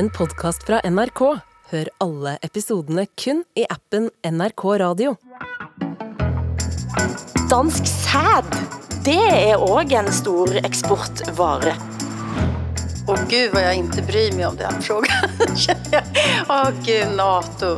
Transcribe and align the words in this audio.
en 0.00 0.10
podcast 0.10 0.62
fra 0.64 0.80
NRK. 0.84 1.20
Hør 1.70 1.88
alle 2.00 2.38
episodene 2.46 3.02
kun 3.20 3.42
i 3.58 3.66
appen 3.68 4.06
NRK 4.24 4.62
Radio. 4.80 5.10
Dansk 7.50 7.84
sæd, 7.90 8.48
det 9.04 9.18
er 9.18 9.60
også 9.60 9.98
en 10.00 10.08
stor 10.16 10.56
eksportvare. 10.62 11.74
Åh 13.10 13.26
gud 13.28 13.52
vad 13.52 13.62
jag 13.62 13.74
inte 13.74 14.02
bryr 14.02 14.32
mig 14.36 14.46
om 14.46 14.56
den 14.56 14.82
frågan. 14.82 15.36
Åh 16.48 16.70
gud, 16.86 17.16
NATO. 17.16 17.76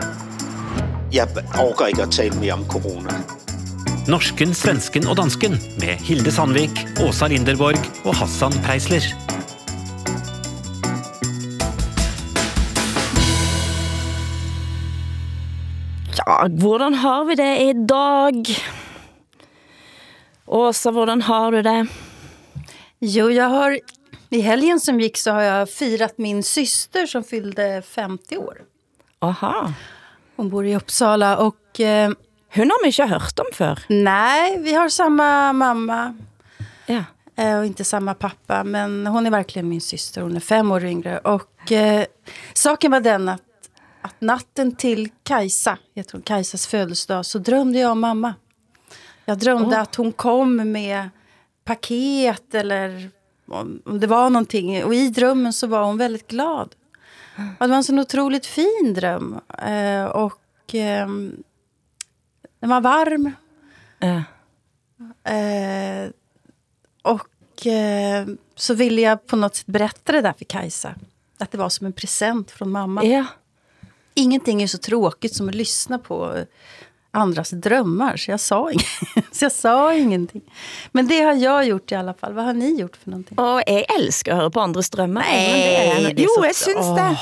Jeg 1.10 1.26
orker 1.58 1.90
ikke 1.90 2.06
at 2.06 2.14
tale 2.14 2.38
mere 2.38 2.54
om 2.60 2.64
corona. 2.70 3.18
Norsken, 4.06 4.54
svensken 4.54 5.10
og 5.10 5.18
dansken 5.18 5.58
med 5.82 5.98
Hilde 6.06 6.30
Sandvik, 6.30 6.86
Åsa 7.02 7.26
Linderborg 7.34 7.82
og 8.06 8.14
Hassan 8.14 8.54
Preisler. 8.62 9.10
Ja, 16.42 16.48
hvordan 16.48 16.94
har 16.94 17.24
vi 17.24 17.34
det 17.34 17.60
i 17.62 17.72
dag? 17.72 18.46
Åsa, 20.46 20.90
hvordan 20.90 21.22
har 21.22 21.52
du 21.52 21.62
det? 21.62 21.86
Jo, 22.98 23.28
jag 23.30 23.48
har 23.48 23.78
i 24.30 24.40
helgen 24.40 24.80
som 24.80 25.00
gick 25.00 25.16
så 25.16 25.30
har 25.30 25.42
jag 25.42 25.70
firat 25.70 26.18
min 26.18 26.42
syster 26.42 27.06
som 27.06 27.24
fyllde 27.24 27.82
50 27.82 28.36
år. 28.38 28.58
Aha. 29.20 29.72
Hon 30.36 30.48
bor 30.50 30.66
i 30.66 30.74
Uppsala 30.76 31.36
och 31.36 31.80
eh, 31.80 32.10
Hun 32.54 32.70
har 32.70 32.82
vi 32.82 32.88
ikke 32.90 33.06
hørt 33.06 33.38
om 33.38 33.52
før. 33.52 33.78
nej, 33.88 34.58
vi 34.58 34.74
har 34.74 34.88
samma 34.88 35.52
mamma 35.52 36.14
Ja. 36.86 37.04
eh, 37.36 37.58
och 37.58 37.66
inte 37.66 37.84
samma 37.84 38.14
pappa. 38.14 38.64
Men 38.64 39.06
hon 39.06 39.26
är 39.26 39.30
verkligen 39.30 39.68
min 39.68 39.80
syster. 39.80 40.22
Hon 40.22 40.36
är 40.36 40.40
fem 40.40 40.72
år 40.72 40.84
yngre. 40.84 41.18
Och 41.18 41.72
eh, 41.72 42.04
saken 42.54 42.90
var 42.90 43.00
den 43.00 43.28
att, 43.28 43.40
att 44.02 44.20
natten 44.20 44.76
till 44.76 45.08
Kajsa, 45.22 45.78
jag 45.94 46.06
tror 46.06 46.20
Kajsas 46.20 46.66
födelsedag, 46.66 47.26
så 47.26 47.38
drömde 47.38 47.78
jag 47.78 47.92
om 47.92 48.00
mamma. 48.00 48.34
Jag 49.24 49.38
drömde 49.38 49.80
att 49.80 49.94
hon 49.94 50.12
kom 50.12 50.72
med 50.72 51.08
paket 51.64 52.54
eller 52.54 53.10
om, 53.46 53.82
det 54.00 54.06
var 54.06 54.30
någonting. 54.30 54.84
Och 54.84 54.94
i 54.94 55.08
drömmen 55.08 55.52
så 55.52 55.66
var 55.66 55.84
hon 55.84 55.98
väldigt 55.98 56.28
glad. 56.28 56.74
Och 57.36 57.66
det 57.66 57.66
var 57.66 57.76
en 57.76 57.84
sån 57.84 57.98
otroligt 57.98 58.46
fin 58.46 58.94
dröm. 58.94 59.40
Eh, 59.58 60.04
och 60.04 60.74
eh, 60.74 61.08
den 62.60 62.70
var 62.70 62.80
varm. 62.80 63.32
Ja. 63.98 64.22
Eh, 65.32 66.10
och 67.02 67.66
eh, 67.66 68.26
så 68.54 68.74
ville 68.74 69.00
jag 69.00 69.26
på 69.26 69.36
något 69.36 69.56
sätt 69.56 69.66
berätta 69.66 70.12
det 70.12 70.20
där 70.20 70.32
för 70.32 70.44
Kajsa. 70.44 70.94
Att 71.38 71.50
det 71.50 71.58
var 71.58 71.68
som 71.68 71.86
en 71.86 71.92
present 71.92 72.50
från 72.50 72.70
mamma. 72.70 73.04
ja. 73.04 73.26
Ingenting 74.14 74.62
är 74.62 74.66
så 74.66 74.78
tråkigt 74.78 75.34
som 75.34 75.48
att 75.48 75.54
lyssna 75.54 75.98
på 75.98 76.44
andras 77.10 77.50
drömmar. 77.50 78.16
Så 78.16 78.30
jag 78.30 78.40
sa, 78.40 78.70
inget. 78.70 78.86
så 79.32 79.44
jeg 79.44 79.52
sa 79.52 79.94
ingenting. 79.94 80.42
Men 80.92 81.08
det 81.08 81.20
har 81.20 81.34
jag 81.34 81.66
gjort 81.66 81.92
i 81.92 81.94
alla 81.94 82.14
fall. 82.14 82.32
Vad 82.32 82.44
har 82.44 82.52
ni 82.52 82.80
gjort 82.80 82.96
för 82.96 83.10
någonting? 83.10 83.38
Og 83.38 83.62
jeg 83.66 83.84
elsker 83.98 84.32
at 84.32 84.38
høre 84.38 84.50
på 84.50 84.60
andres 84.60 84.90
drømmer. 84.90 85.20
Nej, 85.20 86.12
det 86.16 86.24
er 86.24 86.28
jo, 86.28 86.44
jeg 86.44 86.54
synes 86.56 86.86
det. 86.96 87.16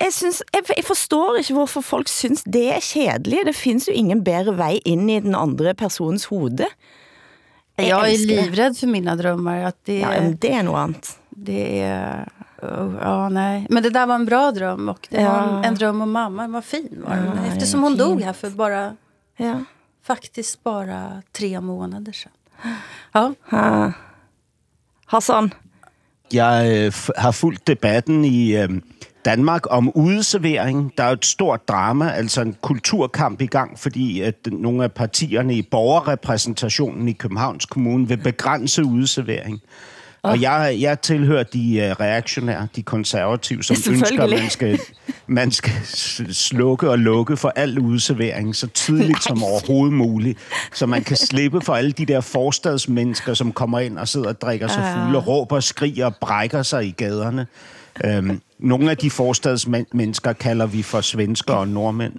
Jeg, 0.00 0.12
synes, 0.12 0.42
jeg, 0.54 0.62
jeg 0.76 0.84
forstår 0.84 1.36
ikke 1.38 1.54
hvorfor 1.54 1.80
folk 1.80 2.08
synes 2.08 2.42
det 2.42 2.68
er 2.72 2.80
kedeligt. 2.80 3.46
Det 3.46 3.56
findes 3.56 3.88
jo 3.88 3.92
ingen 3.92 4.24
bedre 4.24 4.56
vej 4.56 4.78
ind 4.84 5.10
i 5.10 5.20
den 5.20 5.34
andre 5.34 5.74
persons 5.74 6.24
hode. 6.24 6.66
Jag, 7.76 8.00
är 8.08 8.10
älskar 8.10 8.36
det. 8.36 8.42
livrädd 8.42 8.76
för 8.78 8.86
mina 8.86 9.16
drömmar. 9.16 9.64
Att 9.64 9.76
det, 9.84 9.98
Ja, 9.98 10.08
men 10.08 10.36
det 10.36 10.52
er 10.52 10.62
noget 10.62 10.78
andet. 10.84 11.18
det 11.30 11.80
är... 11.80 12.28
oh, 12.62 12.94
ja, 13.02 13.28
nej. 13.28 13.66
Men 13.70 13.82
det 13.82 13.90
där 13.90 14.06
var 14.06 14.14
en 14.14 14.24
bra 14.26 14.50
dröm. 14.52 14.88
Och 14.88 15.08
det 15.10 15.24
var 15.24 15.42
en, 15.42 15.54
Ja. 15.54 15.64
en 15.64 15.74
dröm 15.74 16.00
om 16.02 16.10
mamma. 16.10 16.42
Den 16.42 16.52
var 16.52 16.60
fin. 16.62 17.02
Var 17.06 17.16
den. 17.16 17.26
Ja, 17.44 17.52
Eftersom 17.52 17.80
ja, 17.80 17.86
hon 17.86 17.96
dog 17.96 18.12
fint. 18.16 18.24
här 18.24 18.32
för 18.32 18.50
bara... 18.50 18.96
Ja. 19.36 19.64
Faktiskt 20.04 20.64
bara 20.64 21.22
tre 21.32 21.60
månader 21.60 22.12
sedan. 22.12 22.32
Ja. 23.14 23.32
Ha. 23.50 23.92
Hassan. 25.06 25.52
Jeg 26.32 26.86
øh, 26.86 26.92
har 27.16 27.32
fulgt 27.32 27.66
debatten 27.66 28.24
i 28.24 28.56
øh, 28.56 28.68
Danmark 29.24 29.66
om 29.70 29.90
udeservering. 29.96 30.92
Der 30.98 31.04
er 31.04 31.10
et 31.12 31.24
stort 31.24 31.68
drama, 31.68 32.10
altså 32.10 32.40
en 32.42 32.56
kulturkamp 32.60 33.40
i 33.40 33.46
gang, 33.46 33.78
fordi 33.78 34.20
at 34.20 34.48
nogle 34.52 34.84
af 34.84 34.92
partierne 34.92 35.54
i 35.54 35.62
borgerrepræsentationen 35.62 37.08
i 37.08 37.12
Københavns 37.12 37.66
Kommune 37.66 38.08
vil 38.08 38.16
begrænse 38.16 38.84
udeservering. 38.84 39.60
Og 40.22 40.40
jeg, 40.40 40.76
jeg 40.80 41.00
tilhører 41.00 41.42
de 41.42 41.76
øh, 41.76 41.90
reaktionære, 41.90 42.68
de 42.76 42.82
konservative, 42.82 43.62
som 43.62 43.76
ønsker, 43.92 44.22
at 44.22 44.30
man 44.30 44.50
skal, 44.50 44.78
man 45.26 45.50
skal 45.50 45.72
slukke 46.32 46.90
og 46.90 46.98
lukke 46.98 47.36
for 47.36 47.52
al 47.56 47.78
udeservering 47.78 48.56
så 48.56 48.66
tidligt 48.66 49.22
som 49.22 49.44
overhovedet 49.44 49.92
muligt, 49.92 50.38
så 50.74 50.86
man 50.86 51.04
kan 51.04 51.16
slippe 51.16 51.60
for 51.60 51.74
alle 51.74 51.92
de 51.92 52.06
der 52.06 52.20
forstadsmennesker, 52.20 53.34
som 53.34 53.52
kommer 53.52 53.80
ind 53.80 53.98
og 53.98 54.08
sidder 54.08 54.28
og 54.28 54.40
drikker 54.40 54.68
sig 54.68 54.94
fulde, 54.94 55.18
og 55.18 55.26
råber, 55.26 55.60
skriger 55.60 56.06
og 56.06 56.16
brækker 56.16 56.62
sig 56.62 56.86
i 56.86 56.90
gaderne. 56.90 57.46
Øhm, 58.04 58.40
nogle 58.58 58.90
af 58.90 58.96
de 58.96 59.10
forstadsmennesker 59.10 60.32
kalder 60.32 60.66
vi 60.66 60.82
for 60.82 61.00
svensker 61.00 61.54
og 61.54 61.68
nordmænd. 61.68 62.14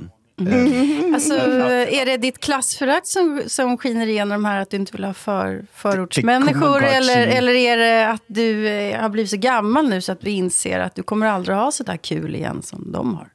Alltså, 1.13 1.33
är 1.33 2.05
det 2.05 2.17
ditt 2.17 2.39
klassförakt 2.39 3.07
som, 3.07 3.43
som 3.47 3.77
skiner 3.77 4.07
igenom 4.07 4.45
här? 4.45 4.61
Att 4.61 4.69
du 4.69 4.77
inte 4.77 4.91
vill 4.91 5.03
ha 5.03 5.13
för, 5.13 5.65
förortsmänniskor? 5.73 6.83
Eller, 6.83 7.27
eller 7.27 7.51
är 7.51 7.77
det 7.77 8.09
att 8.09 8.23
du 8.27 8.67
eh, 8.67 9.01
har 9.01 9.09
blivit 9.09 9.29
så 9.29 9.37
gammal 9.37 9.89
nu 9.89 10.01
så 10.01 10.11
att 10.11 10.21
du 10.21 10.29
inser 10.29 10.79
att 10.79 10.95
du 10.95 11.03
kommer 11.03 11.27
aldrig 11.27 11.57
ha 11.57 11.71
så 11.71 11.83
där 11.83 11.97
kul 11.97 12.35
igen 12.35 12.61
som 12.61 12.91
de 12.91 13.15
har? 13.15 13.27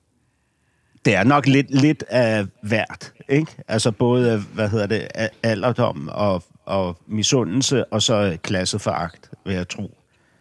Det 1.04 1.14
er 1.14 1.24
nok 1.24 1.46
lidt, 1.46 1.70
lidt 1.70 2.04
af 2.08 2.46
hvert, 2.62 3.12
ikke? 3.28 3.52
Altså 3.68 3.92
både, 3.92 4.44
hvad 4.54 4.68
hedder 4.68 4.86
det, 4.86 5.08
alderdom 5.42 6.08
og, 6.12 6.42
og 6.64 6.98
misundelse, 7.06 7.84
og 7.84 8.02
så 8.02 8.38
klasseforagt, 8.42 9.30
vil 9.44 9.54
jeg 9.54 9.68
tro. 9.68 9.90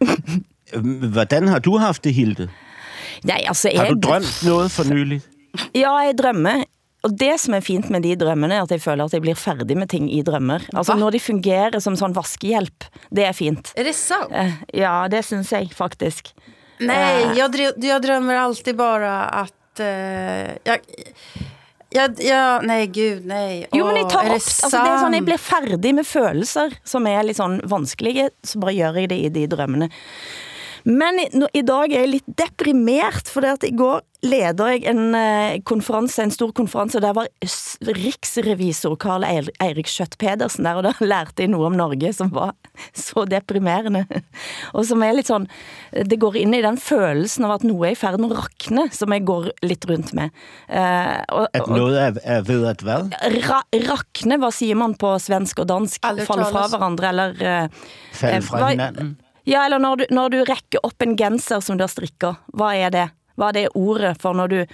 Hvordan 1.12 1.48
har 1.48 1.58
du 1.58 1.76
haft 1.76 2.04
det, 2.04 2.14
Hilde? 2.14 2.48
Nej, 3.24 3.44
altså, 3.46 3.70
Har 3.76 3.88
du 3.88 4.00
drømt 4.00 4.42
noget 4.46 4.70
for 4.70 4.84
nylig? 4.84 5.22
Ja, 5.74 5.92
jeg 6.06 6.16
drømmer. 6.18 6.64
Og 7.06 7.12
det 7.20 7.36
som 7.38 7.54
er 7.54 7.62
fint 7.62 7.86
med 7.92 8.02
de 8.02 8.16
drømmene, 8.18 8.56
er 8.56 8.64
at 8.64 8.72
jeg 8.74 8.80
føler 8.82 9.06
at 9.06 9.12
jeg 9.14 9.22
blir 9.22 9.36
færdig 9.38 9.76
med 9.78 9.88
ting 9.92 10.08
i 10.10 10.22
drømmer. 10.26 10.64
Altså, 10.74 10.94
Hva? 10.96 11.00
når 11.04 11.14
de 11.14 11.20
fungerer 11.22 11.76
som 11.84 11.94
sånn 11.98 12.14
vaskehjælp, 12.16 12.88
det 13.14 13.26
er 13.28 13.36
fint. 13.36 13.70
Är 13.76 13.84
det 13.84 13.94
sant? 13.94 14.32
Eh, 14.32 14.52
Ja, 14.74 15.06
det 15.08 15.22
synes 15.24 15.52
jeg 15.52 15.70
faktisk. 15.74 16.32
Nej, 16.80 17.22
Eh. 17.24 17.38
jag, 17.38 17.54
jag 17.78 18.02
drömmer 18.02 18.34
alltid 18.34 18.76
bara 18.76 19.22
att... 19.24 19.80
Eh, 19.80 20.56
jag, 20.64 20.78
jag, 21.90 22.14
jag, 22.18 22.66
nej, 22.66 22.86
gud, 22.86 23.26
nej. 23.26 23.66
Jo, 23.72 23.86
men 23.86 23.96
jeg 23.96 24.04
Åh, 24.04 24.10
tar 24.10 24.24
opp, 24.26 24.32
altså 24.32 24.70
det 24.70 24.90
er 24.90 24.98
sånn, 25.00 25.14
jeg 25.14 25.24
blir 25.24 25.38
færdig 25.40 25.94
med 25.94 26.06
følelser, 26.06 26.74
som 26.84 27.06
er 27.06 27.22
litt 27.22 27.38
sånn 27.38 27.60
vanskelige, 27.70 28.30
så 28.44 28.58
bare 28.60 28.74
gjør 28.74 28.98
jeg 29.00 29.08
det 29.14 29.18
i 29.22 29.28
de 29.32 29.46
drømmene. 29.46 29.88
Men 30.86 31.18
i, 31.18 31.24
nå- 31.34 31.48
i 31.58 31.64
dag 31.66 31.90
er 31.90 32.04
jeg 32.04 32.12
litt 32.12 32.28
deprimert, 32.38 33.26
for 33.32 33.42
at 33.48 33.64
i 33.66 33.72
går 33.74 34.04
leder 34.26 34.68
jeg 34.72 34.84
en 34.90 35.14
eh, 35.18 35.56
konferanse, 35.66 36.22
en 36.24 36.32
stor 36.34 36.50
konferanse, 36.56 36.98
og 36.98 37.02
der 37.04 37.14
var 37.14 37.26
riksrevisor 37.96 38.94
Karl 39.02 39.26
Eir- 39.26 39.50
Eirik 39.62 39.86
Skjøtt 39.90 40.16
Pedersen 40.18 40.66
der, 40.66 40.78
og 40.78 40.86
da 40.86 40.92
lærte 41.12 41.44
jeg 41.44 41.50
noe 41.52 41.66
om 41.68 41.76
Norge 41.78 42.12
som 42.16 42.30
var 42.34 42.54
så 43.06 43.26
deprimerende. 43.28 44.04
Og 44.76 44.86
som 44.88 45.02
er 45.06 45.14
litt 45.16 45.28
sånn, 45.30 45.46
det 45.92 46.18
går 46.22 46.36
inn 46.42 46.54
i 46.56 46.62
den 46.64 46.78
følelsen 46.80 47.46
av 47.48 47.56
at 47.58 47.66
noe 47.66 47.88
er 47.90 47.94
i 47.94 47.98
ferd 47.98 48.18
med 48.22 48.32
å 48.34 48.40
rakne, 48.40 48.86
som 48.94 49.14
jeg 49.14 49.24
går 49.28 49.50
litt 49.66 49.86
rundt 49.90 50.12
med. 50.16 50.34
Eh, 50.68 51.18
og, 51.32 51.46
At 51.56 51.70
noget 51.70 51.98
er, 52.02 52.18
er 52.38 52.42
ved 52.46 52.66
at 52.70 52.82
hvad? 52.86 53.14
Ra 53.46 53.60
rakne, 53.90 54.38
hvad 54.42 54.54
siger 54.54 54.78
man 54.80 54.94
på 55.00 55.14
svensk 55.22 55.62
og 55.64 55.70
dansk? 55.70 56.02
Falle 56.02 56.26
fra 56.50 56.66
hverandre, 56.72 57.12
eller... 57.14 57.38
eh, 57.40 57.86
Falde 58.16 58.36
eh, 58.40 58.44
fra 58.50 58.60
hva- 58.64 58.74
hinanden? 58.74 59.14
Ja, 59.46 59.64
eller 59.64 59.78
når 59.78 59.94
du, 59.94 60.04
når 60.10 60.28
du 60.28 60.36
rækker 60.48 60.78
op 60.82 61.02
en 61.02 61.16
genser, 61.16 61.60
som 61.60 61.78
du 61.78 61.82
har 61.82 61.92
strikket. 61.92 62.36
Hvad 62.54 62.76
er 62.86 62.90
det? 62.90 63.08
Hvad 63.36 63.46
er 63.46 63.52
det 63.52 63.68
ordet 63.74 64.20
for, 64.22 64.32
når 64.34 64.46
du, 64.46 64.64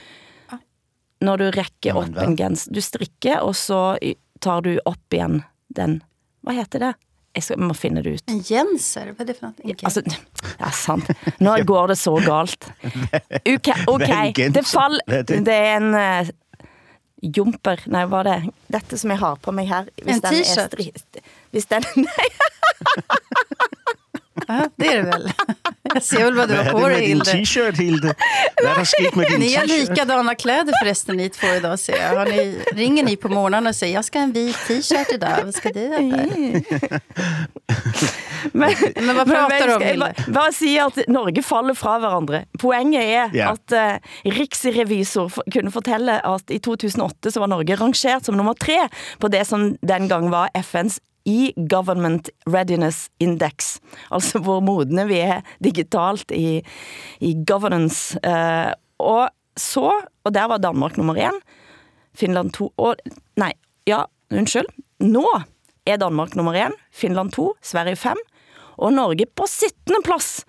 når 1.20 1.37
du 1.37 1.50
rækker 1.56 1.94
op 1.94 2.08
hvad? 2.08 2.23
en 2.29 2.37
genser? 2.37 2.73
Du 2.73 2.81
strikker, 2.81 3.38
og 3.38 3.56
så 3.56 3.99
tar 4.41 4.61
du 4.61 4.79
op 4.85 5.12
igen 5.12 5.43
den. 5.76 6.02
Hvad 6.43 6.55
heter 6.55 6.79
det? 6.79 6.94
Jeg 7.35 7.43
skal, 7.43 7.58
må 7.64 7.73
finde 7.75 8.02
det 8.05 8.12
ut. 8.14 8.31
En 8.31 8.43
jenser? 8.50 9.12
Vad 9.12 9.20
är 9.20 9.25
det 9.25 9.35
för 9.38 9.47
någonting? 9.47 9.70
Okej. 9.70 9.85
Altså, 9.85 10.02
ja, 10.61 10.70
sant. 10.70 11.11
Nå 11.41 11.55
går 11.64 11.87
det 11.87 11.97
så 11.99 12.14
galt. 12.20 12.67
Ok, 13.47 13.69
Hvad 13.87 14.08
er 14.08 14.23
en 14.23 14.29
ok. 14.29 14.35
genser? 14.35 14.52
Det, 14.61 14.67
fall, 14.67 15.00
Hvad 15.06 15.19
er 15.19 15.23
det? 15.23 15.49
er 15.49 15.76
en 15.76 15.94
uh, 15.94 16.29
jumper. 17.37 17.81
Nei, 17.87 18.05
hva 18.05 18.20
er 18.20 18.29
det? 18.29 18.52
Dette 18.76 18.99
som 19.00 19.11
jeg 19.14 19.19
har 19.23 19.38
på 19.41 19.50
meg 19.56 19.69
her. 19.70 19.88
Hvis 20.02 20.17
En 20.17 20.23
den 20.23 20.35
er 20.35 20.44
t-shirt? 20.44 20.76
Hvis 21.50 21.67
den, 21.73 21.88
nei, 22.05 22.29
Ja, 24.49 24.69
det 24.77 24.87
är 24.87 24.97
det 24.97 25.03
väl? 25.11 25.33
Jag 25.94 26.03
ser 26.03 26.25
väl 26.25 26.35
vad 26.35 26.49
du 26.49 26.56
har 26.56 26.65
på 26.73 26.79
det 26.79 26.83
med 26.87 26.91
dig, 26.93 27.00
din 27.00 27.09
Hilde. 27.09 27.25
t-shirt, 27.33 27.77
Hilde? 27.77 28.15
Hvad 28.62 28.73
er 28.73 28.77
der 28.79 28.85
sket 28.85 29.15
med 29.17 29.27
din 29.31 29.41
Ni 29.44 29.55
har 29.55 29.67
likadana 29.67 30.35
kläder 30.35 30.73
förresten 30.83 31.17
ni 31.17 31.29
två 31.29 31.47
idag 31.47 31.79
ser 31.79 31.97
jag. 32.03 32.09
Har 32.17 32.27
ni, 32.27 32.59
ringer 32.73 33.05
ni 33.05 33.17
på 33.17 33.29
morgonen 33.29 33.67
och 33.67 33.77
säger 33.77 33.94
jag 33.94 34.05
ska 34.05 34.19
ha 34.19 34.25
en 34.25 34.33
vit 34.33 34.56
t-shirt 34.69 35.12
idag, 35.12 35.39
vad 35.44 35.55
ska 35.55 35.69
du 35.69 35.85
äta? 35.94 37.00
Men, 38.53 38.71
Men 38.97 39.17
vad 39.17 39.27
prater 39.29 39.56
jeg 39.56 39.69
du 39.69 39.75
om, 39.75 39.83
Hilde? 39.83 39.99
bare- 40.17 40.33
Bare 40.33 40.53
si 40.53 40.79
at 40.79 40.99
Norge 41.09 41.43
faller 41.43 41.75
fra 41.75 41.99
hverandre. 41.99 42.45
Poenget 42.59 43.03
er 43.05 43.31
Ja. 43.35 43.53
at 43.53 43.73
eh, 43.73 43.97
riksrevisor 44.25 45.33
kunne 45.53 45.71
fortelle 45.71 46.19
at 46.27 46.50
i 46.50 46.59
2008 46.59 47.31
så 47.31 47.41
var 47.41 47.47
Norge 47.47 47.77
rangert 47.77 48.25
som 48.25 48.37
nummer 48.37 48.55
tre 48.55 48.88
på 49.21 49.29
det 49.29 49.45
som 49.47 49.77
den 49.83 50.09
gang 50.09 50.31
var 50.31 50.49
FN's 50.59 50.99
E-Government 51.27 52.31
Readiness 52.47 53.09
Index. 53.21 53.79
Altså 54.11 54.39
hvor 54.43 54.61
modne 54.61 55.07
vi 55.09 55.21
er 55.23 55.41
digitalt 55.65 56.31
i, 56.35 56.63
i 57.21 57.35
governance. 57.47 58.19
Eh, 58.25 58.73
og 58.99 59.29
så, 59.57 59.93
og 60.25 60.35
der 60.35 60.49
var 60.49 60.63
Danmark 60.63 60.97
nummer 60.97 61.15
en, 61.15 61.41
Finland 62.15 62.53
to, 62.53 62.73
og 62.77 62.97
nej, 63.37 63.53
ja, 63.87 64.05
undskyld. 64.33 64.69
Nå 65.01 65.27
er 65.87 65.97
Danmark 65.97 66.37
nummer 66.37 66.55
en, 66.57 66.77
Finland 66.93 67.33
to, 67.33 67.53
Sverige 67.63 67.97
fem, 67.97 68.17
og 68.77 68.93
Norge 68.93 69.27
på 69.37 69.47
17. 69.49 70.03
plass. 70.05 70.45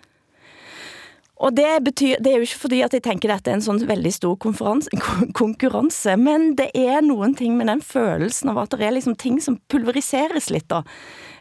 Og 1.41 1.55
det 1.57 1.83
betyr, 1.83 2.19
det 2.21 2.29
er 2.29 2.35
jo 2.37 2.45
ikke 2.45 2.59
fordi 2.61 2.81
at 2.85 2.93
jeg 2.93 3.01
tænker, 3.03 3.31
at 3.33 3.41
dette 3.41 3.51
er 3.51 3.57
en 3.57 3.63
sånn 3.65 3.79
veldig 3.89 4.11
stor 4.13 4.35
konferens, 4.37 4.87
kon- 5.01 5.31
konkurrence, 5.33 6.13
men 6.17 6.53
det 6.55 6.69
er 6.77 7.01
nogen 7.01 7.33
ting 7.35 7.57
med 7.57 7.67
den 7.67 7.81
følelsen 7.81 8.49
av 8.53 8.57
at 8.63 8.75
det 8.77 8.85
er 8.85 8.93
liksom 8.93 9.15
ting 9.19 9.39
som 9.41 9.57
pulveriseres 9.67 10.51
lidt 10.53 10.67
da. 10.69 10.83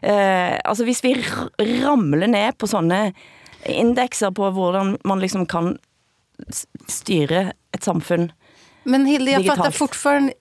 Eh, 0.01 0.57
altså 0.65 0.83
hvis 0.83 1.03
vi 1.05 1.13
ramler 1.83 2.27
ned 2.27 2.57
på 2.57 2.67
sånne 2.67 3.13
indekser 3.69 4.33
på 4.35 4.49
hvordan 4.51 4.97
man 5.05 5.21
liksom 5.23 5.45
kan 5.47 5.75
styre 6.89 7.51
et 7.73 7.83
samfund, 7.85 8.31
Men 8.85 9.05
Hilde, 9.05 9.31
jag 9.31 9.39
Digitalt. 9.41 9.57
fattar 9.57 9.71
fortfarande... 9.71 10.33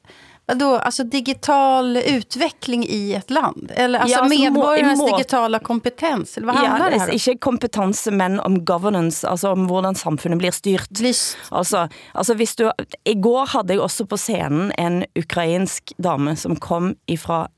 Vadå, 0.47 0.77
alltså 0.77 1.05
digital 1.05 1.97
utveckling 1.97 2.85
i 2.89 3.15
ett 3.15 3.31
land? 3.31 3.73
Eller 3.75 3.99
alltså 3.99 4.17
Ja, 4.19 4.23
må- 4.23 4.29
medborgarnas 4.29 4.99
i 4.99 5.03
må- 5.03 5.17
digitala 5.17 5.59
kompetens? 5.59 6.37
Eller 6.37 6.47
vad 6.47 6.57
handlar 6.57 6.91
det 6.91 6.97
det 6.97 7.01
här 7.01 7.09
om? 7.09 7.15
ikke 7.15 7.39
kompetanse, 7.39 8.11
men 8.11 8.41
om 8.41 8.65
governance, 8.65 9.29
altså 9.29 9.49
om 9.53 9.67
hvordan 9.69 9.95
samfundet 9.95 10.39
blir 10.39 10.51
styrt. 10.51 10.89
Blir- 10.91 11.37
Altså, 11.51 11.89
altså 12.15 12.35
hvis 12.35 12.57
du, 12.57 12.71
I 13.05 13.15
går 13.15 13.47
hadde 13.47 13.73
jeg 13.75 13.81
også 13.81 14.05
på 14.07 14.17
scenen 14.19 14.73
en 14.79 15.05
ukrainsk 15.17 15.93
dame 15.99 16.37
som 16.37 16.57
kom 16.57 16.95
ifra 17.07 17.49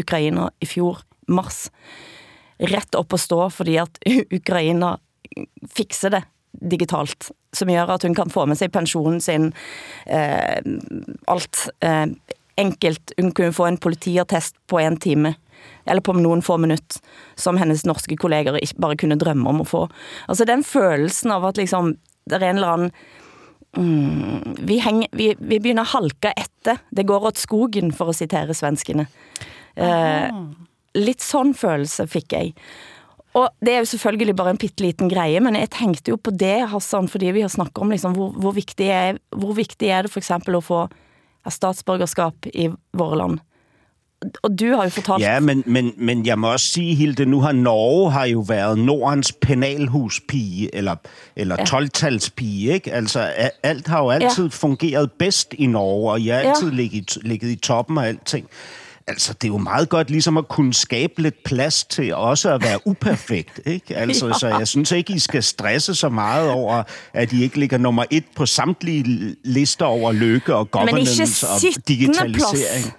Ukraina 0.00 0.50
i 0.60 0.66
fjor, 0.66 0.98
mars. 1.28 1.70
Rett 2.60 2.94
opp 2.94 3.12
og 3.12 3.18
stå, 3.20 3.50
fordi 3.52 3.76
at 3.78 3.98
Ukraina 4.32 4.98
fikser 5.74 6.10
det 6.10 6.22
digitalt, 6.52 7.30
som 7.56 7.70
gjør 7.70 7.94
at 7.94 8.04
hun 8.06 8.14
kan 8.14 8.30
få 8.30 8.46
med 8.46 8.58
sig 8.58 8.72
pensionen 8.72 9.20
sin, 9.20 9.52
eh, 10.06 10.58
alt 11.28 11.68
eh, 11.80 12.06
enkelt. 12.60 13.12
Hun 13.20 13.32
kunne 13.32 13.52
få 13.52 13.66
en 13.66 13.78
politiattest 13.78 14.56
på 14.66 14.80
en 14.82 14.98
time, 15.00 15.34
eller 15.86 16.04
på 16.04 16.14
noen 16.16 16.42
få 16.42 16.56
minutter, 16.60 17.00
som 17.36 17.58
hennes 17.60 17.86
norske 17.88 18.16
kolleger 18.16 18.58
ikke 18.60 18.80
bare 18.80 18.98
kunne 19.00 19.18
drømme 19.20 19.48
om 19.48 19.60
at 19.64 19.70
få. 19.70 19.86
Altså 20.28 20.44
den 20.48 20.64
følelsen 20.64 21.32
av 21.32 21.44
at 21.48 21.60
liksom, 21.60 21.94
det 22.28 22.38
er 22.40 22.50
en 22.50 22.60
eller 22.60 22.74
anden 22.74 22.92
mm, 23.76 24.56
vi, 24.66 24.80
hænger, 24.80 25.08
vi, 25.12 25.34
vi 25.38 25.58
begynder 25.58 25.86
at 25.86 25.94
halke 25.94 26.34
etter. 26.36 26.82
Det 26.90 27.06
går 27.06 27.30
åt 27.30 27.38
skogen, 27.38 27.92
for 27.92 28.10
at 28.10 28.20
citere 28.20 28.54
svenskene. 28.54 29.06
Eh, 29.76 30.30
lidt 30.94 31.22
sådan 31.22 31.54
følelse 31.54 32.06
fik 32.06 32.32
jeg. 32.32 32.54
Og 33.34 33.50
det 33.62 33.72
er 33.74 33.78
jo 33.78 33.84
selvfølgelig 33.84 34.36
bare 34.36 34.50
en 34.50 34.58
pitteliten 34.58 35.10
greie, 35.10 35.40
men 35.40 35.56
jeg 35.56 35.70
tenkte 35.70 36.10
jo 36.10 36.16
på 36.16 36.30
det, 36.34 36.68
Hassan, 36.68 37.08
fordi 37.08 37.30
vi 37.36 37.40
har 37.44 37.48
snakket 37.52 37.78
om 37.78 37.90
liksom, 37.90 38.12
hvor, 38.12 38.30
hvor, 38.30 38.50
viktig 38.56 38.86
er, 38.90 39.20
hvor 39.36 39.52
viktig 39.52 39.88
er 39.88 40.02
det 40.02 40.10
for 40.10 40.18
eksempel 40.20 40.56
at 40.56 40.64
få 40.64 40.88
statsborgerskab 41.48 42.50
i 42.54 42.68
våre 42.92 43.18
land. 43.18 43.38
Og 44.42 44.50
du 44.60 44.66
har 44.76 44.84
jo 44.84 44.90
fortalt... 44.90 45.22
Ja, 45.22 45.40
men, 45.40 45.62
men, 45.66 45.92
men 45.96 46.26
jeg 46.26 46.38
må 46.38 46.52
også 46.52 46.66
sige, 46.66 46.94
Hilde, 46.94 47.24
nu 47.26 47.40
har 47.40 47.52
Norge 47.52 48.10
har 48.10 48.24
jo 48.24 48.40
været 48.40 48.78
Nordens 48.78 49.32
penalhuspige, 49.32 50.74
eller, 50.74 50.96
eller 51.36 51.56
Ja. 51.58 51.64
ja. 51.76 51.80
12-talspige, 51.80 52.72
ikke? 52.72 52.92
Altså, 52.92 53.20
alt 53.62 53.86
har 53.86 54.02
jo 54.02 54.10
altid 54.10 54.44
ja. 54.44 54.50
fungeret 54.52 55.12
bedst 55.12 55.54
i 55.58 55.66
Norge, 55.66 56.12
og 56.12 56.24
jeg 56.26 56.36
har 56.36 56.42
Ja. 56.42 56.48
altid 56.48 56.70
ligget, 56.70 57.18
ligget 57.22 57.48
i 57.48 57.56
toppen 57.56 57.98
af 57.98 58.08
alting. 58.08 58.46
Altså, 59.10 59.32
det 59.32 59.44
er 59.44 59.48
jo 59.48 59.58
meget 59.58 59.88
godt 59.88 60.10
ligesom 60.10 60.36
at 60.36 60.48
kunne 60.48 60.74
skabe 60.74 61.22
lidt 61.22 61.44
plads 61.44 61.84
til 61.84 62.14
også 62.14 62.54
at 62.54 62.62
være 62.62 62.78
uperfekt, 62.86 63.60
ikke? 63.66 63.96
Altså, 63.96 64.26
Ja. 64.26 64.32
så 64.32 64.48
jeg 64.48 64.68
synes 64.68 64.92
ikke, 64.92 65.12
I 65.12 65.18
skal 65.18 65.42
stresse 65.42 65.94
så 65.94 66.08
meget 66.08 66.50
over, 66.50 66.82
at 67.14 67.32
I 67.32 67.42
ikke 67.42 67.58
ligger 67.58 67.78
nummer 67.78 68.04
et 68.10 68.24
på 68.36 68.46
samtlige 68.46 69.36
lister 69.44 69.84
over 69.86 70.12
lykke 70.12 70.54
og 70.54 70.68
Men 70.74 70.86
governance 70.88 71.46
og 71.46 71.60
digitalisering. 71.88 72.84
plads. 72.84 72.94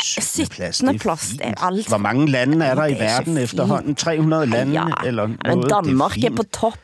Syttende 0.00 0.50
plads, 0.50 0.78
det 0.78 0.88
er 0.88 0.98
plads, 0.98 1.28
det 1.28 1.40
er 1.42 1.64
alt. 1.66 1.88
Hvor 1.88 1.98
mange 1.98 2.30
lande 2.30 2.66
er 2.66 2.74
der 2.74 2.84
i 2.84 2.92
er 2.92 2.98
verden 2.98 3.38
efterhånden? 3.38 3.94
300 3.94 4.46
lande 4.46 4.72
Ja, 4.72 4.84
eller 5.06 5.26
men 5.26 5.36
noget? 5.44 5.70
Danmark 5.84 6.14
det 6.14 6.24
er, 6.24 6.30
på 6.36 6.42
topp. 6.42 6.78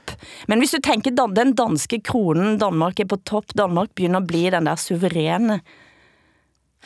Men 0.49 0.59
hvis 0.59 0.71
du 0.71 0.77
tænker 0.85 1.11
den 1.37 1.55
danske 1.55 2.01
kronen, 2.05 2.59
Danmark 2.59 3.01
er 3.01 3.05
på 3.05 3.17
topp, 3.17 3.47
Danmark 3.59 3.89
begynder 3.97 4.21
at 4.21 4.27
blive 4.27 4.51
den 4.51 4.67
der 4.67 4.77
suveræne. 4.77 5.61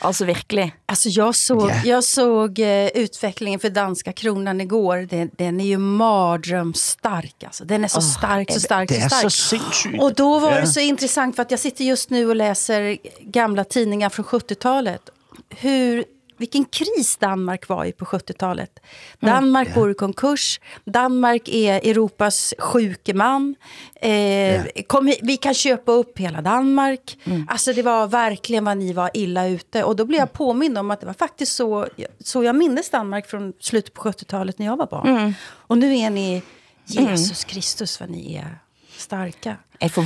Altså 0.03 0.25
virkelig. 0.25 0.73
Alltså 0.85 1.09
jag 1.09 1.35
såg, 1.35 1.69
Ja. 1.69 1.81
jag 1.85 2.03
såg 2.03 2.59
eh, 2.59 2.87
utvecklingen 2.87 3.59
för 3.59 3.69
danska 3.69 4.13
kronan 4.13 4.61
igår. 4.61 4.97
Den, 5.09 5.29
den 5.37 5.61
är 5.61 5.65
ju 5.65 5.77
mardrömsstark. 5.77 7.43
Alltså. 7.43 7.65
Den 7.65 7.83
är 7.83 7.87
så 7.87 8.01
stark, 8.01 8.51
så 8.51 8.59
stark, 8.59 8.89
Det 8.89 8.95
så 8.95 9.01
er 9.05 9.09
så 9.09 9.29
stark. 9.29 9.61
sindssygt. 9.61 10.01
Och 10.01 10.13
då 10.13 10.39
var 10.39 10.51
Ja. 10.51 10.61
det 10.61 10.67
så 10.67 10.79
intressant 10.79 11.35
för 11.35 11.41
att 11.43 11.51
jag 11.51 11.59
sitter 11.59 11.85
just 11.85 12.09
nu 12.09 12.29
och 12.29 12.35
läser 12.35 12.97
gamla 13.21 13.63
tidningar 13.63 14.09
från 14.09 14.25
70-talet. 14.25 15.01
Hur, 15.49 16.05
vilken 16.41 16.65
kris 16.65 17.17
Danmark 17.17 17.69
var 17.69 17.85
i 17.85 17.91
på 17.91 18.05
70-talet. 18.05 18.79
Danmark 19.19 19.73
går 19.75 19.91
i 19.91 19.93
konkurs. 19.93 20.59
Danmark 20.85 21.49
är 21.49 21.73
Europas 21.89 22.53
sjuke 22.59 23.13
man. 23.13 23.55
Eh, 23.95 24.61
kom, 24.87 25.07
hit, 25.07 25.19
vi 25.23 25.37
kan 25.37 25.53
köpa 25.53 25.91
upp 25.91 26.19
hela 26.19 26.41
Danmark. 26.41 27.17
Alltså 27.47 27.73
det 27.73 27.81
var 27.83 28.07
verkligen 28.07 28.65
vad 28.65 28.77
ni 28.77 28.93
var 28.93 29.09
illa 29.13 29.47
ute. 29.47 29.83
Och 29.83 29.95
då 29.95 30.05
blev 30.05 30.19
jag 30.19 30.33
påmind 30.33 30.77
om 30.77 30.91
att 30.91 30.99
det 30.99 31.05
var 31.05 31.13
faktiskt 31.13 31.55
så, 31.55 31.87
så 32.23 32.43
jag 32.43 32.55
minns 32.55 32.89
Danmark 32.89 33.27
från 33.27 33.53
slutet 33.59 33.93
på 33.93 34.01
70-talet 34.01 34.59
när 34.59 34.65
jag 34.65 34.77
var 34.77 34.87
barn. 34.87 35.33
Och 35.67 35.77
nu 35.77 35.97
är 35.97 36.09
ni 36.09 36.41
Jesus 36.85 37.43
Kristus 37.43 37.99
vad 37.99 38.09
ni 38.09 38.35
är 38.35 38.57
starka. 38.97 39.57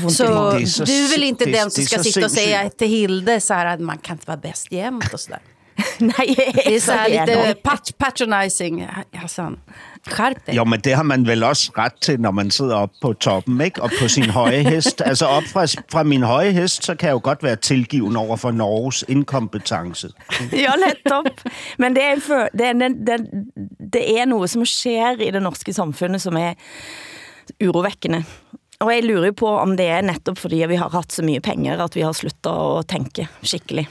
Så, 0.10 0.26
så 0.68 0.84
du 0.84 0.92
är 0.94 1.02
väl 1.02 1.10
sin- 1.20 1.24
inte 1.24 1.46
det- 1.46 1.52
den 1.52 1.72
som 1.72 1.84
ska 1.84 2.04
sitta 2.04 2.26
och 2.26 2.32
säga 2.32 2.70
till 2.70 2.88
Hilde 2.88 3.42
så 3.42 3.54
här 3.54 3.66
att 3.66 3.80
man 3.80 3.98
kan 3.98 4.16
inte 4.16 4.28
vara 4.28 4.38
bäst 4.38 4.72
jämt 4.72 5.14
och 5.14 5.20
sådär. 5.20 5.40
Nej, 6.00 6.36
Det 6.66 6.82
så 6.84 6.92
här 6.92 7.10
lite 7.10 7.32
enig. 7.34 7.64
pat 7.64 7.92
patronizing. 7.98 8.88
Hassan, 9.14 9.60
skärp 10.08 10.46
dig. 10.46 10.56
Jo, 10.56 10.64
men 10.66 10.80
det 10.80 10.94
har 10.96 11.04
man 11.04 11.28
vel 11.28 11.44
også 11.44 11.72
ret 11.78 11.94
til, 12.02 12.20
når 12.22 12.32
man 12.32 12.52
sidder 12.52 12.76
oppe 12.76 12.96
på 13.02 13.14
toppen, 13.14 13.62
ikke? 13.62 13.82
Og 13.84 13.90
på 14.02 14.08
sin 14.08 14.30
høje 14.30 14.64
hest. 14.64 15.02
Altså 15.06 15.26
op 15.26 15.44
fra, 15.44 15.66
fra 15.92 16.04
min 16.04 16.24
høje 16.24 16.52
hest, 16.52 16.84
så 16.86 16.96
kan 16.96 17.08
jeg 17.08 17.14
jo 17.14 17.20
godt 17.24 17.44
være 17.44 17.56
tilgiven 17.56 18.16
over 18.16 18.36
for 18.36 18.52
Norges 18.52 19.04
inkompetence. 19.08 20.10
Ja, 20.52 20.72
nettopp. 20.88 21.42
Men 21.78 21.96
det 21.96 22.04
er, 22.04 22.16
fø- 22.16 22.50
det, 22.58 22.68
er, 22.68 22.74
den, 22.74 23.08
det 23.94 24.20
er 24.20 24.26
noget, 24.26 24.50
som 24.50 24.66
sker 24.66 25.12
i 25.22 25.32
det 25.32 25.42
norske 25.42 25.74
samfundet, 25.74 26.22
som 26.22 26.38
er 26.38 26.54
urovækkende. 27.64 28.24
Og 28.80 28.92
jeg 28.94 29.04
lurer 29.04 29.26
jo 29.26 29.32
på 29.38 29.48
om 29.58 29.78
det 29.78 29.86
er 29.86 30.02
netop 30.02 30.38
fordi 30.38 30.56
vi 30.68 30.76
har 30.76 30.90
haft 30.90 31.14
så 31.14 31.24
mye 31.24 31.40
penger, 31.40 31.80
at 31.84 31.96
vi 31.96 32.02
har 32.02 32.12
sluttet 32.12 32.80
at 32.80 32.88
tænke 32.88 33.28
skikkelig. 33.44 33.88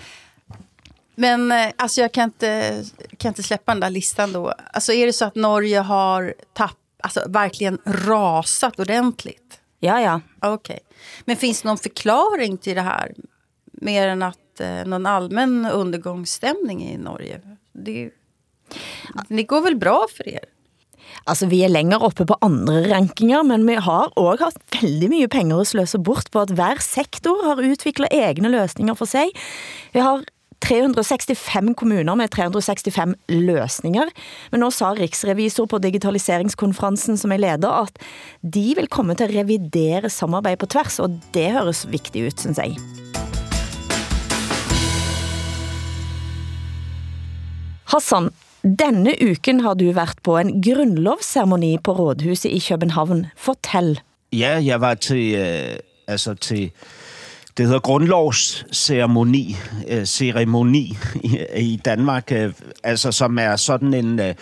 Men 1.15 1.53
eh, 1.53 1.67
alltså 1.77 2.01
jag 2.01 2.13
kan 2.13 2.25
inte, 2.25 2.85
kan 3.17 3.29
inte 3.29 3.43
släppa 3.43 3.73
den 3.73 3.81
där 3.81 3.91
listan 3.91 4.33
då. 4.33 4.55
Alltså 4.73 4.93
är 4.93 5.07
det 5.07 5.13
så 5.13 5.25
att 5.25 5.35
Norge 5.35 5.79
har 5.79 6.35
tapp, 6.53 6.79
alltså 7.03 7.21
verkligen 7.29 7.79
rasat 7.85 8.81
ordentligt? 8.81 9.61
Ja, 9.81 10.01
ja. 10.01 10.21
Okej. 10.41 10.79
Men 11.25 11.37
finns 11.37 11.63
det 11.63 11.69
någon 11.69 11.79
förklaring 11.79 12.59
till 12.59 12.75
det 12.75 12.83
här? 12.83 13.13
Mer 13.73 14.09
än 14.09 14.23
att 14.23 14.61
eh, 14.61 14.85
någon 14.85 15.07
allmän 15.07 15.67
undergångsstämning 15.67 16.89
i 16.89 16.97
Norge? 16.99 17.41
Det, 17.73 18.11
det 19.29 19.43
går 19.43 19.61
väl 19.61 19.77
bra 19.77 20.07
för 20.17 20.29
er? 20.29 20.45
Altså, 21.25 21.47
vi 21.47 21.63
er 21.65 21.73
længere 21.73 22.05
oppe 22.05 22.27
på 22.29 22.37
andre 22.45 22.83
rankinger, 22.91 23.43
men 23.43 23.67
vi 23.67 23.77
har 23.81 24.11
også 24.19 24.49
haft 24.49 24.77
veldig 24.83 25.09
mye 25.13 25.29
penger 25.29 25.63
at 25.63 25.71
sløse 25.71 26.01
bort 26.05 26.31
på 26.33 26.43
at 26.45 26.53
hver 26.57 26.81
sektor 26.85 27.45
har 27.47 27.63
udviklet 27.63 28.13
egne 28.13 28.51
løsninger 28.53 28.97
for 28.99 29.09
sig. 29.09 29.33
Vi 29.93 30.03
har 30.05 30.25
365 30.65 31.75
kommuner 31.77 32.15
med 32.17 32.31
365 32.33 33.19
løsninger, 33.29 34.09
men 34.53 34.63
nu 34.65 34.71
sa 34.73 34.95
Riksrevisor 34.97 35.69
på 35.69 35.79
digitaliseringskonferensen 35.79 37.19
som 37.21 37.35
jeg 37.35 37.43
leder, 37.45 37.83
at 37.83 37.99
de 38.41 38.73
vil 38.79 38.89
komme 38.89 39.15
til 39.15 39.29
at 39.29 39.35
revidere 39.37 40.09
samarbejde 40.09 40.57
på 40.63 40.71
tværs, 40.73 40.99
og 40.99 41.21
det 41.35 41.51
høres 41.53 41.85
vigtigt 41.91 42.27
ut, 42.27 42.41
synes 42.41 42.59
jeg. 42.59 42.77
Hassan, 47.93 48.31
Denne 48.65 49.13
uken 49.21 49.61
har 49.61 49.75
du 49.77 49.91
været 49.93 50.17
på 50.25 50.39
en 50.41 50.63
grundlovsceremoni 50.65 51.77
på 51.85 51.93
Rådhuset 51.93 52.49
i 52.49 52.63
København. 52.69 53.27
Fortæl. 53.37 54.01
Ja, 54.33 54.57
jeg 54.65 54.81
var 54.81 54.95
til, 54.95 55.35
øh, 55.35 55.77
altså 56.09 56.35
til 56.35 56.71
det 57.57 57.67
hedder 57.67 57.81
grundlovsceremoni, 57.81 59.57
øh, 59.89 60.05
ceremoni 60.05 60.97
i, 61.25 61.39
i 61.57 61.81
Danmark, 61.85 62.33
øh, 62.33 62.53
altså 62.85 63.13
som 63.13 63.39
er 63.39 63.57
sådan 63.57 63.95
en, 63.95 64.21
øh, 64.21 64.35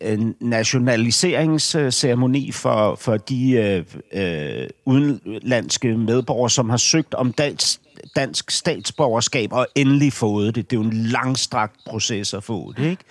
en 0.00 0.34
nationaliseringsceremoni 0.40 2.52
for, 2.52 2.94
for 2.94 3.16
de 3.16 3.52
øh, 3.52 3.84
øh, 4.12 4.68
udenlandske 4.84 5.96
medborgere, 5.96 6.50
som 6.50 6.70
har 6.70 6.76
søgt 6.76 7.14
om 7.14 7.32
dansk, 7.32 7.80
dansk 8.16 8.50
statsborgerskab 8.50 9.52
og 9.52 9.66
endelig 9.74 10.12
fået 10.12 10.54
det. 10.54 10.70
Det 10.70 10.76
er 10.76 10.80
jo 10.80 10.86
en 10.86 11.02
langstrakt 11.02 11.74
proces 11.86 12.34
at 12.34 12.44
få 12.44 12.72
det, 12.76 12.90
ikke? 12.90 13.04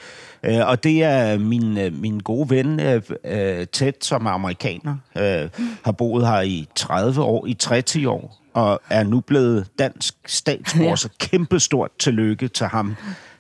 Øh, 0.43 0.67
og 0.67 0.83
det 0.83 1.03
er 1.03 1.37
min, 1.37 1.77
øh, 1.77 1.93
min 1.93 2.19
gode 2.19 2.49
ven, 2.49 2.79
øh, 2.79 3.01
øh, 3.25 3.67
Ted, 3.67 3.93
som 4.01 4.25
er 4.25 4.31
amerikaner, 4.31 4.95
øh, 5.17 5.49
har 5.83 5.91
boet 5.91 6.27
her 6.27 6.41
i 6.41 6.67
30 6.75 7.21
år, 7.21 7.45
i 7.45 7.53
30 7.53 8.09
år, 8.09 8.40
og 8.53 8.81
er 8.89 9.03
nu 9.03 9.19
blevet 9.19 9.67
dansk 9.79 10.15
statsborger, 10.25 10.89
ja. 10.89 10.95
så 10.95 11.09
kæmpestort 11.19 11.91
tillykke 11.99 12.47
til 12.47 12.67
ham. 12.67 12.95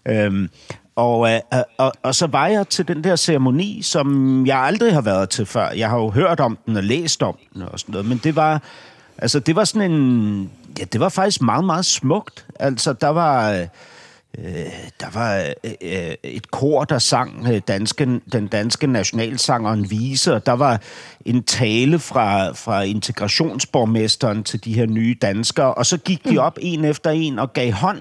Øhm, 0.05 0.49
og, 0.95 1.19
og, 1.19 1.65
og, 1.77 1.93
og 2.03 2.15
så 2.15 2.27
var 2.27 2.47
jeg 2.47 2.67
til 2.67 2.87
den 2.87 3.03
der 3.03 3.15
ceremoni, 3.15 3.81
som 3.81 4.45
jeg 4.45 4.57
aldrig 4.57 4.93
har 4.93 5.01
været 5.01 5.29
til 5.29 5.45
før. 5.45 5.69
Jeg 5.69 5.89
har 5.89 5.97
jo 5.97 6.09
hørt 6.09 6.39
om 6.39 6.57
den 6.65 6.77
og 6.77 6.83
læst 6.83 7.23
om 7.23 7.37
den 7.53 7.61
og 7.61 7.79
sådan 7.79 7.93
noget, 7.93 8.07
men 8.07 8.21
det 8.23 8.35
var, 8.35 8.61
altså, 9.17 9.39
det 9.39 9.55
var 9.55 9.63
sådan 9.63 9.91
en... 9.91 10.51
Ja, 10.79 10.83
det 10.83 10.99
var 10.99 11.09
faktisk 11.09 11.41
meget, 11.41 11.65
meget 11.65 11.85
smukt. 11.85 12.45
Altså, 12.59 12.93
der 12.93 13.07
var... 13.07 13.51
Øh, 13.51 13.67
der 14.99 15.13
var 15.13 15.53
øh, 15.81 16.15
et 16.23 16.51
kor, 16.51 16.83
der 16.83 16.99
sang 16.99 17.47
øh, 17.47 17.61
danske, 17.67 18.19
den 18.31 18.47
danske 18.47 18.87
nationalsang 18.87 19.67
og 19.67 19.73
en 19.73 19.91
vise, 19.91 20.33
og 20.33 20.45
der 20.45 20.51
var 20.51 20.81
en 21.25 21.43
tale 21.43 21.99
fra, 21.99 22.51
fra 22.51 22.81
integrationsborgmesteren 22.81 24.43
til 24.43 24.65
de 24.65 24.73
her 24.73 24.85
nye 24.85 25.15
danskere, 25.21 25.73
og 25.73 25.85
så 25.85 25.97
gik 25.97 26.23
de 26.23 26.31
mm. 26.31 26.37
op 26.37 26.57
en 26.61 26.85
efter 26.85 27.09
en 27.09 27.39
og 27.39 27.53
gav 27.53 27.71
hånd 27.71 27.99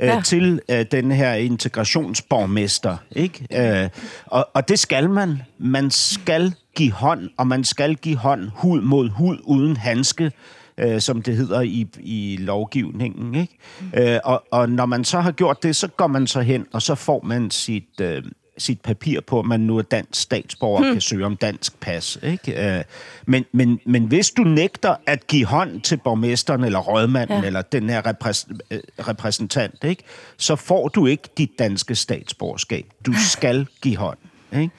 øh, 0.00 0.08
ja. 0.08 0.20
til 0.24 0.60
øh, 0.70 0.86
den 0.92 1.10
her 1.12 1.32
integrationsborgmester. 1.32 2.96
Ikke? 3.10 3.46
Øh, 3.82 3.88
og, 4.26 4.48
og 4.54 4.68
det 4.68 4.78
skal 4.78 5.10
man. 5.10 5.42
Man 5.58 5.90
skal 5.90 6.54
give 6.76 6.92
hånd, 6.92 7.30
og 7.36 7.46
man 7.46 7.64
skal 7.64 7.94
give 7.94 8.16
hånd 8.16 8.50
hud 8.54 8.80
mod 8.80 9.08
hud 9.08 9.38
uden 9.42 9.76
handske 9.76 10.32
øh, 10.78 11.00
som 11.00 11.22
det 11.22 11.36
hedder 11.36 11.60
i, 11.60 11.86
i 12.00 12.36
lovgivningen. 12.40 13.34
Ikke? 13.34 13.58
Mm. 13.80 14.02
Øh, 14.02 14.20
og, 14.24 14.44
og 14.50 14.68
når 14.68 14.86
man 14.86 15.04
så 15.04 15.20
har 15.20 15.32
gjort 15.32 15.62
det, 15.62 15.76
så 15.76 15.88
går 15.88 16.06
man 16.06 16.26
så 16.26 16.40
hen, 16.40 16.66
og 16.72 16.82
så 16.82 16.94
får 16.94 17.20
man 17.24 17.50
sit... 17.50 18.00
Øh, 18.00 18.22
sit 18.58 18.80
papir 18.80 19.20
på, 19.20 19.38
at 19.38 19.46
man 19.46 19.60
nu 19.60 19.78
er 19.78 19.82
dansk 19.82 20.20
statsborger 20.20 20.82
hmm. 20.82 20.92
kan 20.92 21.00
søge 21.00 21.26
om 21.26 21.36
dansk 21.36 21.80
pas. 21.80 22.18
Ikke? 22.22 22.76
Øh, 22.76 22.84
men, 23.26 23.44
men, 23.52 23.80
men 23.86 24.04
hvis 24.04 24.30
du 24.30 24.42
nægter 24.42 24.94
at 25.06 25.26
give 25.26 25.46
hånd 25.46 25.80
til 25.80 25.96
borgmesteren 25.96 26.64
eller 26.64 26.78
rådmanden 26.78 27.40
ja. 27.40 27.46
eller 27.46 27.62
den 27.62 27.90
her 27.90 28.02
repræs- 28.02 28.58
øh, 28.70 28.80
repræsentant, 29.08 29.84
ikke? 29.84 30.02
så 30.36 30.56
får 30.56 30.88
du 30.88 31.06
ikke 31.06 31.28
dit 31.38 31.50
danske 31.58 31.94
statsborgerskab. 31.94 32.86
Du 33.06 33.12
skal 33.30 33.66
give 33.82 33.96
hånd. 33.96 34.18
Ikke? 34.52 34.70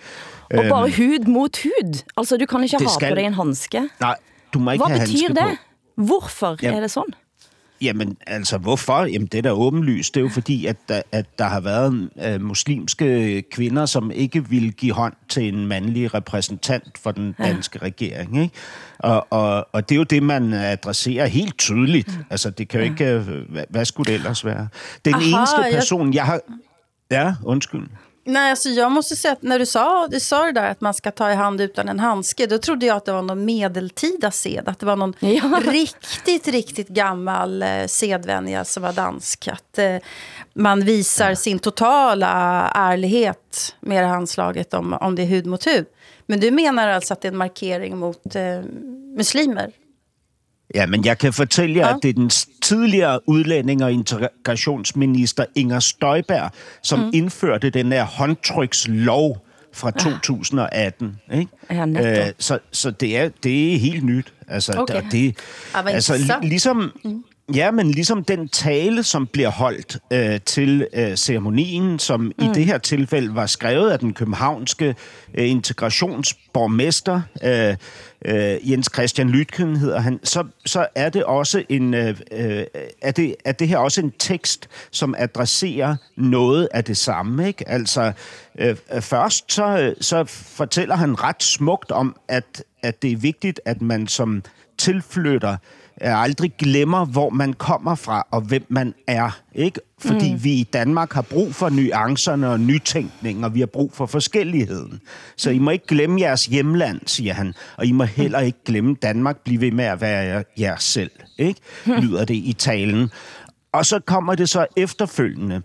Og 0.43 0.63
bare 0.69 0.83
øhm. 0.83 0.93
hud 0.97 1.25
mod 1.25 1.63
hud. 1.63 2.03
Altså, 2.17 2.37
du 2.37 2.45
kan 2.45 2.63
ikke 2.63 2.77
have 2.79 2.89
skal... 2.89 3.09
på 3.09 3.15
dig 3.15 3.23
en 3.23 3.33
handske. 3.33 3.89
Nej, 3.99 4.15
du 4.53 4.59
må 4.59 4.71
ikke 4.71 4.85
Hvad 4.85 4.97
have 4.97 5.07
betyder 5.07 5.27
det? 5.27 5.57
På. 5.57 5.74
Hvorfor 5.95 6.57
ja. 6.61 6.73
er 6.73 6.79
det 6.79 6.91
sådan? 6.91 7.13
Jamen, 7.81 8.17
altså, 8.27 8.57
hvorfor? 8.57 9.05
Jamen, 9.05 9.27
det 9.27 9.37
er 9.37 9.41
da 9.41 9.51
åbenlyst. 9.51 10.13
Det 10.13 10.19
er 10.19 10.23
jo 10.23 10.29
fordi, 10.29 10.65
at 10.65 10.77
der, 10.89 11.01
at 11.11 11.39
der 11.39 11.45
har 11.45 11.59
været 11.59 12.09
uh, 12.35 12.41
muslimske 12.41 13.41
kvinder, 13.51 13.85
som 13.85 14.11
ikke 14.11 14.49
ville 14.49 14.71
give 14.71 14.93
hånd 14.93 15.13
til 15.29 15.53
en 15.53 15.67
mandlig 15.67 16.13
repræsentant 16.13 16.97
for 16.97 17.11
den 17.11 17.35
danske 17.39 17.79
ja. 17.81 17.85
regering. 17.85 18.41
Ikke? 18.43 18.55
Og, 18.99 19.27
og, 19.29 19.67
og 19.71 19.89
det 19.89 19.95
er 19.95 19.99
jo 19.99 20.03
det, 20.03 20.23
man 20.23 20.53
adresserer 20.53 21.25
helt 21.25 21.57
tydeligt. 21.57 22.07
Ja. 22.07 22.23
Altså, 22.29 22.49
det 22.49 22.67
kan 22.67 22.79
jo 22.79 22.85
ikke... 22.85 23.17
Hvad, 23.49 23.63
hvad 23.69 23.85
skulle 23.85 24.11
det 24.11 24.15
ellers 24.15 24.45
være? 24.45 24.67
Den 25.05 25.13
Aha, 25.13 25.23
eneste 25.23 25.55
person, 25.71 26.07
jeg, 26.07 26.15
jeg 26.15 26.25
har... 26.25 26.39
Ja, 27.11 27.35
undskyld. 27.43 27.87
Nej, 28.27 28.49
alltså 28.49 28.69
jag 28.69 28.91
måste 28.91 29.15
säga 29.15 29.31
att 29.31 29.41
när 29.41 29.59
du 29.59 29.65
sa, 29.65 30.07
du 30.07 30.19
sa 30.19 30.45
det 30.45 30.51
där 30.51 30.71
att 30.71 30.81
man 30.81 30.93
ska 30.93 31.11
ta 31.11 31.31
i 31.31 31.35
hand 31.35 31.61
utan 31.61 31.89
en 31.89 31.99
handske, 31.99 32.47
då 32.47 32.57
trodde 32.57 32.85
jag 32.85 32.97
att 32.97 33.05
det 33.05 33.11
var 33.11 33.21
någon 33.21 33.45
medeltida 33.45 34.31
sed. 34.31 34.63
Att 34.67 34.79
det 34.79 34.85
var 34.85 34.95
någon 34.95 35.13
ja. 35.19 35.61
riktigt, 35.65 36.47
riktigt 36.47 36.87
gammal 36.87 37.61
eh, 37.61 37.85
sedvänja 37.87 38.65
som 38.65 38.83
var 38.83 38.93
dansk. 38.93 39.47
Att 39.47 39.77
eh, 39.77 39.97
man 40.53 40.85
visar 40.85 41.29
ja. 41.29 41.35
sin 41.35 41.59
totala 41.59 42.27
ärlighet 42.75 43.75
med 43.79 44.03
det 44.03 44.07
handslaget 44.07 44.73
om, 44.73 44.93
om 44.93 45.15
det 45.15 45.21
är 45.21 45.27
hud 45.27 45.45
mot 45.45 45.67
hud. 45.67 45.85
Men 46.25 46.39
du 46.39 46.51
menar 46.51 46.87
alltså 46.87 47.13
att 47.13 47.21
det 47.21 47.27
är 47.27 47.31
en 47.31 47.37
markering 47.37 47.97
mot 47.97 48.35
eh, 48.35 48.61
muslimer? 49.17 49.71
Ja, 50.67 50.87
men 50.87 51.03
jeg 51.03 51.17
kan 51.17 51.33
fortælle 51.33 51.79
jer, 51.79 51.87
ja. 51.87 51.95
at 51.95 52.01
det 52.01 52.09
er 52.09 52.13
den 52.13 52.29
tidligere 52.65 53.19
udlænding- 53.29 53.83
og 53.83 53.91
integrationsminister 53.91 55.45
Inger 55.55 55.79
Støjberg, 55.79 56.51
som 56.83 56.99
mm. 56.99 57.11
indførte 57.13 57.69
den 57.69 57.91
her 57.91 58.03
håndtrykslov 58.03 59.45
fra 59.73 59.91
2018. 59.91 61.19
Ja. 61.29 61.39
Ikke? 61.39 61.51
Ja, 61.69 62.27
øh, 62.27 62.33
så 62.39 62.59
så 62.71 62.91
det, 62.91 63.17
er, 63.17 63.29
det 63.43 63.73
er 63.73 63.79
helt 63.79 64.03
nyt. 64.03 64.33
Altså, 64.47 64.73
okay. 64.77 64.93
der, 64.93 65.09
det, 65.09 65.37
altså, 65.73 66.39
ligesom, 66.41 66.91
mm. 67.03 67.23
Ja, 67.53 67.71
men 67.71 67.91
ligesom 67.91 68.23
den 68.23 68.49
tale, 68.49 69.03
som 69.03 69.27
bliver 69.27 69.49
holdt 69.49 69.97
øh, 70.13 70.39
til 70.45 70.87
øh, 70.93 71.15
ceremonien, 71.15 71.99
som 71.99 72.21
mm. 72.21 72.31
i 72.39 72.47
det 72.53 72.65
her 72.65 72.77
tilfælde 72.77 73.35
var 73.35 73.45
skrevet 73.45 73.89
af 73.91 73.99
den 73.99 74.13
københavnske 74.13 74.95
øh, 75.33 75.49
integrationsborgmester, 75.49 77.21
øh, 77.43 77.75
øh, 78.25 78.71
Jens 78.71 78.89
Christian 78.93 79.29
Lytken 79.29 79.75
hedder 79.75 79.99
han, 79.99 80.19
så, 80.23 80.43
så 80.65 80.87
er 80.95 81.09
det 81.09 81.23
også 81.23 81.63
en 81.69 81.93
øh, 81.93 82.17
øh, 82.31 82.63
er, 83.01 83.11
det, 83.11 83.35
er 83.45 83.51
det 83.51 83.67
her 83.67 83.77
også 83.77 84.01
en 84.01 84.11
tekst, 84.19 84.69
som 84.91 85.15
adresserer 85.17 85.95
noget 86.17 86.67
af 86.73 86.83
det 86.83 86.97
samme. 86.97 87.47
Ikke? 87.47 87.69
Altså, 87.69 88.11
øh, 88.59 88.75
først 89.01 89.53
så, 89.53 89.93
så 90.01 90.23
fortæller 90.27 90.95
han 90.95 91.23
ret 91.23 91.43
smukt 91.43 91.91
om, 91.91 92.15
at, 92.27 92.63
at 92.83 93.01
det 93.01 93.11
er 93.11 93.17
vigtigt, 93.17 93.59
at 93.65 93.81
man 93.81 94.07
som 94.07 94.43
tilflytter 94.77 95.57
aldrig 96.01 96.51
glemmer, 96.57 97.05
hvor 97.05 97.29
man 97.29 97.53
kommer 97.53 97.95
fra 97.95 98.27
og 98.31 98.41
hvem 98.41 98.65
man 98.69 98.93
er. 99.07 99.39
Ikke? 99.55 99.79
Fordi 99.99 100.33
mm. 100.33 100.43
vi 100.43 100.51
i 100.51 100.63
Danmark 100.63 101.13
har 101.13 101.21
brug 101.21 101.55
for 101.55 101.69
nuancerne 101.69 102.49
og 102.49 102.59
nytænkning, 102.59 103.45
og 103.45 103.53
vi 103.53 103.59
har 103.59 103.67
brug 103.67 103.93
for 103.93 104.05
forskelligheden. 104.05 105.01
Så 105.37 105.49
I 105.49 105.59
må 105.59 105.71
ikke 105.71 105.87
glemme 105.87 106.21
jeres 106.21 106.45
hjemland, 106.45 107.01
siger 107.05 107.33
han. 107.33 107.53
Og 107.77 107.85
I 107.85 107.91
må 107.91 108.03
heller 108.03 108.39
ikke 108.39 108.59
glemme 108.65 108.95
Danmark. 109.01 109.37
Bliv 109.37 109.61
ved 109.61 109.71
med 109.71 109.85
at 109.85 110.01
være 110.01 110.43
jer 110.57 110.75
selv. 110.75 111.11
Ikke? 111.37 111.61
Lyder 111.85 112.25
det 112.25 112.35
i 112.35 112.55
talen. 112.59 113.11
Og 113.71 113.85
så 113.85 113.99
kommer 113.99 114.35
det 114.35 114.49
så 114.49 114.65
efterfølgende 114.77 115.61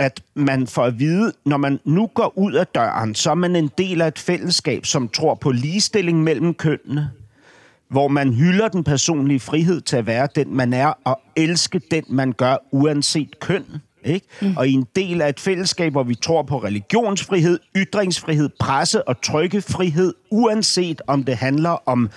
at 0.00 0.22
man 0.34 0.66
får 0.66 0.84
at 0.84 0.98
vide, 0.98 1.32
når 1.46 1.56
man 1.56 1.80
nu 1.84 2.06
går 2.06 2.38
ud 2.38 2.52
af 2.52 2.66
døren, 2.66 3.14
så 3.14 3.30
er 3.30 3.34
man 3.34 3.56
en 3.56 3.70
del 3.78 4.00
af 4.00 4.08
et 4.08 4.18
fællesskab, 4.18 4.86
som 4.86 5.08
tror 5.08 5.34
på 5.34 5.50
ligestilling 5.50 6.22
mellem 6.22 6.54
kønnene, 6.54 7.10
hvor 7.90 8.08
man 8.08 8.32
hylder 8.32 8.68
den 8.68 8.84
personlige 8.84 9.40
frihed 9.40 9.80
til 9.80 9.96
at 9.96 10.06
være 10.06 10.28
den, 10.34 10.56
man 10.56 10.72
er, 10.72 10.92
og 11.04 11.20
elske 11.36 11.80
den, 11.90 12.04
man 12.08 12.32
gør, 12.32 12.56
uanset 12.70 13.40
køn. 13.40 13.64
Ikke? 14.04 14.26
Mm. 14.42 14.56
Og 14.56 14.68
i 14.68 14.72
en 14.72 14.86
del 14.96 15.22
af 15.22 15.28
et 15.28 15.40
fællesskab, 15.40 15.92
hvor 15.92 16.02
vi 16.02 16.14
tror 16.14 16.42
på 16.42 16.58
religionsfrihed, 16.58 17.58
ytringsfrihed, 17.76 18.48
presse- 18.60 19.08
og 19.08 19.22
trykkefrihed, 19.22 20.14
uanset 20.30 21.02
om 21.06 21.24
det 21.24 21.36
handler 21.36 21.88
om 21.88 22.10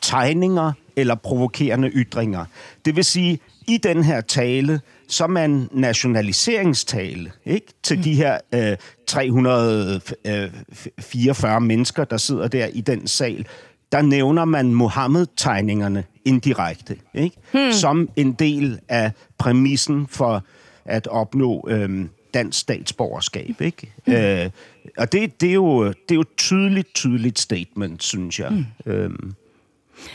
tegninger 0.00 0.72
eller 0.96 1.14
provokerende 1.14 1.88
ytringer. 1.88 2.44
Det 2.84 2.96
vil 2.96 3.04
sige, 3.04 3.38
i 3.68 3.76
den 3.76 4.04
her 4.04 4.20
tale, 4.20 4.80
som 5.08 5.36
er 5.36 5.44
en 5.44 5.68
nationaliseringstale 5.72 7.32
ikke? 7.44 7.66
til 7.82 7.96
mm. 7.96 8.02
de 8.02 8.14
her 8.14 8.38
øh, 8.54 8.76
344 9.06 11.56
øh, 11.56 11.62
mennesker, 11.62 12.04
der 12.04 12.16
sidder 12.16 12.48
der 12.48 12.66
i 12.66 12.80
den 12.80 13.06
sal, 13.06 13.46
der 13.92 14.02
nævner 14.02 14.44
man 14.44 14.74
Mohammed-tegningerne 14.74 16.04
indirekte, 16.24 16.96
ikke? 17.14 17.36
Hmm. 17.52 17.72
som 17.72 18.08
en 18.16 18.32
del 18.32 18.78
af 18.88 19.12
præmissen 19.38 20.06
for 20.06 20.44
at 20.84 21.06
opnå 21.06 21.66
øhm, 21.68 22.10
dansk 22.34 22.58
statsborgerskab. 22.58 23.60
Ikke? 23.60 23.92
Hmm. 24.06 24.14
Øh, 24.14 24.50
og 24.98 25.12
det, 25.12 25.40
det, 25.40 25.50
er 25.50 25.54
jo, 25.54 25.86
det 25.86 26.10
er 26.10 26.14
jo 26.14 26.20
et 26.20 26.36
tydeligt, 26.36 26.94
tydeligt 26.94 27.38
statement, 27.38 28.02
synes 28.02 28.40
jeg. 28.40 28.48
Hmm. 28.48 28.92
Øhm. 28.92 29.34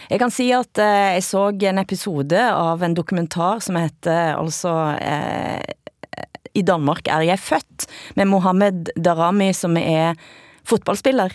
Jeg 0.10 0.20
kan 0.20 0.30
sige, 0.30 0.56
at 0.56 0.78
uh, 0.78 1.14
jeg 1.14 1.24
så 1.24 1.50
en 1.50 1.78
episode 1.78 2.52
av 2.52 2.82
en 2.82 2.96
dokumentar, 2.96 3.60
som 3.60 3.76
heter 3.76 4.36
altså... 4.38 4.98
Uh, 5.02 5.62
I 6.56 6.62
Danmark 6.62 7.08
er 7.08 7.20
jeg 7.20 7.40
født, 7.40 7.86
med 8.16 8.26
Mohammed 8.26 8.86
Darami, 9.04 9.54
som 9.54 9.78
er 9.78 10.14
fotballspiller. 10.68 11.30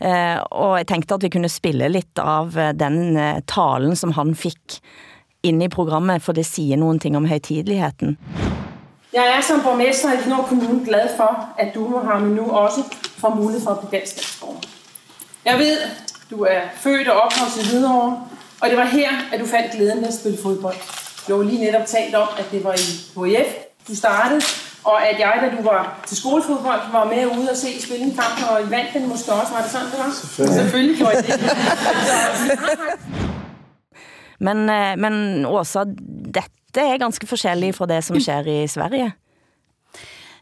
Eh, 0.00 0.38
og 0.50 0.76
jeg 0.78 0.86
tænkte, 0.86 1.14
at 1.14 1.22
vi 1.22 1.28
kunne 1.28 1.48
spille 1.48 1.88
lidt 1.88 2.18
av 2.18 2.56
eh, 2.58 2.72
den 2.74 3.16
eh, 3.16 3.42
talen, 3.48 3.96
som 3.96 4.12
han 4.12 4.34
fik 4.34 4.80
ind 5.42 5.62
i 5.62 5.68
programmet, 5.68 6.22
for 6.22 6.32
det 6.32 6.46
siger 6.46 6.76
nogen 6.76 6.98
ting 6.98 7.16
om 7.16 7.26
højtidligheden. 7.26 8.18
Jeg 9.12 9.26
er 9.36 9.40
som 9.42 9.60
borgmester 9.62 10.12
i 10.12 10.16
Knor 10.22 10.42
Kommune 10.48 10.84
glad 10.84 11.08
for, 11.16 11.48
at 11.58 11.74
du, 11.74 11.88
Mohammed, 11.88 12.34
nu 12.36 12.50
også 12.50 12.82
får 13.18 13.34
mulighed 13.34 13.62
for 13.62 13.70
at 13.70 13.78
blive 13.78 14.00
dansk 14.00 14.12
statsborger. 14.12 14.60
Jeg 15.44 15.58
ved, 15.58 15.78
du 16.30 16.42
er 16.42 16.60
født 16.76 17.08
og 17.08 17.20
opvokset 17.20 17.62
i 17.64 17.68
Hvidovre, 17.70 18.24
og 18.60 18.68
det 18.70 18.76
var 18.76 18.84
her, 18.84 19.10
at 19.32 19.40
du 19.40 19.46
fandt 19.46 19.72
glæden 19.72 19.98
ved 19.98 20.08
at 20.08 20.14
spille 20.14 20.38
fodbold. 20.42 20.76
Du 21.28 21.36
har 21.36 21.42
lige 21.42 21.64
netop 21.64 21.86
talt 21.86 22.14
om, 22.14 22.28
at 22.38 22.46
det 22.50 22.64
var 22.64 22.72
i 22.72 23.34
HF, 23.34 23.50
du 23.88 23.96
startede, 23.96 24.40
og 24.90 25.08
at 25.08 25.18
jeg, 25.18 25.38
da 25.42 25.56
du 25.56 25.62
var 25.62 26.02
til 26.06 26.16
skolefodbold, 26.16 26.80
var 26.92 27.04
med 27.04 27.26
ude 27.26 27.50
og 27.50 27.56
se 27.56 27.82
spille 27.82 28.04
en 28.04 28.14
kamp, 28.14 28.50
og 28.50 28.62
I 28.62 28.70
vandt 28.70 28.94
den 28.94 29.08
måske 29.08 29.32
også. 29.32 29.52
Var 29.52 29.62
det 29.62 29.70
sådan, 29.70 29.86
det 29.92 29.98
var? 29.98 30.10
Selvfølgelig, 30.14 30.56
Selvfølgelig 30.62 30.96
gjorde 30.98 31.22
det. 31.22 31.40
Men, 34.46 34.68
eh, 34.68 34.98
men 34.98 35.46
Åsa, 35.46 35.84
dette 35.84 36.82
er 36.82 36.98
ganske 37.00 37.26
forskelligt 37.26 37.76
fra 37.76 37.86
det 37.86 38.02
som 38.04 38.20
sker 38.20 38.46
i 38.46 38.66
Sverige. 38.68 39.12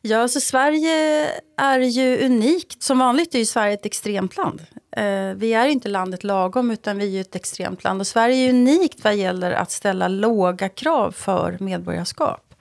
Ja, 0.06 0.28
så 0.28 0.40
Sverige 0.40 1.30
är 1.56 1.78
ju 1.78 2.26
unikt. 2.26 2.82
Som 2.82 2.98
vanligt 2.98 3.34
är 3.34 3.38
ju 3.38 3.44
Sverige 3.44 3.74
ett 3.74 3.86
extremt 3.86 4.36
land. 4.36 4.60
Eh, 4.96 5.34
vi 5.36 5.54
är 5.54 5.66
inte 5.66 5.88
landet 5.88 6.24
lagom, 6.24 6.70
utan 6.70 6.98
vi 6.98 7.04
är 7.04 7.08
ju 7.08 7.20
ett 7.20 7.36
extremt 7.36 7.84
land. 7.84 8.00
Och 8.00 8.06
Sverige 8.06 8.46
är 8.46 8.50
unikt 8.50 9.04
vad 9.04 9.16
gäller 9.16 9.52
att 9.52 9.70
ställa 9.70 10.08
låga 10.08 10.68
krav 10.68 11.12
för 11.12 11.56
medborgarskap. 11.60 12.53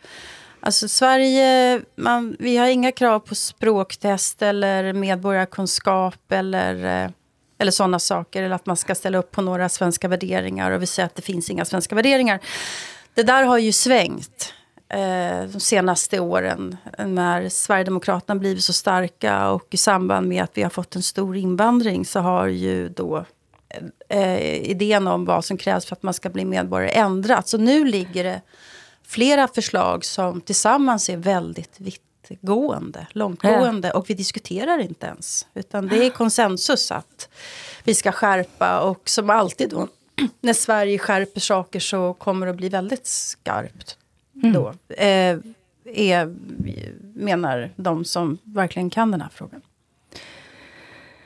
Alltså 0.65 0.87
Sverige, 0.87 1.81
man, 1.95 2.35
vi 2.39 2.57
har 2.57 2.67
inga 2.67 2.91
krav 2.91 3.19
på 3.19 3.35
språktest 3.35 4.41
eller 4.41 4.93
medborgarkunskap 4.93 6.31
eller, 6.31 7.03
eh, 7.03 7.09
eller 7.57 7.71
sådana 7.71 7.99
saker. 7.99 8.43
Eller 8.43 8.55
att 8.55 8.65
man 8.65 8.77
ska 8.77 8.95
ställa 8.95 9.17
upp 9.17 9.31
på 9.31 9.41
några 9.41 9.69
svenska 9.69 10.07
värderingar. 10.07 10.71
Och 10.71 10.81
vi 10.81 10.87
säger 10.87 11.05
att 11.05 11.15
det 11.15 11.21
finns 11.21 11.49
inga 11.49 11.65
svenska 11.65 11.95
värderingar. 11.95 12.39
Det 13.13 13.23
där 13.23 13.43
har 13.43 13.57
ju 13.57 13.71
svängt 13.71 14.53
eh, 14.89 15.43
de 15.51 15.59
senaste 15.59 16.19
åren 16.19 16.77
när 16.97 17.49
Sverigedemokraterna 17.49 18.39
blivit 18.39 18.63
så 18.63 18.73
starka 18.73 19.49
och 19.49 19.67
i 19.69 19.77
samband 19.77 20.27
med 20.27 20.43
att 20.43 20.51
vi 20.53 20.63
har 20.63 20.69
fått 20.69 20.95
en 20.95 21.03
stor 21.03 21.37
invandring 21.37 22.05
så 22.05 22.19
har 22.19 22.47
ju 22.47 22.89
då 22.89 23.25
eh, 24.09 24.19
eh 24.19 24.71
idén 24.71 25.07
om 25.07 25.25
vad 25.25 25.45
som 25.45 25.57
krävs 25.57 25.85
för 25.85 25.95
att 25.95 26.03
man 26.03 26.13
ska 26.13 26.29
bli 26.29 26.45
medborgare 26.45 26.91
ändrats. 26.91 27.51
Så 27.51 27.57
nu 27.57 27.85
ligger 27.85 28.23
det 28.23 28.41
flera 29.05 29.47
förslag 29.47 30.05
som 30.05 30.41
tillsammans 30.41 31.09
är 31.09 31.17
väldigt 31.17 31.79
vittgående, 31.79 33.07
långtgående 33.11 33.91
och 33.91 34.09
vi 34.09 34.13
diskuterar 34.13 34.79
inte 34.79 35.05
ens. 35.05 35.47
Utan 35.53 35.87
det 35.87 36.05
är 36.05 36.09
konsensus 36.09 36.91
att 36.91 37.29
vi 37.83 37.95
ska 37.95 38.11
skärpa 38.11 38.79
och 38.79 39.09
som 39.09 39.29
alltid 39.29 39.69
då 39.69 39.87
när 40.41 40.53
Sverige 40.53 40.97
skärper 40.97 41.39
saker 41.39 41.79
så 41.79 42.13
kommer 42.13 42.45
det 42.45 42.49
att 42.49 42.57
bli 42.57 42.69
väldigt 42.69 43.07
skarpt. 43.07 43.97
Då, 44.33 44.73
eh, 44.89 45.37
är, 45.85 46.35
menar 47.15 47.71
de 47.75 48.05
som 48.05 48.37
verkligen 48.43 48.89
kan 48.89 49.11
den 49.11 49.21
här 49.21 49.29
frågan. 49.33 49.61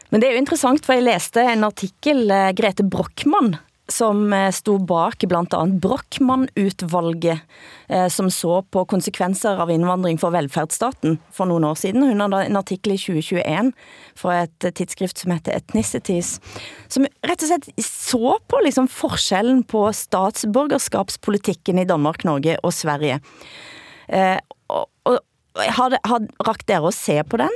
Men 0.09 0.21
det 0.21 0.29
er 0.29 0.37
jo 0.37 0.41
interessant, 0.41 0.85
for 0.85 0.95
jeg 0.95 1.03
læste 1.03 1.43
en 1.43 1.67
artikel, 1.67 2.31
eh, 2.31 2.51
Grete 2.55 2.83
Brockmann, 2.83 3.57
som 3.87 4.33
eh, 4.33 4.51
stod 4.51 4.85
bak 4.87 5.23
blandt 5.29 5.53
andet 5.55 5.81
Brockmann-utvalget, 5.81 7.39
eh, 7.87 8.07
som 8.07 8.31
så 8.31 8.61
på 8.61 8.83
konsekvenser 8.85 9.59
av 9.61 9.71
indvandring 9.71 10.19
for 10.19 10.35
velfærdsstaten 10.35 11.17
for 11.33 11.49
nogle 11.49 11.71
år 11.71 11.79
siden. 11.79 12.03
Hun 12.03 12.23
hadde 12.23 12.43
en 12.49 12.59
artikel 12.59 12.95
i 12.95 12.99
2021 12.99 13.71
fra 14.17 14.41
et 14.43 14.69
tidsskrift 14.79 15.23
som 15.23 15.33
heter 15.35 15.55
Ethnicities, 15.57 16.37
som 16.91 17.07
rett 17.23 17.45
og 17.45 17.51
slett 17.51 17.69
så 17.85 18.35
på 18.47 18.61
liksom 18.65 18.89
forskellen 18.91 19.63
på 19.67 19.87
statsborgerskapspolitikken 19.95 21.79
i 21.79 21.87
Danmark, 21.87 22.25
Norge 22.27 22.57
og 22.63 22.75
Sverige. 22.75 23.21
Eh, 24.07 24.37
og, 24.67 24.87
og, 25.07 25.19
har, 25.57 25.95
det, 25.95 26.03
har 26.05 26.27
rakt 26.45 26.67
dere 26.69 26.91
at 26.91 26.97
se 26.97 27.21
på 27.23 27.39
den? 27.39 27.55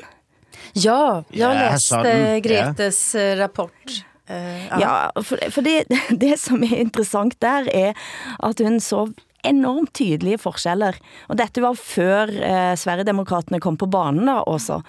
Ja, 0.73 1.23
jag 1.29 1.47
har 1.47 2.05
Ja. 2.05 2.39
Gretes 2.39 3.15
rapport. 3.15 4.05
Eh, 4.31 4.67
ja. 4.81 4.95
For, 5.19 5.41
for 5.51 5.65
det, 5.65 5.85
det 6.23 6.37
som 6.41 6.63
er 6.63 6.79
interessant 6.83 7.37
der 7.43 7.67
er 7.73 8.07
at 8.39 8.63
hun 8.63 8.79
så 8.83 9.07
enormt 9.47 9.93
tydelige 9.97 10.41
forskjeller. 10.41 10.97
Og 11.31 11.39
dette 11.39 11.63
var 11.63 11.77
før 11.77 12.29
eh, 12.29 12.73
Sverigedemokraterne 12.77 13.61
kom 13.63 13.79
på 13.79 13.89
banen 13.91 14.29
da 14.29 14.41
også. 14.45 14.81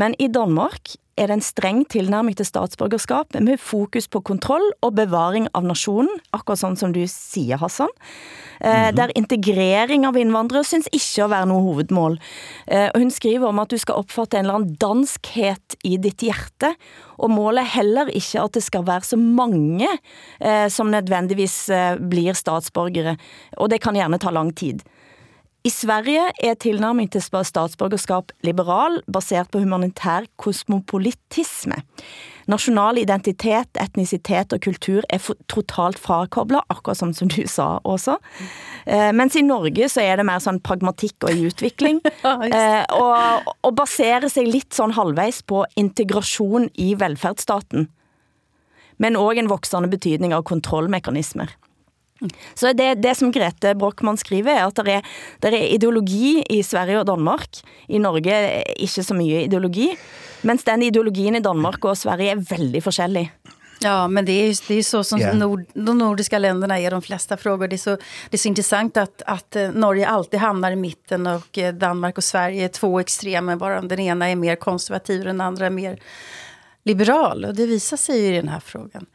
Men 0.00 0.16
i 0.18 0.30
Danmark 0.32 0.94
er 1.18 1.28
det 1.28 1.38
en 1.38 1.44
streng 1.44 1.80
tilnærming 1.90 2.36
til 2.38 2.46
statsborgerskap 2.48 3.36
med 3.42 3.60
fokus 3.60 4.08
på 4.08 4.22
kontroll 4.24 4.64
og 4.82 4.94
bevaring 4.98 5.48
av 5.58 5.66
nationen, 5.66 6.20
akkurat 6.32 6.62
sånn 6.62 6.78
som 6.78 6.94
du 6.94 7.02
siger, 7.10 7.58
Hassan. 7.60 7.90
Eh, 8.60 8.90
Der 8.94 9.12
integrering 9.18 10.06
av 10.06 10.16
indvandrere 10.18 10.64
synes 10.66 10.88
ikke 10.94 11.26
å 11.26 11.30
være 11.30 11.48
noe 11.50 11.64
hovedmål. 11.66 12.18
Eh, 12.66 12.88
og 12.88 13.02
hun 13.02 13.10
skriver 13.14 13.50
om 13.50 13.62
at 13.62 13.70
du 13.70 13.78
skal 13.78 14.00
opfatte 14.02 14.38
en 14.38 14.46
eller 14.46 14.60
anden 14.60 14.78
danskhet 14.80 15.78
i 15.84 15.96
ditt 15.96 16.22
hjerte, 16.26 16.74
og 17.18 17.30
målet 17.34 17.64
er 17.64 17.74
heller 17.78 18.12
ikke 18.14 18.44
at 18.44 18.54
det 18.54 18.64
skal 18.66 18.86
være 18.86 19.06
så 19.06 19.18
mange 19.18 19.88
eh, 20.40 20.68
som 20.70 20.90
nødvendigvis 20.90 21.58
blir 22.10 22.34
statsborgere, 22.38 23.16
og 23.58 23.70
det 23.70 23.82
kan 23.82 23.98
gjerne 23.98 24.20
ta 24.22 24.30
lang 24.34 24.54
tid. 24.54 24.82
I 25.68 25.70
Sverige 25.70 26.22
er 26.40 26.54
tilnærming 26.56 27.10
til 27.12 27.20
statsborgerskap 27.20 28.30
liberal, 28.46 29.02
baseret 29.12 29.50
på 29.52 29.60
humanitær 29.60 30.24
kosmopolitisme. 30.40 31.82
National 32.48 32.96
identitet, 32.96 33.68
etnicitet 33.82 34.54
og 34.56 34.62
kultur 34.64 35.04
er 35.12 35.20
totalt 35.52 35.98
frakoblet, 36.00 36.64
akkurat 36.72 36.96
som, 36.96 37.12
som 37.12 37.28
du 37.28 37.42
sa 37.50 37.66
også. 37.84 38.16
Eh, 38.86 39.10
mens 39.12 39.36
i 39.36 39.44
Norge 39.44 39.90
så 39.92 40.00
er 40.06 40.16
det 40.16 40.28
mer 40.30 40.40
sånn 40.40 40.62
pragmatikk 40.64 41.28
og 41.28 41.36
i 41.36 41.50
utvikling, 41.50 42.00
eh, 42.24 42.84
og, 42.96 43.52
og 43.60 43.76
baserer 43.76 44.30
sig 44.32 44.48
lidt 44.48 44.72
sånn 44.72 44.96
halvveis 44.96 45.42
på 45.44 45.66
integration 45.76 46.70
i 46.80 46.94
velfærdsstaten, 46.96 47.90
men 48.96 49.20
også 49.20 49.42
en 49.42 49.52
voksende 49.52 49.92
betydning 49.92 50.32
av 50.32 50.48
kontrollmekanismer. 50.48 51.58
Så 52.54 52.72
det, 52.72 52.94
det 53.02 53.14
som 53.16 53.32
Grete 53.32 53.74
Brockmann 53.78 54.18
skriver 54.18 54.56
er 54.56 54.66
at 54.66 54.76
der 54.80 54.88
er, 54.98 55.02
der 55.42 55.54
er 55.54 55.74
ideologi 55.74 56.42
i 56.50 56.62
Sverige 56.62 57.00
og 57.00 57.06
Danmark. 57.06 57.62
I 57.88 57.98
Norge 57.98 58.32
er 58.32 58.74
ikke 58.76 59.02
så 59.06 59.14
mye 59.14 59.44
ideologi. 59.44 59.92
Mens 60.42 60.64
den 60.66 60.82
ideologien 60.82 61.36
i 61.38 61.42
Danmark 61.44 61.84
og 61.84 61.96
Sverige 61.98 62.30
er 62.30 62.44
väldigt 62.50 62.84
forskellig. 62.84 63.28
Ja, 63.80 64.08
men 64.08 64.24
det 64.24 64.32
är 64.32 64.46
ju 64.46 64.54
det 64.68 64.74
är 64.74 64.82
så 64.82 65.04
som 65.04 65.20
Ja. 65.20 65.32
nord, 65.32 65.64
de 65.74 65.98
nordiska 65.98 66.38
länderna 66.38 66.78
är 66.78 66.90
de 66.90 67.02
flesta 67.02 67.36
frågor. 67.36 67.68
Det 67.68 67.76
är 67.76 67.78
så, 67.78 67.90
det 68.30 68.36
är 68.36 68.38
så 68.38 68.48
intressant 68.48 68.96
att, 68.96 69.22
att 69.26 69.56
eh, 69.56 69.70
Norge 69.70 70.08
alltid 70.08 70.40
hamnar 70.40 70.72
i 70.72 70.76
mitten 70.76 71.26
och 71.26 71.58
eh, 71.58 71.74
Danmark 71.74 72.18
och 72.18 72.24
Sverige 72.24 72.64
är 72.64 72.68
två 72.68 73.00
extremer. 73.00 73.56
Bara 73.56 73.80
den 73.80 74.00
ena 74.00 74.28
är 74.28 74.36
mer 74.36 74.56
konservativ 74.56 75.20
och 75.20 75.26
den 75.26 75.40
andra 75.40 75.66
är 75.66 75.70
mer 75.70 75.98
liberal. 76.84 77.44
Och 77.44 77.54
det 77.54 77.66
visar 77.66 77.96
sig 77.96 78.20
ju 78.20 78.34
i 78.34 78.36
den 78.36 78.48
här 78.48 78.60
frågan. 78.60 79.06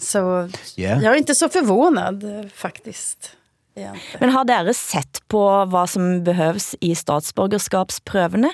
Så 0.00 0.48
Ja. 0.76 0.88
jag 0.88 1.04
är 1.14 1.18
inte 1.18 1.34
så 1.34 1.48
förvånad 1.48 2.24
faktiskt. 2.54 3.36
Egentligen. 3.76 4.20
Men 4.20 4.30
har 4.30 4.44
dere 4.44 4.74
sett 4.74 5.22
på 5.28 5.64
hvad 5.64 5.88
som 5.90 6.24
behøves 6.24 6.74
i 6.80 6.94
statsborgerskapsprøvene? 6.94 8.50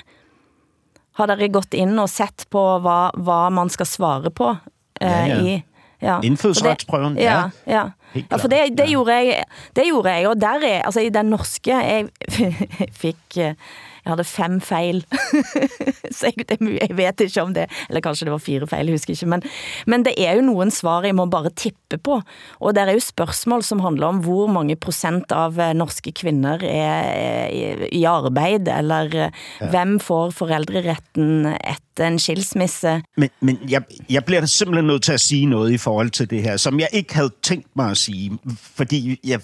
Har 1.17 1.27
dere 1.27 1.47
gått 1.49 1.73
ind 1.73 1.99
og 1.99 2.09
sett 2.09 2.45
på, 2.53 2.61
hvad, 2.79 3.17
hvad 3.23 3.49
man 3.53 3.69
skal 3.73 3.85
svare 3.89 4.29
på? 4.31 4.55
eh, 5.01 5.09
Ja, 5.11 5.25
ja. 5.27 5.41
I, 5.41 5.63
ja. 6.01 6.19
Indfødsretsprøven, 6.23 7.15
det- 7.15 7.23
Ja, 7.23 7.49
ja. 7.65 7.73
ja. 7.73 8.21
Ja 8.31 8.37
for 8.37 8.47
det, 8.47 8.77
det, 8.77 8.87
gjorde 8.89 9.13
jeg, 9.13 9.43
det 9.75 9.83
gjorde 9.85 10.09
jeg, 10.13 10.27
og 10.29 10.41
der 10.41 10.59
er, 10.63 10.81
altså 10.85 10.99
i 11.01 11.09
den 11.09 11.25
norske, 11.25 11.73
jeg 11.75 12.07
fik, 13.01 13.37
eh, 13.37 13.53
jeg 14.07 14.15
havde 14.15 14.23
fem 14.23 14.61
fejl, 14.63 15.01
så 16.17 16.31
jeg, 16.31 16.49
det, 16.49 16.61
jeg 16.81 16.97
vet 16.97 17.23
ikke 17.25 17.41
om 17.43 17.53
det, 17.53 17.65
eller 17.89 18.03
kanskje 18.05 18.27
det 18.27 18.31
var 18.31 18.43
fire 18.43 18.67
fejl, 18.67 18.87
jeg 18.87 18.95
husker 18.95 19.13
ikke, 19.13 19.29
men, 19.33 19.43
men 19.87 20.05
det 20.05 20.13
er 20.17 20.37
jo 20.39 20.45
nogen 20.47 20.71
svar, 20.71 21.03
jeg 21.03 21.15
må 21.15 21.25
bare 21.25 21.51
tippe 21.59 21.99
på, 21.99 22.21
og 22.59 22.75
der 22.75 22.87
er 22.87 22.95
jo 22.95 23.03
spørgsmål 23.03 23.63
som 23.67 23.83
handler 23.83 24.07
om, 24.07 24.21
hvor 24.23 24.47
mange 24.47 24.77
procent 24.79 25.31
av 25.35 25.59
eh, 25.59 25.73
norske 25.75 26.13
kvinder 26.15 26.63
er 26.63 27.87
i, 27.91 28.03
arbeid, 28.07 28.69
eller 28.71 29.09
ja. 29.17 29.29
hvem 29.71 29.99
får 29.99 30.31
forældreretten 30.37 31.51
etter 31.51 32.07
en 32.07 32.19
skilsmisse. 32.19 33.01
Men, 33.17 33.29
men 33.41 33.59
jeg, 33.69 33.83
jeg 34.09 34.23
bliver 34.25 34.41
da 34.41 34.47
simpelthen 34.47 34.87
nødt 34.87 35.03
til 35.03 35.13
at 35.13 35.21
sige 35.21 35.45
noget 35.45 35.71
i 35.71 35.77
forhold 35.77 36.09
til 36.09 36.29
det 36.29 36.43
her, 36.43 36.57
som 36.57 36.79
jeg 36.79 36.87
ikke 36.93 37.15
havde 37.15 37.31
tænkt 37.43 37.67
mig 37.75 37.91
at 37.91 37.97
sige, 37.97 38.37
fordi 38.75 39.19
jeg, 39.23 39.41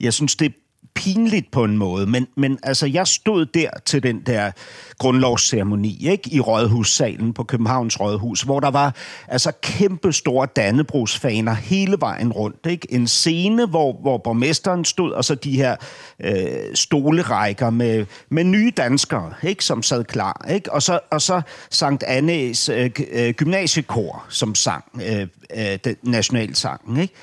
jeg 0.00 0.12
synes, 0.12 0.36
det 0.36 0.52
pinligt 0.94 1.50
på 1.50 1.64
en 1.64 1.78
måde, 1.78 2.06
men, 2.06 2.26
men 2.36 2.58
altså, 2.62 2.86
jeg 2.86 3.06
stod 3.06 3.46
der 3.46 3.70
til 3.84 4.02
den 4.02 4.20
der 4.20 4.50
grundlovsceremoni, 4.98 6.06
ikke, 6.10 6.34
i 6.34 6.40
Rådhussalen 6.40 7.32
på 7.32 7.44
Københavns 7.44 8.00
Rådhus, 8.00 8.42
hvor 8.42 8.60
der 8.60 8.70
var 8.70 8.94
altså 9.28 9.52
kæmpe 9.62 10.12
store 10.12 10.48
Dannebrogsfaner 10.56 11.54
hele 11.54 11.96
vejen 12.00 12.32
rundt, 12.32 12.66
ikke? 12.66 12.92
En 12.92 13.06
scene, 13.06 13.66
hvor, 13.66 13.92
hvor 13.92 14.18
borgmesteren 14.18 14.84
stod, 14.84 15.12
og 15.12 15.24
så 15.24 15.34
de 15.34 15.56
her 15.56 15.76
øh, 16.20 16.74
stolerækker 16.74 17.70
med, 17.70 18.06
med 18.28 18.44
nye 18.44 18.72
danskere, 18.76 19.32
ikke, 19.42 19.64
som 19.64 19.82
sad 19.82 20.04
klar, 20.04 20.46
ikke? 20.50 20.72
Og 20.72 20.82
så, 20.82 21.00
og 21.10 21.22
så 21.22 21.42
Sankt 21.70 22.02
Annes 22.02 22.68
øh, 22.68 22.90
øh 23.12 23.34
gymnasiekor, 23.34 24.24
som 24.28 24.54
sang 24.54 24.84
øh, 24.94 25.26
øh, 25.56 25.78
den 25.84 25.96
nationalsangen, 26.02 26.96
ikke? 27.00 27.14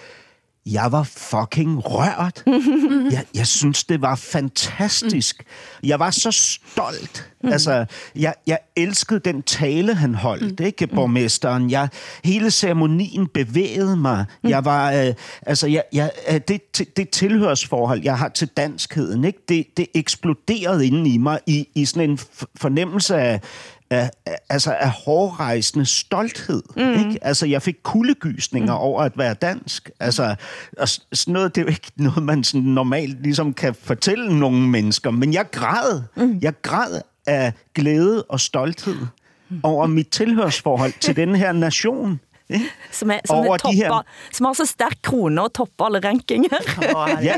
Jeg 0.66 0.92
var 0.92 1.04
fucking 1.04 1.82
rørt. 1.86 2.44
Jeg, 3.12 3.26
jeg 3.36 3.48
synes, 3.48 3.84
det 3.84 4.02
var 4.02 4.16
fantastisk. 4.16 5.44
Jeg 5.84 6.00
var 6.00 6.10
så 6.12 6.32
stolt. 6.32 7.32
Altså, 7.44 7.86
jeg, 8.16 8.34
jeg 8.48 8.60
elskede 8.76 9.20
den 9.20 9.44
tale, 9.44 9.94
han 9.96 10.16
holdt, 10.16 10.60
ikke, 10.60 10.88
borgmesteren. 10.88 11.72
Jeg, 11.72 11.90
hele 12.24 12.52
ceremonien 12.52 13.28
bevægede 13.28 13.98
mig. 13.98 14.26
Jeg 14.44 14.66
var, 14.66 14.92
øh, 14.92 15.14
altså, 15.42 15.68
jeg, 15.68 15.84
jeg, 15.94 16.12
øh, 16.30 16.42
det, 16.48 16.62
det, 16.98 17.10
tilhørsforhold, 17.10 18.02
jeg 18.04 18.18
har 18.18 18.30
til 18.30 18.48
danskheden, 18.48 19.24
ikke, 19.24 19.40
det, 19.50 19.66
det 19.78 19.88
eksploderede 19.96 20.88
inde 20.88 21.10
i 21.10 21.18
mig 21.18 21.40
i, 21.48 21.68
i 21.76 21.86
sådan 21.86 22.10
en 22.10 22.20
fornemmelse 22.56 23.16
af, 23.16 23.42
af, 23.92 24.12
altså 24.50 24.72
af 24.74 24.90
hårdrejsende 24.90 25.86
stolthed. 25.86 26.64
Mm. 26.78 26.82
Ikke? 26.82 27.20
Altså, 27.22 27.46
jeg 27.46 27.62
fik 27.62 27.76
kuldegysninger 27.84 28.74
mm. 28.74 28.80
over 28.82 29.02
at 29.02 29.18
være 29.18 29.34
dansk. 29.34 29.90
Altså, 30.00 30.36
og 30.78 30.90
sådan 30.90 31.34
noget, 31.34 31.56
det 31.56 31.62
er 31.62 31.66
jo 31.66 31.70
ikke 31.70 31.92
noget, 32.04 32.24
man 32.24 32.44
sådan 32.44 32.62
normalt 32.62 33.24
ligesom 33.24 33.54
kan 33.54 33.76
fortælle 33.76 34.40
nogle 34.40 34.70
mennesker, 34.70 35.12
men 35.12 35.34
jeg 35.34 35.46
græd. 35.52 36.02
Mm. 36.18 36.40
Jeg 36.42 36.54
græd 36.62 37.02
af 37.28 37.54
glæde 37.76 38.24
og 38.24 38.40
stolthed 38.40 38.96
over 39.64 39.88
mit 39.88 40.08
tilhørsforhold 40.08 40.94
til 41.00 41.16
den 41.16 41.36
her 41.36 41.52
nation. 41.52 42.20
Som, 42.92 43.12
er, 43.12 43.20
som, 43.26 43.36
Over 43.38 43.54
er 43.54 43.58
de 43.58 43.64
topper, 43.64 43.74
her- 43.96 44.02
som 44.34 44.46
har 44.46 44.54
så 44.54 44.66
stærk 44.66 44.96
krone 45.04 45.42
og 45.42 45.54
topper 45.54 45.86
alle 45.86 46.00
rankinger. 46.08 46.50
Ja, 47.24 47.36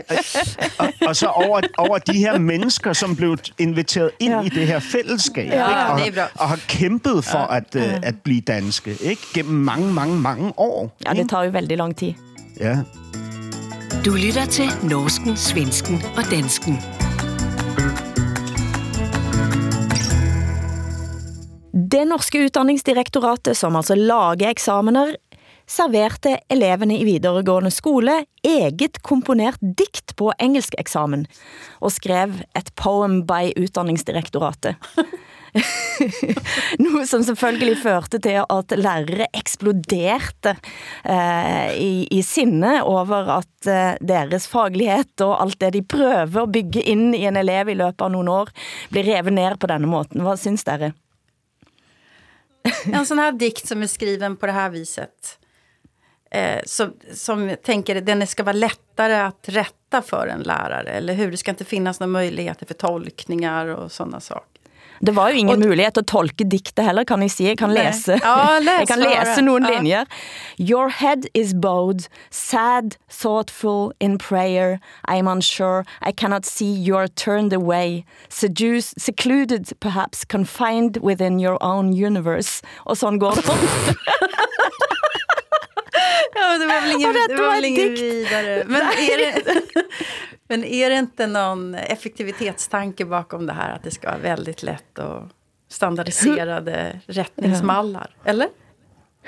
og, 0.80 0.88
og 1.08 1.16
så 1.16 1.28
over, 1.28 1.62
over 1.78 1.98
de 1.98 2.14
her 2.18 2.38
mennesker, 2.38 2.94
som 2.94 3.16
blev 3.16 3.38
inviteret 3.60 4.12
ind 4.20 4.34
Ja. 4.34 4.42
i 4.42 4.50
det 4.50 4.68
her 4.68 4.80
fællesskab, 4.80 5.48
Ja, 5.52 5.96
ikke? 6.06 6.22
Og, 6.24 6.30
og 6.36 6.50
har 6.50 6.60
kæmpet 6.68 7.26
for 7.26 7.38
ja. 7.54 7.58
at, 7.58 7.76
uh, 7.76 7.82
at 8.04 8.16
blive 8.24 8.42
danske, 8.42 8.98
ikke? 9.02 9.22
Gennem 9.34 9.54
mange, 9.56 9.94
mange, 9.94 10.16
mange 10.20 10.54
år. 10.58 10.98
Ja, 11.08 11.14
det 11.14 11.30
tager 11.30 11.44
jo 11.44 11.50
veldig 11.50 11.78
lang 11.78 11.96
tid. 11.98 12.14
Ja. 12.60 12.78
Du 14.06 14.14
lytter 14.14 14.46
til 14.46 14.70
Norsken, 14.84 15.38
Svensken 15.38 16.04
og 16.18 16.24
Dansken. 16.32 16.80
Det 21.94 22.06
norske 22.10 22.40
utdanningsdirektoratet, 22.48 23.54
som 23.58 23.76
altså 23.78 23.94
lager 23.94 24.50
eksamener, 24.50 25.12
serverte 25.70 26.40
eleverne 26.50 26.96
i 26.98 27.04
videregående 27.06 27.70
skole 27.70 28.16
eget 28.42 28.98
komponert 29.06 29.62
dikt 29.62 30.16
på 30.18 30.32
engelsk 30.42 30.74
eksamen, 30.82 31.28
og 31.86 31.94
skrev 31.94 32.40
et 32.58 32.72
poem 32.82 33.20
by 33.30 33.52
utdanningsdirektoratet. 33.62 34.82
Noe 36.82 37.04
som 37.06 37.22
selvfølgelig 37.22 37.78
førte 37.84 38.18
til 38.26 38.42
at 38.42 38.74
lærere 38.74 39.30
eksploderte 39.38 40.56
eh, 41.06 41.78
i, 41.78 41.94
i 42.10 42.24
sinne 42.26 42.80
over 42.90 43.30
at 43.38 43.70
eh, 43.70 44.02
deres 44.02 44.50
faglighet 44.50 45.28
og 45.28 45.36
alt 45.46 45.62
det 45.62 45.76
de 45.78 45.86
prøver 45.86 46.42
å 46.42 46.50
bygge 46.50 46.90
inn 46.90 47.12
i 47.14 47.28
en 47.30 47.38
elev 47.38 47.70
i 47.70 47.78
løpet 47.86 48.02
av 48.02 48.16
noen 48.18 48.34
år, 48.34 48.54
blir 48.90 49.12
revet 49.14 49.38
ned 49.38 49.62
på 49.62 49.70
denne 49.70 49.94
måten. 49.94 50.26
Hva 50.26 50.34
syns 50.42 50.66
dere? 50.66 50.96
En 52.86 53.06
sån 53.06 53.20
här 53.20 53.32
dikt 53.32 53.68
som 53.68 53.82
är 53.82 53.88
skriven 53.88 54.38
på 54.38 54.46
det 54.46 54.52
här 54.52 54.70
viset. 54.70 55.40
Eh, 56.32 56.62
som, 56.66 56.94
som 57.14 57.50
jag 57.50 57.62
tänker 57.62 58.02
den 58.02 58.28
ska 58.28 58.44
vara 58.44 58.54
lättare 58.54 59.16
att 59.16 59.50
rätta 59.50 60.02
för 60.02 60.28
en 60.28 60.42
lärare. 60.42 60.90
Eller 60.90 61.14
hur? 61.14 61.32
Det 61.32 61.38
ska 61.38 61.52
inte 61.52 61.66
finnas 61.66 62.00
några 62.00 62.12
möjligheter 62.12 62.66
för 62.66 62.74
tolkningar 62.74 63.68
och 63.68 63.92
sådana 63.92 64.20
saker. 64.20 64.53
Det 65.06 65.16
var 65.16 65.30
jo 65.30 65.36
ingen 65.36 65.60
mulighed 65.60 65.98
at 65.98 66.06
tolke 66.08 66.44
diktet 66.52 66.86
heller, 66.86 67.04
kan 67.04 67.22
jeg 67.22 67.32
sige. 67.32 67.50
Jeg 67.50 67.58
kan 67.58 67.70
læse, 67.70 68.12
Ja, 68.12 68.60
læs 68.60 68.70
jeg 68.80 68.88
kan 68.88 69.00
læse 69.00 69.42
nogle 69.42 69.68
Ja. 69.72 69.76
linjer. 69.78 70.04
Your 70.60 70.88
head 71.00 71.22
is 71.36 71.54
bowed, 71.62 72.08
sad, 72.32 72.92
thoughtful, 73.12 73.92
in 74.00 74.18
prayer. 74.18 74.78
I 75.14 75.16
am 75.20 75.28
unsure, 75.28 75.84
I 76.10 76.12
cannot 76.18 76.46
see 76.46 76.88
you 76.90 76.98
are 76.98 77.08
turned 77.08 77.54
away, 77.54 78.02
seduced, 78.30 78.94
secluded, 78.98 79.66
perhaps 79.82 80.20
confined 80.32 80.98
within 81.04 81.40
your 81.46 81.58
own 81.62 82.06
universe. 82.06 82.62
Og 82.86 82.98
sådan 82.98 83.20
går 83.20 83.32
det. 83.32 83.46
Ja, 86.36 86.58
det 86.58 86.66
var 86.66 86.82
väl 86.82 86.92
ingen, 86.96 87.14
det 87.28 87.36
var 87.36 87.52
väl 87.52 87.66
ingen 87.66 87.94
vidare. 87.94 88.64
Men 88.68 88.82
är, 88.82 89.18
det, 89.18 89.62
men 90.48 90.64
är 90.64 90.90
det 90.90 90.96
inte 90.96 91.28
någon 91.28 91.76
effektivitetstanke 91.76 93.06
bakom 93.06 93.46
det 93.46 93.54
här? 93.54 93.76
Att 93.76 93.84
det 93.84 93.92
ska 93.92 94.08
vara 94.08 94.18
väldigt 94.18 94.64
lätt 94.64 95.00
och 95.00 95.24
standardiserade 95.70 97.00
rättningsmallar? 97.08 98.16
Eller? 98.26 98.48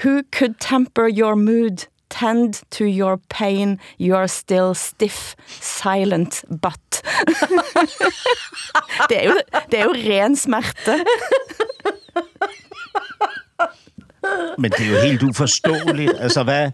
Who 0.04 0.24
could 0.32 0.60
temper 0.60 1.10
your 1.10 1.36
mood, 1.36 1.82
tend 2.08 2.70
to 2.70 2.84
your 2.84 3.20
pain, 3.28 3.80
you 3.98 4.18
are 4.18 4.28
still 4.28 4.76
stiff, 4.76 5.36
silent 5.62 6.44
but. 6.48 7.04
det, 9.10 9.16
er 9.16 9.26
jo, 9.30 9.40
det 9.72 9.80
er 9.80 9.84
jo 9.86 9.94
ren 9.94 10.36
smerte. 10.36 11.00
Men 14.58 14.72
det 14.72 14.86
er 14.88 14.90
jo 14.92 14.98
helt 15.08 15.24
uforståeligt. 15.24 16.12
Altså, 16.20 16.44
hvad, 16.44 16.72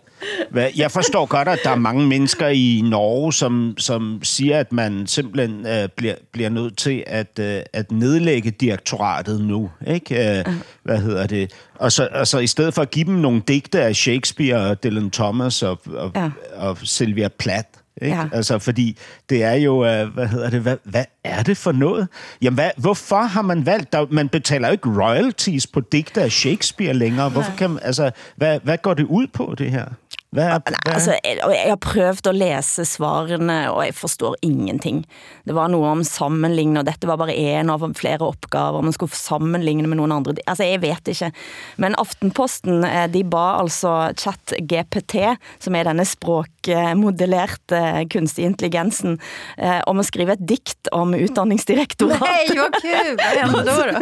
hvad, 0.51 0.69
jeg 0.77 0.91
forstår 0.91 1.25
godt, 1.25 1.47
at 1.47 1.59
der 1.63 1.69
er 1.69 1.75
mange 1.75 2.07
mennesker 2.07 2.47
i 2.47 2.81
Norge, 2.85 3.33
som, 3.33 3.73
som 3.77 4.19
siger, 4.23 4.59
at 4.59 4.71
man 4.71 5.07
simpelthen 5.07 5.67
øh, 5.67 5.89
bliver, 5.95 6.15
bliver 6.31 6.49
nødt 6.49 6.77
til 6.77 7.03
at, 7.07 7.39
øh, 7.39 7.61
at 7.73 7.91
nedlægge 7.91 8.51
direktoratet 8.51 9.41
nu. 9.41 9.69
Ikke? 9.87 10.39
Øh, 10.39 10.45
hvad 10.83 10.97
hedder 10.97 11.27
det? 11.27 11.51
Og 11.75 11.91
så, 11.91 12.07
og 12.11 12.27
så 12.27 12.39
i 12.39 12.47
stedet 12.47 12.73
for 12.73 12.81
at 12.81 12.91
give 12.91 13.05
dem 13.05 13.13
nogle 13.13 13.41
digte 13.47 13.81
af 13.81 13.95
Shakespeare 13.95 14.69
og 14.69 14.83
Dylan 14.83 15.11
Thomas 15.11 15.63
og, 15.63 15.79
og, 15.93 16.11
Ja. 16.15 16.21
ja. 16.21 16.29
og 16.55 16.77
Sylvia 16.83 17.27
Plath, 17.27 17.67
ikke? 18.01 18.17
Ja. 18.17 18.27
Altså, 18.33 18.59
fordi 18.59 18.97
det 19.29 19.43
er 19.43 19.53
jo, 19.53 19.85
øh, 19.85 20.13
hvad 20.13 20.27
hedder 20.27 20.49
det, 20.49 20.61
hvad, 20.61 20.77
hvad 20.83 21.05
er 21.23 21.43
det 21.43 21.57
for 21.57 21.71
noget? 21.71 22.07
Jamen, 22.41 22.55
hvad, 22.55 22.69
hvorfor 22.77 23.21
har 23.21 23.41
man 23.41 23.65
valgt, 23.65 23.93
der, 23.93 24.05
man 24.09 24.29
betaler 24.29 24.67
jo 24.67 24.71
ikke 24.71 24.89
royalties 24.89 25.67
på 25.67 25.79
digte 25.79 26.21
af 26.21 26.31
Shakespeare 26.31 26.93
længere. 26.93 27.29
Hvorfor 27.29 27.53
kan 27.57 27.69
man, 27.69 27.79
altså, 27.83 28.11
hvad, 28.35 28.59
hvad 28.63 28.77
går 28.77 28.93
det 28.93 29.03
ud 29.03 29.27
på, 29.27 29.55
det 29.57 29.71
her? 29.71 29.85
Hvad 30.31 30.47
er, 30.47 30.47
Nej, 30.47 30.59
hvad, 30.85 30.93
altså, 30.93 31.11
jeg, 31.27 31.39
jeg 31.43 31.73
har 31.73 31.75
prøvet 31.75 32.27
at 32.27 32.35
læse 32.35 32.85
svarene, 32.87 33.67
og 33.67 33.83
jeg 33.83 33.95
forstår 33.95 34.35
ingenting. 34.41 35.05
Det 35.43 35.55
var 35.55 35.67
noget 35.67 35.89
om 35.91 36.03
sammenligne, 36.07 36.79
og 36.79 36.85
dette 36.87 37.07
var 37.09 37.17
bare 37.19 37.35
en 37.35 37.69
av 37.69 37.83
flere 37.99 38.21
opgaver. 38.23 38.81
Man 38.81 38.93
skulle 38.95 39.11
sammenligne 39.11 39.87
med 39.91 39.97
nogle 39.99 40.15
andre. 40.15 40.33
Altså, 40.47 40.63
jeg 40.63 40.81
vet 40.81 41.07
ikke. 41.11 41.31
Men 41.75 41.95
Aftenposten, 41.99 42.85
eh, 42.87 43.11
de 43.11 43.25
ba 43.27 43.59
altså 43.59 44.13
chat 44.15 44.55
GPT, 44.71 45.35
som 45.59 45.75
er 45.75 45.83
denne 45.89 46.05
språkmodellerte 46.07 48.07
kunstig 48.15 48.47
intelligensen, 48.47 49.19
eh, 49.57 49.81
om 49.83 49.99
at 49.99 50.07
skrive 50.07 50.39
et 50.39 50.47
dikt 50.47 50.87
om 50.95 51.11
utdanningsdirektoratet. 51.11 52.23
Nej, 52.23 52.55
vad 52.55 52.71
kul! 52.79 53.19
Vad 53.19 53.35
hände 53.35 53.67
då? 53.67 53.83
då? 53.91 53.99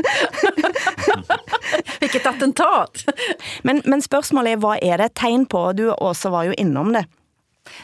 Vilket 1.99 2.25
attentat! 2.25 3.05
Men, 3.63 3.81
men 3.85 4.01
spørgsmålet 4.01 4.53
er, 4.53 4.57
hvad 4.61 4.85
er 4.85 4.97
det 5.01 5.09
et 5.09 5.17
tegn 5.25 5.45
på? 5.49 5.73
Du 5.73 5.89
også 6.19 6.29
var 6.29 6.43
jo 6.43 6.53
innom 6.57 6.93
det. 6.93 7.05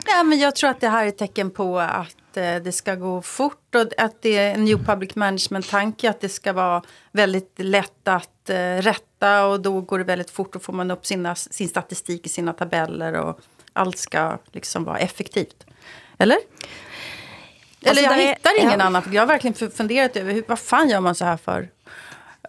Nej, 0.08 0.24
men 0.24 0.40
jag 0.40 0.56
tror 0.56 0.70
att 0.70 0.82
det 0.82 0.90
här 0.90 1.04
är 1.04 1.08
ett 1.10 1.18
tecken 1.18 1.52
på 1.52 1.80
att 1.80 2.38
eh, 2.38 2.56
det 2.56 2.72
ska 2.72 2.96
gå 2.96 3.22
fort 3.22 3.76
och 3.76 3.88
att 3.98 4.22
det 4.22 4.38
är 4.38 4.54
en 4.54 4.66
new 4.66 4.86
public 4.86 5.16
management-tanke 5.16 6.10
att 6.10 6.22
det 6.22 6.30
ska 6.30 6.54
vara 6.54 6.82
väldigt 7.12 7.54
lätt 7.58 8.08
att 8.08 8.50
eh, 8.50 8.78
rätta 8.82 9.46
och 9.46 9.62
då 9.62 9.82
går 9.82 9.98
det 9.98 10.04
väldigt 10.06 10.30
fort 10.32 10.56
och 10.56 10.64
får 10.64 10.74
man 10.74 10.92
upp 10.92 11.06
sina, 11.06 11.36
sin 11.36 11.70
statistik 11.70 12.26
i 12.26 12.30
sina 12.30 12.54
tabeller 12.54 13.14
och 13.14 13.40
allt 13.74 13.98
ska 13.98 14.38
liksom 14.52 14.84
vara 14.84 14.98
effektivt. 14.98 15.66
Eller? 16.18 16.38
Eller 17.82 17.90
Alltså, 17.90 18.04
jag 18.04 18.14
är- 18.24 18.28
hittar 18.28 18.60
ingen 18.62 18.80
ja. 18.80 18.86
annan, 18.86 19.04
jag 19.12 19.22
har 19.22 19.28
verkligen 19.28 19.54
fu- 19.54 19.70
funderat 19.78 20.18
över 20.18 20.34
hur, 20.34 20.44
vad 20.48 20.60
fan 20.60 20.90
gör 20.90 21.00
man 21.00 21.16
så 21.16 21.26
här 21.26 21.38
för? 21.38 21.70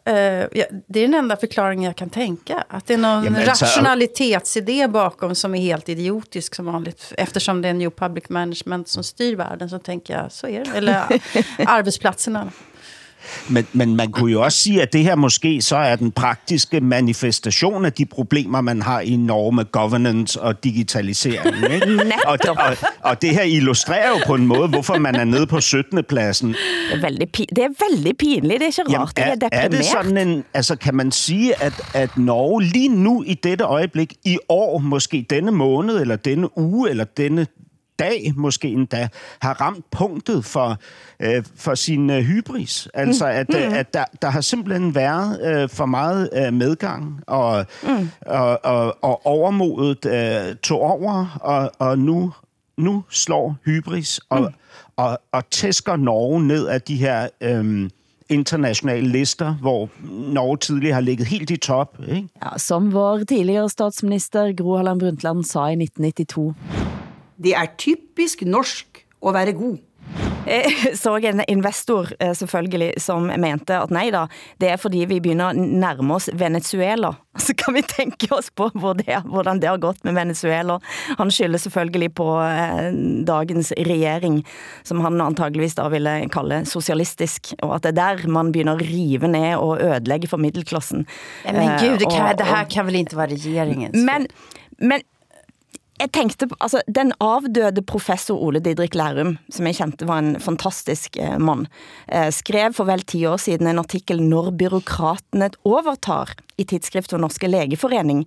Eh, 0.06 0.14
ja, 0.52 0.64
det 0.86 1.00
är 1.00 1.02
den 1.02 1.14
enda 1.14 1.36
förklaringen 1.36 1.84
jag 1.84 1.96
kan 1.96 2.10
tänka. 2.10 2.64
Att 2.68 2.86
det 2.86 2.94
är 2.94 2.98
någon 2.98 3.24
Ja, 3.24 3.30
men 3.30 3.44
rationalitetsidé 3.44 4.88
bakom 4.88 5.34
som 5.34 5.54
är 5.54 5.60
helt 5.60 5.88
idiotisk 5.88 6.54
som 6.54 6.66
vanligt. 6.66 7.12
Eftersom 7.16 7.62
det 7.62 7.68
är 7.68 7.74
New 7.74 7.90
Public 7.90 8.28
Management 8.28 8.88
som 8.88 9.04
styr 9.04 9.36
världen 9.36 9.70
så 9.70 9.78
tänker 9.78 10.14
jag 10.14 10.32
så 10.32 10.46
är 10.46 10.64
det. 10.64 10.70
Eller 10.76 10.94
arbetsplatserna. 11.66 12.52
Men, 13.48 13.66
men 13.72 13.96
man 13.96 14.12
kunne 14.12 14.32
jo 14.32 14.42
også 14.42 14.58
sige, 14.58 14.82
at 14.82 14.92
det 14.92 15.02
her 15.02 15.14
måske 15.14 15.62
så 15.62 15.76
er 15.76 15.96
den 15.96 16.12
praktiske 16.12 16.80
manifestation 16.80 17.84
af 17.84 17.92
de 17.92 18.06
problemer, 18.06 18.60
man 18.60 18.82
har 18.82 19.00
i 19.00 19.16
Norge 19.16 19.52
med 19.52 19.64
governance 19.72 20.42
og 20.42 20.64
digitalisering. 20.64 21.56
Ikke? 21.74 22.02
og, 22.26 22.38
og, 22.48 22.76
og 23.00 23.22
det 23.22 23.30
her 23.30 23.42
illustrerer 23.42 24.08
jo 24.08 24.16
på 24.26 24.34
en 24.34 24.46
måde, 24.46 24.68
hvorfor 24.68 24.98
man 24.98 25.14
er 25.14 25.24
nede 25.24 25.46
på 25.46 25.60
17. 25.60 26.04
pladsen. 26.04 26.48
Det 26.48 26.56
er 26.92 27.00
veldig, 27.00 27.28
det 27.38 27.58
er 27.58 27.90
veldig 27.90 28.16
pinligt. 28.18 28.60
Det 28.60 28.78
er 28.78 28.82
ikke 28.82 28.98
rart, 28.98 29.12
jeg 29.18 29.24
er 29.24 29.28
er, 29.28 29.32
er 29.32 29.34
deprimeret. 29.34 29.72
det 29.72 29.84
sådan 29.84 30.28
en, 30.28 30.44
altså 30.54 30.76
kan 30.76 30.94
man 30.94 31.12
sige, 31.12 31.62
at, 31.62 31.72
at 31.94 32.18
Norge 32.18 32.62
lige 32.62 32.88
nu 32.88 33.22
i 33.26 33.34
dette 33.34 33.64
øjeblik, 33.64 34.14
i 34.24 34.38
år, 34.48 34.78
måske 34.78 35.26
denne 35.30 35.52
måned, 35.52 36.00
eller 36.00 36.16
denne 36.16 36.58
uge, 36.58 36.90
eller 36.90 37.04
denne 37.04 37.46
dag 37.98 38.32
måske 38.36 38.68
endda, 38.68 39.08
har 39.42 39.60
ramt 39.60 39.90
punktet 39.90 40.44
for, 40.44 40.78
øh, 41.20 41.44
for 41.56 41.74
sin 41.74 42.10
øh, 42.10 42.22
hybris. 42.22 42.88
Altså, 42.94 43.26
at, 43.26 43.54
øh, 43.54 43.78
at 43.78 43.94
der, 43.94 44.04
der 44.22 44.30
har 44.30 44.40
simpelthen 44.40 44.94
været 44.94 45.62
øh, 45.62 45.68
for 45.68 45.86
meget 45.86 46.30
øh, 46.32 46.52
medgang, 46.52 47.20
og, 47.26 47.66
mm. 47.82 48.10
og, 48.26 48.64
og, 48.64 49.04
og 49.04 49.26
overmodet 49.26 50.06
øh, 50.06 50.56
tog 50.56 50.80
over, 50.80 51.38
og, 51.40 51.72
og 51.78 51.98
nu 51.98 52.32
nu 52.78 53.04
slår 53.10 53.56
hybris 53.64 54.20
og, 54.28 54.40
mm. 54.40 54.46
og, 54.96 55.18
og 55.32 55.50
tæsker 55.50 55.96
Norge 55.96 56.46
ned 56.46 56.66
af 56.66 56.82
de 56.82 56.96
her 56.96 57.28
øhm, 57.40 57.90
internationale 58.28 59.08
lister, 59.08 59.54
hvor 59.54 59.88
Norge 60.32 60.56
tidligere 60.56 60.94
har 60.94 61.00
ligget 61.00 61.26
helt 61.26 61.50
i 61.50 61.56
top. 61.56 61.98
Ikke? 62.08 62.28
Ja, 62.44 62.58
som 62.58 62.92
vår 62.92 63.18
tidligere 63.18 63.68
statsminister 63.68 64.52
Gro 64.56 64.76
Harlem 64.76 64.98
Brundtland 64.98 65.44
sa 65.44 65.66
i 65.66 65.72
1992. 65.72 67.05
Det 67.42 67.54
er 67.54 67.66
typisk 67.78 68.42
norsk 68.46 69.04
at 69.26 69.34
være 69.34 69.52
god. 69.52 69.76
Jeg 70.46 70.64
så 71.02 71.16
en 71.18 71.40
investor 71.48 72.06
eh, 72.22 72.30
selvfølgelig 72.38 72.92
som 73.02 73.22
mente 73.38 73.74
at 73.74 73.90
nej 73.90 74.10
da, 74.14 74.26
det 74.60 74.68
er 74.70 74.76
fordi 74.78 74.98
vi 75.10 75.18
begynder 75.20 75.46
at 75.50 75.56
nærme 75.56 76.14
oss 76.14 76.30
Venezuela. 76.32 77.10
Så 77.46 77.54
kan 77.58 77.74
vi 77.74 77.82
tænke 77.82 78.28
oss 78.34 78.50
på 78.54 78.70
hvor 78.74 78.92
det, 78.94 79.18
hvordan 79.24 79.58
det 79.60 79.68
har 79.68 79.76
gått 79.82 80.04
med 80.04 80.14
Venezuela. 80.14 80.78
Han 81.18 81.30
skylder 81.30 81.58
selvfølgelig 81.58 82.14
på 82.14 82.28
eh, 82.40 82.92
dagens 83.26 83.72
regering, 83.76 84.44
som 84.84 85.00
han 85.00 85.20
antageligvis 85.20 85.74
da 85.74 85.88
ville 85.88 86.14
kalde 86.32 86.62
socialistisk, 86.66 87.52
og 87.62 87.74
at 87.74 87.82
det 87.82 87.98
er 87.98 88.14
der 88.14 88.28
man 88.28 88.52
begynder 88.52 88.74
at 88.78 88.82
rive 88.86 89.28
ned 89.28 89.56
og 89.56 89.82
ødelægge 89.82 90.28
for 90.28 90.36
middelklassen. 90.36 91.06
Men 91.44 91.68
gud, 91.80 91.98
det, 91.98 92.06
Eh, 92.06 92.14
kan, 92.16 92.22
og- 92.30 92.38
det 92.38 92.44
här 92.46 92.62
og- 92.64 92.70
kan 92.70 92.86
väl 92.86 92.94
inte 92.96 93.16
vara 93.16 93.26
regeringens 93.26 93.96
men, 93.96 94.26
men 94.78 95.00
jeg 96.00 96.12
tænkte, 96.12 96.48
altså 96.60 96.80
den 96.88 97.12
avdøde 97.20 97.82
professor 97.82 98.36
Ole 98.36 98.60
Didrik 98.60 98.94
Lærum, 98.94 99.36
som 99.50 99.66
jeg 99.66 99.78
kendte 99.78 100.08
var 100.08 100.18
en 100.18 100.40
fantastisk 100.40 101.16
eh, 101.20 101.38
mand, 101.40 101.66
eh, 102.12 102.28
skrev 102.32 102.74
for 102.76 102.84
vel 102.88 103.02
10 103.02 103.26
år 103.26 103.36
siden 103.40 103.66
en 103.70 103.78
artikel 103.78 104.22
Når 104.22 104.50
byråkratene 104.58 105.50
overtar 105.64 106.34
i 106.58 106.64
tidsskriftet 106.64 107.20
Norske 107.20 107.48
Lægeforening. 107.48 108.26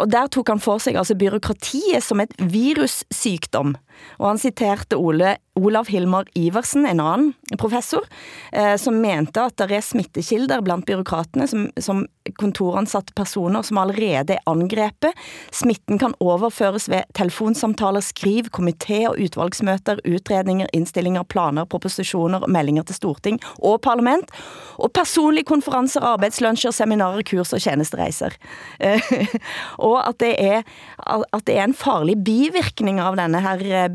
Og 0.00 0.10
der 0.12 0.26
tog 0.26 0.48
han 0.48 0.60
for 0.60 0.78
sig 0.78 0.96
altså 0.96 1.14
byråkratiet 1.18 2.02
som 2.02 2.20
et 2.20 2.32
virussygdom. 2.38 3.76
Og 4.18 4.28
han 4.28 4.40
citerte 4.40 4.96
Ole, 4.96 5.36
Olav 5.58 5.88
Hilmar 5.92 6.24
Iversen, 6.38 6.86
en 6.86 7.00
anden 7.00 7.58
professor, 7.60 8.04
eh, 8.52 8.76
som 8.80 8.96
mente 9.02 9.42
at 9.42 9.58
der 9.60 9.74
er 9.76 9.84
smittekilder 9.84 10.62
blandt 10.64 10.86
byråkraterne, 10.88 11.46
som, 11.46 11.66
som 11.76 12.06
kontoransatte 12.40 13.12
personer 13.18 13.62
som 13.66 13.80
allerede 13.82 14.36
er 14.36 14.48
angrepet. 14.48 15.12
Smitten 15.52 16.00
kan 16.00 16.14
overføres 16.24 16.88
ved 16.88 17.04
telefonsamtaler, 17.18 18.00
skriv, 18.00 18.48
komité 18.54 19.02
og 19.10 19.20
utvalgsmøter, 19.20 20.00
utredninger, 20.08 20.70
indstillinger, 20.72 21.26
planer, 21.28 21.68
propositioner, 21.68 22.46
meldinger 22.46 22.86
til 22.88 22.96
Storting 22.96 23.40
og 23.58 23.80
parlament, 23.84 24.32
og 24.78 24.92
personlige 24.96 25.48
konferencer, 25.48 26.00
arbejdsluncher, 26.14 26.72
seminarer, 26.72 27.22
kurs 27.28 27.52
og 27.52 27.60
tjenesterejser. 27.60 28.38
Eh, 28.80 29.12
Eh, 29.82 29.88
og 29.88 29.98
at 30.06 30.18
det, 30.22 30.32
er, 30.38 30.62
at 31.06 31.44
det 31.46 31.56
er 31.56 31.66
en 31.66 31.76
farlig 31.76 32.16
bivirkning 32.24 33.00
av 33.02 33.16
denne 33.18 33.42
her 33.42 33.64
eh, 33.66 33.88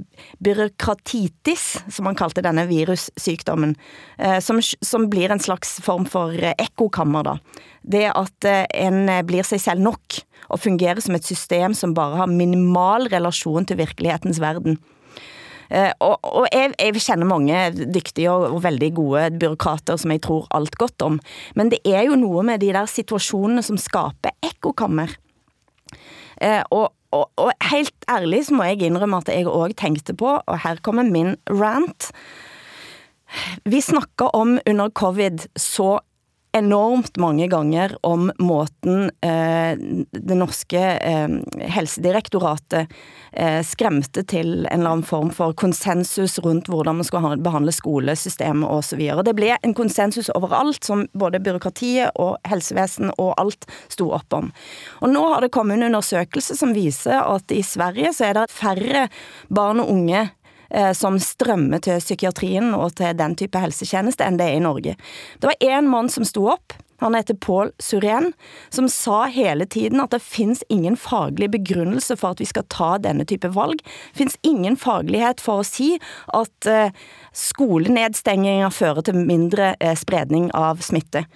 byråkratitis, 0.43 1.83
som 1.89 2.07
man 2.07 2.17
kalte 2.17 2.43
denne 2.45 2.67
virussykdommen, 2.69 3.75
eh, 4.17 4.39
som, 4.43 4.61
som 4.61 5.09
blir 5.09 5.31
en 5.31 5.43
slags 5.43 5.79
form 5.83 6.05
for 6.09 6.35
eh, 6.35 6.55
ekokammer 6.59 7.23
da. 7.27 7.37
Det 7.87 8.07
at 8.11 8.47
eh, 8.47 8.65
en 8.87 9.07
eh, 9.09 9.23
blir 9.23 9.47
sig 9.47 9.61
selv 9.63 9.81
nok 9.85 10.21
og 10.47 10.61
fungerer 10.63 11.01
som 11.03 11.15
et 11.17 11.27
system 11.27 11.73
som 11.75 11.95
bare 11.95 12.21
har 12.21 12.31
minimal 12.31 13.09
relation 13.11 13.65
til 13.67 13.79
virkelighetens 13.81 14.39
verden. 14.39 14.77
Eh, 15.67 15.91
og, 15.99 16.23
og 16.23 16.47
jeg, 16.53 16.71
jeg 16.79 17.03
kjenner 17.03 17.27
mange 17.27 17.61
dyktige 17.75 18.31
og, 18.31 18.53
og 18.55 18.63
veldig 18.63 18.91
gode 18.95 19.25
byråkrater 19.41 19.99
som 19.99 20.13
jeg 20.13 20.23
tror 20.23 20.47
alt 20.55 20.77
godt 20.79 21.03
om. 21.03 21.19
Men 21.59 21.71
det 21.73 21.81
er 21.83 22.07
jo 22.07 22.19
noe 22.19 22.45
med 22.47 22.63
de 22.63 22.71
der 22.75 22.87
situasjonene 22.87 23.65
som 23.65 23.79
skaper 23.81 24.35
ekokammer. 24.47 25.11
Eh, 26.41 26.63
og, 26.69 26.93
og, 27.11 27.31
og 27.35 27.51
helt 27.71 27.95
ærlig 28.09 28.45
så 28.45 28.57
må 28.57 28.63
jeg 28.63 28.81
indrømme 28.81 29.17
at 29.17 29.29
jeg 29.33 29.47
også 29.47 29.75
tænkte 29.77 30.13
på, 30.13 30.39
og 30.45 30.59
her 30.63 30.75
kommer 30.83 31.03
min 31.03 31.35
rant. 31.49 32.11
Vi 33.65 33.81
snakker 33.81 34.25
om 34.33 34.59
under 34.69 34.89
covid 34.89 35.47
så 35.57 35.99
enormt 36.55 37.17
mange 37.17 37.47
ganger 37.47 37.93
om 38.05 38.31
måten 38.39 39.09
eh, 39.21 39.77
det 40.11 40.37
norske 40.37 40.79
eh, 40.79 41.27
helsedirektoratet 41.75 42.93
eh, 43.31 43.59
skremte 43.65 44.23
til 44.23 44.65
en 44.65 44.79
eller 44.79 44.95
anden 44.97 45.07
form 45.07 45.31
for 45.35 45.53
konsensus 45.57 46.37
rundt 46.43 46.69
hvordan 46.71 46.99
man 46.99 47.07
skulle 47.07 47.35
behandle 47.43 47.73
skolesystemet 47.75 48.69
og 48.69 48.83
så 48.85 48.99
videre. 48.99 49.25
Det 49.27 49.35
blev 49.37 49.57
en 49.63 49.75
konsensus 49.77 50.29
overalt, 50.29 50.83
som 50.85 51.05
både 51.13 51.41
byråkratiet 51.43 52.15
og 52.15 52.37
helsevesen 52.47 53.11
og 53.17 53.33
alt 53.37 53.67
stod 53.89 54.17
op 54.19 54.39
om. 54.39 54.51
Og 55.01 55.13
nu 55.13 55.25
har 55.27 55.43
det 55.43 55.53
kommet 55.53 55.77
en 55.77 55.89
undersøgelse, 55.91 56.57
som 56.57 56.73
viser 56.75 57.21
at 57.21 57.51
i 57.51 57.61
Sverige 57.65 58.13
så 58.13 58.31
er 58.31 58.39
der 58.39 58.51
færre 58.51 59.07
barn 59.53 59.83
og 59.83 59.91
unge 59.93 60.27
Eh, 60.69 60.91
som 60.93 61.19
strømmer 61.19 61.79
til 61.83 62.01
psykiatrien 62.03 62.73
og 62.75 62.97
til 62.99 63.15
den 63.17 63.37
type 63.39 63.59
helsetjeneste, 63.61 64.25
end 64.25 64.41
det 64.41 64.49
er 64.49 64.57
i 64.57 64.63
Norge. 64.63 64.97
Det 65.39 65.49
var 65.49 65.63
en 65.63 65.87
mand, 65.87 66.11
som 66.11 66.27
stod 66.27 66.57
op, 66.57 66.77
han 66.99 67.13
heter 67.13 67.35
Paul 67.37 67.71
Suren, 67.79 68.31
som 68.69 68.89
sa 68.89 69.25
hele 69.29 69.67
tiden 69.69 70.01
at 70.01 70.15
det 70.15 70.23
findes 70.25 70.63
ingen 70.69 70.97
faglig 70.97 71.51
begrundelse 71.53 72.17
for 72.17 72.33
at 72.33 72.41
vi 72.41 72.47
skal 72.49 72.65
ta 72.73 72.95
denne 72.97 73.25
type 73.29 73.51
valg. 73.53 73.83
Det 73.85 74.23
findes 74.23 74.39
ingen 74.41 74.77
faglighed 74.81 75.43
for 75.43 75.61
at 75.61 75.69
sige 75.69 75.99
at 76.33 76.65
eh, 76.65 76.89
fører 78.73 79.01
til 79.05 79.21
mindre 79.21 79.75
eh, 79.79 79.93
spredning 79.95 80.49
av 80.57 80.81
smitte. 80.81 81.27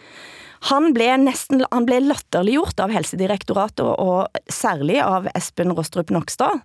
Han 0.71 0.93
blev, 0.93 1.17
næsten, 1.17 1.63
han 1.71 1.85
blev 1.85 2.09
latterliggjort 2.09 2.81
av 2.81 2.91
Helsedirektoratet 2.93 3.85
og, 3.85 3.97
og 4.01 4.27
særlig 4.49 4.99
av 5.01 5.29
Espen 5.35 5.73
Rostrup 5.77 6.09
Nokstad. 6.09 6.61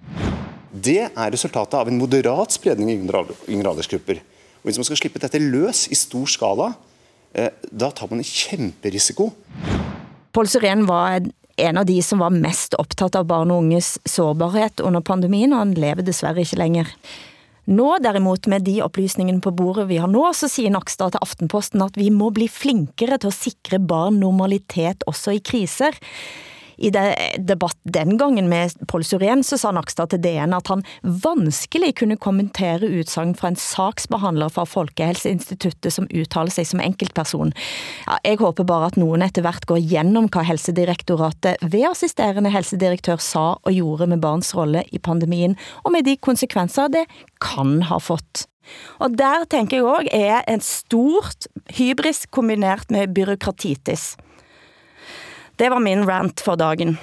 Det 0.76 1.02
er 1.08 1.32
resultatet 1.32 1.78
av 1.78 1.88
en 1.88 1.96
moderat 1.96 2.52
spredning 2.52 2.90
i 2.92 2.96
yngre 2.98 3.70
aldersgrupper. 3.72 4.20
Og 4.60 4.68
hvis 4.68 4.80
man 4.80 4.88
skal 4.88 4.98
slippe 5.00 5.22
dette 5.22 5.40
løs 5.40 5.86
i 5.88 5.96
stor 5.96 6.26
skala, 6.28 6.72
eh, 7.32 7.48
da 7.70 7.90
tar 7.90 8.10
man 8.10 8.20
en 8.20 8.28
kjemperisiko. 8.28 9.30
Pål 10.36 10.50
Syren 10.52 10.84
var 10.86 11.22
en 11.56 11.78
av 11.80 11.86
de 11.86 11.96
som 12.02 12.20
var 12.20 12.34
mest 12.34 12.74
opptatt 12.74 13.16
av 13.16 13.24
barn 13.30 13.50
og 13.54 13.64
unges 13.64 13.94
sårbarhet 14.04 14.82
under 14.84 15.00
pandemien, 15.00 15.54
og 15.54 15.62
han 15.64 15.74
lever 15.78 16.04
dessverre 16.04 16.44
ikke 16.44 16.60
lenger. 16.60 16.92
Nå 17.66 17.96
derimot 17.98 18.46
med 18.46 18.62
de 18.62 18.76
opplysningene 18.84 19.42
på 19.42 19.54
bordet 19.56 19.88
vi 19.88 19.96
har 19.98 20.10
nå, 20.10 20.22
så 20.36 20.46
sier 20.50 20.70
Nakstad 20.70 21.16
til 21.16 21.24
Aftenposten 21.24 21.82
at 21.82 21.96
vi 21.98 22.12
må 22.14 22.28
bli 22.34 22.46
flinkere 22.52 23.18
til 23.18 23.32
å 23.32 23.34
sikre 23.34 23.80
barn 23.82 24.20
normalitet 24.22 25.02
også 25.10 25.34
i 25.34 25.40
kriser. 25.42 25.96
I 26.76 26.90
det, 26.90 27.04
eh, 27.16 27.40
debatt 27.40 27.78
den 27.82 28.18
gangen 28.18 28.48
med 28.48 28.72
Paul 28.88 29.04
Suren, 29.04 29.42
så 29.44 29.58
sa 29.58 29.70
Nakstad 29.72 30.10
til 30.12 30.22
DN 30.22 30.54
at 30.56 30.68
han 30.68 30.84
vanskelig 31.02 31.94
kunne 32.00 32.16
kommentere 32.16 32.88
udsagn 32.88 33.34
fra 33.34 33.48
en 33.48 33.56
saksbehandler 33.60 34.52
fra 34.52 34.66
Folkehelseinstituttet 34.68 35.92
som 35.92 36.08
uttaler 36.10 36.50
sig 36.50 36.66
som 36.66 36.80
enkeltperson. 36.80 37.52
Ja, 38.06 38.18
jeg 38.24 38.40
håber 38.42 38.64
bare 38.64 38.86
at 38.92 38.96
nogen 39.00 39.22
etter 39.22 39.42
hvert 39.42 39.66
går 39.66 39.80
igennem 39.80 40.28
hvad 40.28 40.44
Helsedirektoratet 40.44 41.56
ved 41.62 41.88
assisterende 41.90 42.50
helsedirektør 42.50 43.16
sa 43.22 43.56
og 43.62 43.72
gjorde 43.72 44.06
med 44.06 44.20
barns 44.20 44.54
rolle 44.56 44.84
i 44.92 44.98
pandemien, 44.98 45.56
og 45.84 45.92
med 45.92 46.04
de 46.04 46.16
konsekvenser 46.16 46.88
det 46.88 47.06
kan 47.40 47.82
ha 47.82 47.98
fått. 47.98 48.46
Og 48.98 49.14
der 49.18 49.44
tænker 49.50 49.76
jeg 49.76 49.86
også 49.86 50.08
er 50.12 50.42
en 50.50 50.60
stort 50.60 51.46
hybris 51.78 52.26
kombinert 52.26 52.90
med 52.90 53.14
byråkratitis. 53.14 54.16
Det 55.56 55.70
var 55.72 55.80
min 55.80 56.04
rant 56.08 56.40
for 56.40 56.56
dagen. 56.56 56.98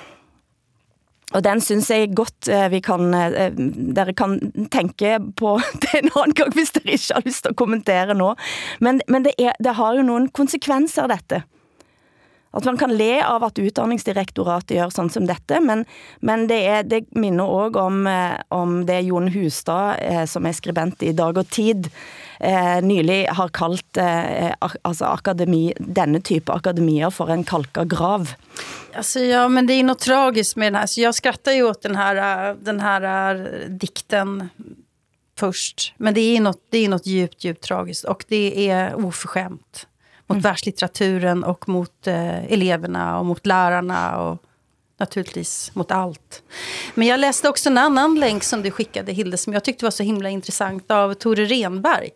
Og 1.34 1.42
den 1.42 1.62
synes 1.62 1.89
jeg 1.89 2.12
godt 2.16 2.50
eh, 2.52 2.68
vi 2.72 2.82
kan, 2.84 3.13
eh, 3.18 3.38
eh, 3.46 3.56
dere 3.96 4.13
kan 4.13 4.38
tænke 4.74 5.18
på 5.39 5.56
det 5.82 5.96
en 6.04 6.12
anden 6.12 6.36
gang, 6.38 6.54
hvis 6.54 6.76
dere 6.76 6.94
ikke 6.94 7.16
har 7.16 7.26
lyst 7.26 7.44
til 7.44 7.54
at 7.56 7.60
kommentere 7.60 8.18
nå. 8.18 8.34
Men, 8.80 9.02
men 9.08 9.26
det, 9.26 9.34
er, 9.39 9.58
det 9.63 9.76
har 9.80 9.98
jo 9.98 10.06
nogle 10.06 10.30
konsekvenser, 10.30 11.10
dette. 11.10 11.44
At 12.54 12.68
man 12.70 12.78
kan 12.78 12.92
le 12.94 13.16
av 13.26 13.42
at 13.48 13.58
utdanningsdirektoratet 13.58 14.76
gjør 14.76 14.92
sånn 14.94 15.10
som 15.10 15.26
dette, 15.26 15.58
men, 15.66 15.88
men 16.22 16.46
det, 16.52 16.60
er, 16.70 16.84
det 16.86 17.08
minner 17.18 17.50
også 17.50 17.82
om, 17.82 18.04
om 18.54 18.76
det 18.86 19.00
Jon 19.08 19.32
Hustad, 19.34 19.98
som 20.30 20.46
er 20.46 20.54
skribent 20.54 21.02
i 21.02 21.16
Dag 21.18 21.39
og 21.42 21.50
Tid, 21.50 21.89
eh, 22.44 22.82
nylig 22.82 23.28
har 23.28 23.50
kaldt 23.50 23.98
eh, 23.98 24.52
altså 24.82 25.06
akademi, 25.06 25.74
denne 25.80 26.22
type 26.22 26.52
akademier 26.52 27.10
for 27.10 27.32
en 27.32 27.44
kalka 27.44 27.84
grav. 27.84 28.34
Alltså, 28.94 29.20
ja, 29.20 29.48
men 29.48 29.68
det 29.68 29.74
är 29.74 29.84
något 29.84 30.00
tragiskt 30.00 30.56
med 30.56 30.74
den 30.74 30.80
här. 30.80 30.88
Så 30.88 31.02
jag 31.02 31.16
skrattar 31.16 31.52
ju 31.52 31.64
åt 31.64 31.82
den 31.82 31.96
här, 31.96 32.50
äh, 32.50 32.56
den 32.56 32.80
här 32.80 33.36
äh, 33.36 33.70
dikten 33.70 34.50
först. 35.40 35.94
Men 35.98 36.14
det 36.14 36.22
är 36.22 36.42
något, 36.42 36.62
det 36.70 36.78
är 36.78 36.90
något 36.90 37.06
djupt, 37.06 37.44
djupt 37.44 37.64
tragiskt. 37.64 38.04
Och 38.04 38.26
det 38.28 38.70
är 38.70 38.96
oförskämt. 39.06 39.88
Mot 40.28 40.46
världslitteraturen 40.46 41.44
och 41.44 41.70
mot 41.70 42.08
eh, 42.08 42.54
eleverna 42.54 43.20
och 43.20 43.26
mot 43.26 43.46
lärarna. 43.46 44.22
Och 44.22 44.44
naturligtvis 45.00 45.72
mot 45.76 45.92
allt. 45.92 46.44
Men 46.96 47.08
jag 47.08 47.20
läste 47.20 47.50
också 47.50 47.70
en 47.70 47.78
annan 47.78 48.20
länk 48.20 48.44
som 48.44 48.62
du 48.62 48.72
skickade, 48.72 49.12
Hilde, 49.12 49.38
som 49.38 49.54
jag 49.54 49.64
tyckte 49.64 49.86
var 49.86 49.92
så 49.92 50.04
himla 50.04 50.30
intressant, 50.30 50.92
av 50.92 51.14
Tore 51.14 51.46
Renberg. 51.46 52.10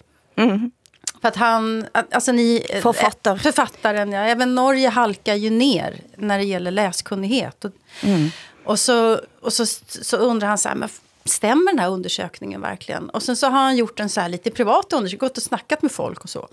För 1.21 1.27
att 1.27 1.35
han, 1.35 1.85
alltså 2.11 2.31
ni... 2.31 2.65
Författare. 2.81 3.39
Författaren, 3.39 4.11
ja. 4.11 4.21
Även 4.21 4.55
Norge 4.55 4.89
halkar 4.89 5.35
ju 5.35 5.49
ner 5.49 6.01
när 6.17 6.37
det 6.37 6.43
gäller 6.43 6.71
läskunnighet. 6.71 7.65
Och, 7.65 7.71
och, 8.65 8.79
så, 8.79 9.19
och 9.41 9.53
så, 9.53 9.65
så 9.87 10.17
undrar 10.17 10.47
han 10.47 10.57
så 10.57 10.69
här, 10.69 10.75
men 10.75 10.89
stämmer 11.25 11.71
den 11.71 11.79
här 11.79 11.89
undersökningen 11.89 12.61
verkligen? 12.61 13.09
Och 13.09 13.23
sen 13.23 13.35
så 13.35 13.47
har 13.47 13.59
han 13.59 13.77
gjort 13.77 13.99
en 13.99 14.09
så 14.09 14.21
här 14.21 14.29
lite 14.29 14.51
privat 14.51 14.93
undersökning, 14.93 15.27
gått 15.27 15.37
och 15.37 15.43
snackat 15.43 15.81
med 15.81 15.91
folk 15.91 16.23
och 16.23 16.29
så. 16.29 16.47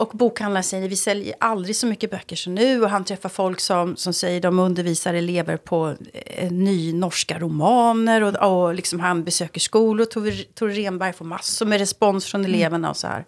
Och 0.00 0.08
bokhandlaren 0.12 0.64
säger 0.64 0.88
vi 0.88 0.96
säljer 0.96 1.34
aldrig 1.40 1.76
så 1.76 1.86
mycket 1.86 2.10
böcker 2.10 2.36
som 2.36 2.54
nu. 2.54 2.82
Och 2.82 2.90
han 2.90 3.04
träffar 3.04 3.28
folk 3.28 3.60
som, 3.60 3.96
som 3.96 4.12
säger 4.12 4.40
de 4.40 4.58
undervisar 4.58 5.14
elever 5.14 5.56
på 5.56 5.94
eh, 6.12 6.50
ny 6.50 6.92
norska 6.92 7.38
romaner. 7.38 8.22
Och, 8.22 8.34
och 8.34 8.74
liksom 8.74 9.00
han 9.00 9.24
besöker 9.24 9.60
skolor. 9.60 10.04
Tore, 10.04 10.32
Tore 10.32 10.72
Renberg 10.72 11.12
får 11.12 11.24
massor 11.24 11.66
med 11.66 11.78
respons 11.78 12.26
från 12.26 12.44
eleverna 12.44 12.90
och 12.90 12.96
så 12.96 13.06
här. 13.06 13.24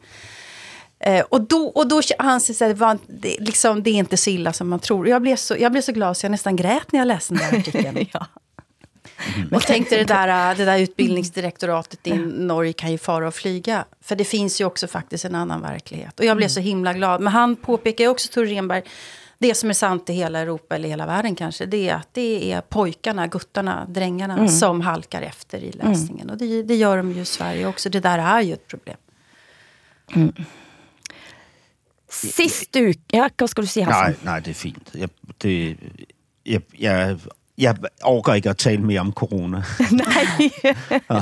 Eh, 1.01 1.25
och 1.29 1.41
då, 1.41 1.67
och 1.67 1.89
då 1.89 2.01
han 2.19 2.41
säger 2.41 2.71
att 2.71 2.77
det, 2.77 2.81
var, 2.81 2.99
det, 3.07 3.37
liksom, 3.41 3.83
det 3.83 3.91
är 3.91 3.95
inte 3.95 4.17
så 4.17 4.31
illa 4.31 4.53
som 4.53 4.69
man 4.69 4.81
tror. 4.81 5.09
Jag 5.09 5.23
blev 5.23 5.37
så, 5.37 5.57
jag 5.59 5.73
blev 5.73 5.83
så 5.83 5.93
glad 5.93 6.17
så 6.17 6.27
jag 6.27 6.31
nästan 6.31 6.57
grät 6.57 6.93
när 6.93 7.01
jag 7.01 7.09
läste 7.09 7.35
den 7.35 7.51
där 7.51 7.59
artikeln. 7.59 8.07
ja. 8.13 8.27
Mm. 9.37 9.49
Och 9.53 9.63
tänkte 9.63 9.97
det 9.97 10.05
där, 10.05 10.55
det 10.55 10.65
där 10.65 10.79
utbildningsdirektoratet 10.79 12.07
i 12.07 12.13
Norge 12.19 12.73
kan 12.73 12.93
ju 12.93 12.99
fara 12.99 13.29
och 13.29 13.35
flyga. 13.35 13.85
För 14.01 14.17
det 14.17 14.25
finns 14.25 14.61
ju 14.61 14.65
också 14.65 14.87
faktiskt 14.87 15.25
en 15.25 15.35
annan 15.35 15.63
verklighet. 15.63 16.21
Och 16.21 16.27
jag 16.27 16.37
blev 16.37 16.49
så 16.49 16.61
himla 16.61 16.93
glad. 16.93 17.21
Men 17.21 17.33
han 17.33 17.57
påpekar 17.57 18.05
ju 18.05 18.11
också, 18.11 18.33
Tor 18.33 18.47
Renberg, 18.47 18.83
det 19.39 19.55
som 19.55 19.71
är 19.71 19.75
sant 19.75 20.11
i 20.11 20.13
hela 20.13 20.39
Europa 20.39 20.75
eller 20.75 20.89
hela 20.89 21.07
världen 21.07 21.35
kanske, 21.35 21.67
det 21.67 21.89
är 21.89 21.95
att 21.95 22.09
det 22.13 22.53
är 22.53 22.61
pojkarna, 22.61 23.27
guttarna, 23.27 23.87
drängarna 23.89 24.35
mm. 24.35 24.49
som 24.49 24.81
halkar 24.81 25.23
efter 25.23 25.59
i 25.59 25.73
läsningen. 25.73 26.31
Mm. 26.31 26.31
Och 26.31 26.39
det, 26.39 26.63
det, 26.63 26.75
gör 26.75 26.97
de 26.97 27.13
ju 27.13 27.21
i 27.21 27.25
Sverige 27.25 27.67
också. 27.67 27.91
Det 27.91 28.01
där 28.01 28.19
är 28.19 28.41
ju 28.41 28.53
ett 28.53 28.67
problem. 28.67 28.97
Mm. 30.15 30.33
Sist 32.13 32.77
uke 32.77 33.17
Ja, 33.17 33.29
hva 33.39 33.49
skal 33.49 33.65
du 33.65 33.69
si, 33.69 33.81
Hassan? 33.81 34.11
Nej, 34.11 34.17
nej, 34.23 34.41
det 34.45 34.51
er 34.51 34.55
fint. 34.55 34.91
Jeg, 34.95 35.09
det, 35.41 35.77
jeg, 36.45 36.63
jeg 36.79 37.17
jeg 37.63 37.91
orker 38.09 38.39
ikke 38.41 38.53
at 38.53 38.61
tale 38.63 38.83
mere 38.85 39.03
om 39.05 39.13
corona. 39.17 39.63
Nej, 40.03 40.51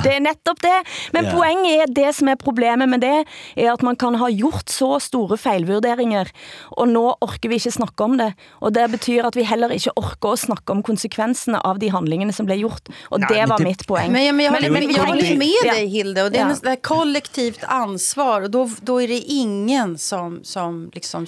det 0.03 0.13
er 0.15 0.21
netop 0.23 0.61
det. 0.63 0.77
Men 1.13 1.27
ja. 1.27 1.33
poenget 1.35 1.83
er, 1.83 1.93
det 1.95 2.15
som 2.17 2.31
er 2.31 2.39
problemet 2.39 2.89
med 2.89 3.03
det, 3.03 3.23
er 3.55 3.71
at 3.73 3.83
man 3.85 3.97
kan 3.99 4.17
ha 4.19 4.29
gjort 4.33 4.71
så 4.71 4.97
store 5.03 5.37
fejlvurderinger, 5.37 6.31
og 6.77 6.89
nå 6.91 7.05
orker 7.21 7.51
vi 7.51 7.59
ikke 7.61 7.73
snakke 7.77 8.07
om 8.07 8.17
det. 8.21 8.31
Og 8.59 8.73
det 8.75 8.87
betyder, 8.91 9.29
at 9.29 9.37
vi 9.37 9.45
heller 9.47 9.73
ikke 9.75 9.93
orker 9.99 10.35
at 10.35 10.43
snakke 10.45 10.73
om 10.73 10.83
konsekvenserne 10.85 11.61
av 11.67 11.81
de 11.81 11.91
handlingene 11.93 12.33
som 12.35 12.49
blev 12.49 12.63
gjort. 12.65 12.91
Og 13.11 13.19
Nej, 13.19 13.29
det 13.33 13.49
var 13.49 13.57
det, 13.57 13.67
mitt 13.67 13.87
poäng. 13.87 14.11
Men, 14.11 14.35
men 14.35 14.45
jag 14.45 14.51
håller, 14.51 14.69
men, 14.69 14.89
jag 14.89 15.05
håller 15.05 15.37
med 15.37 15.73
dig, 15.73 15.87
Hilde. 15.87 16.23
Och 16.23 16.31
det 16.31 16.39
är 16.39 16.55
ja. 16.63 16.73
ett 16.73 16.83
kollektivt 16.83 17.63
ansvar. 17.63 18.41
Och 18.41 18.51
då, 18.51 18.69
då 18.81 19.01
är 19.01 19.07
det 19.07 19.19
ingen 19.19 19.97
som, 19.97 20.39
som 20.43 20.91
liksom 20.93 21.25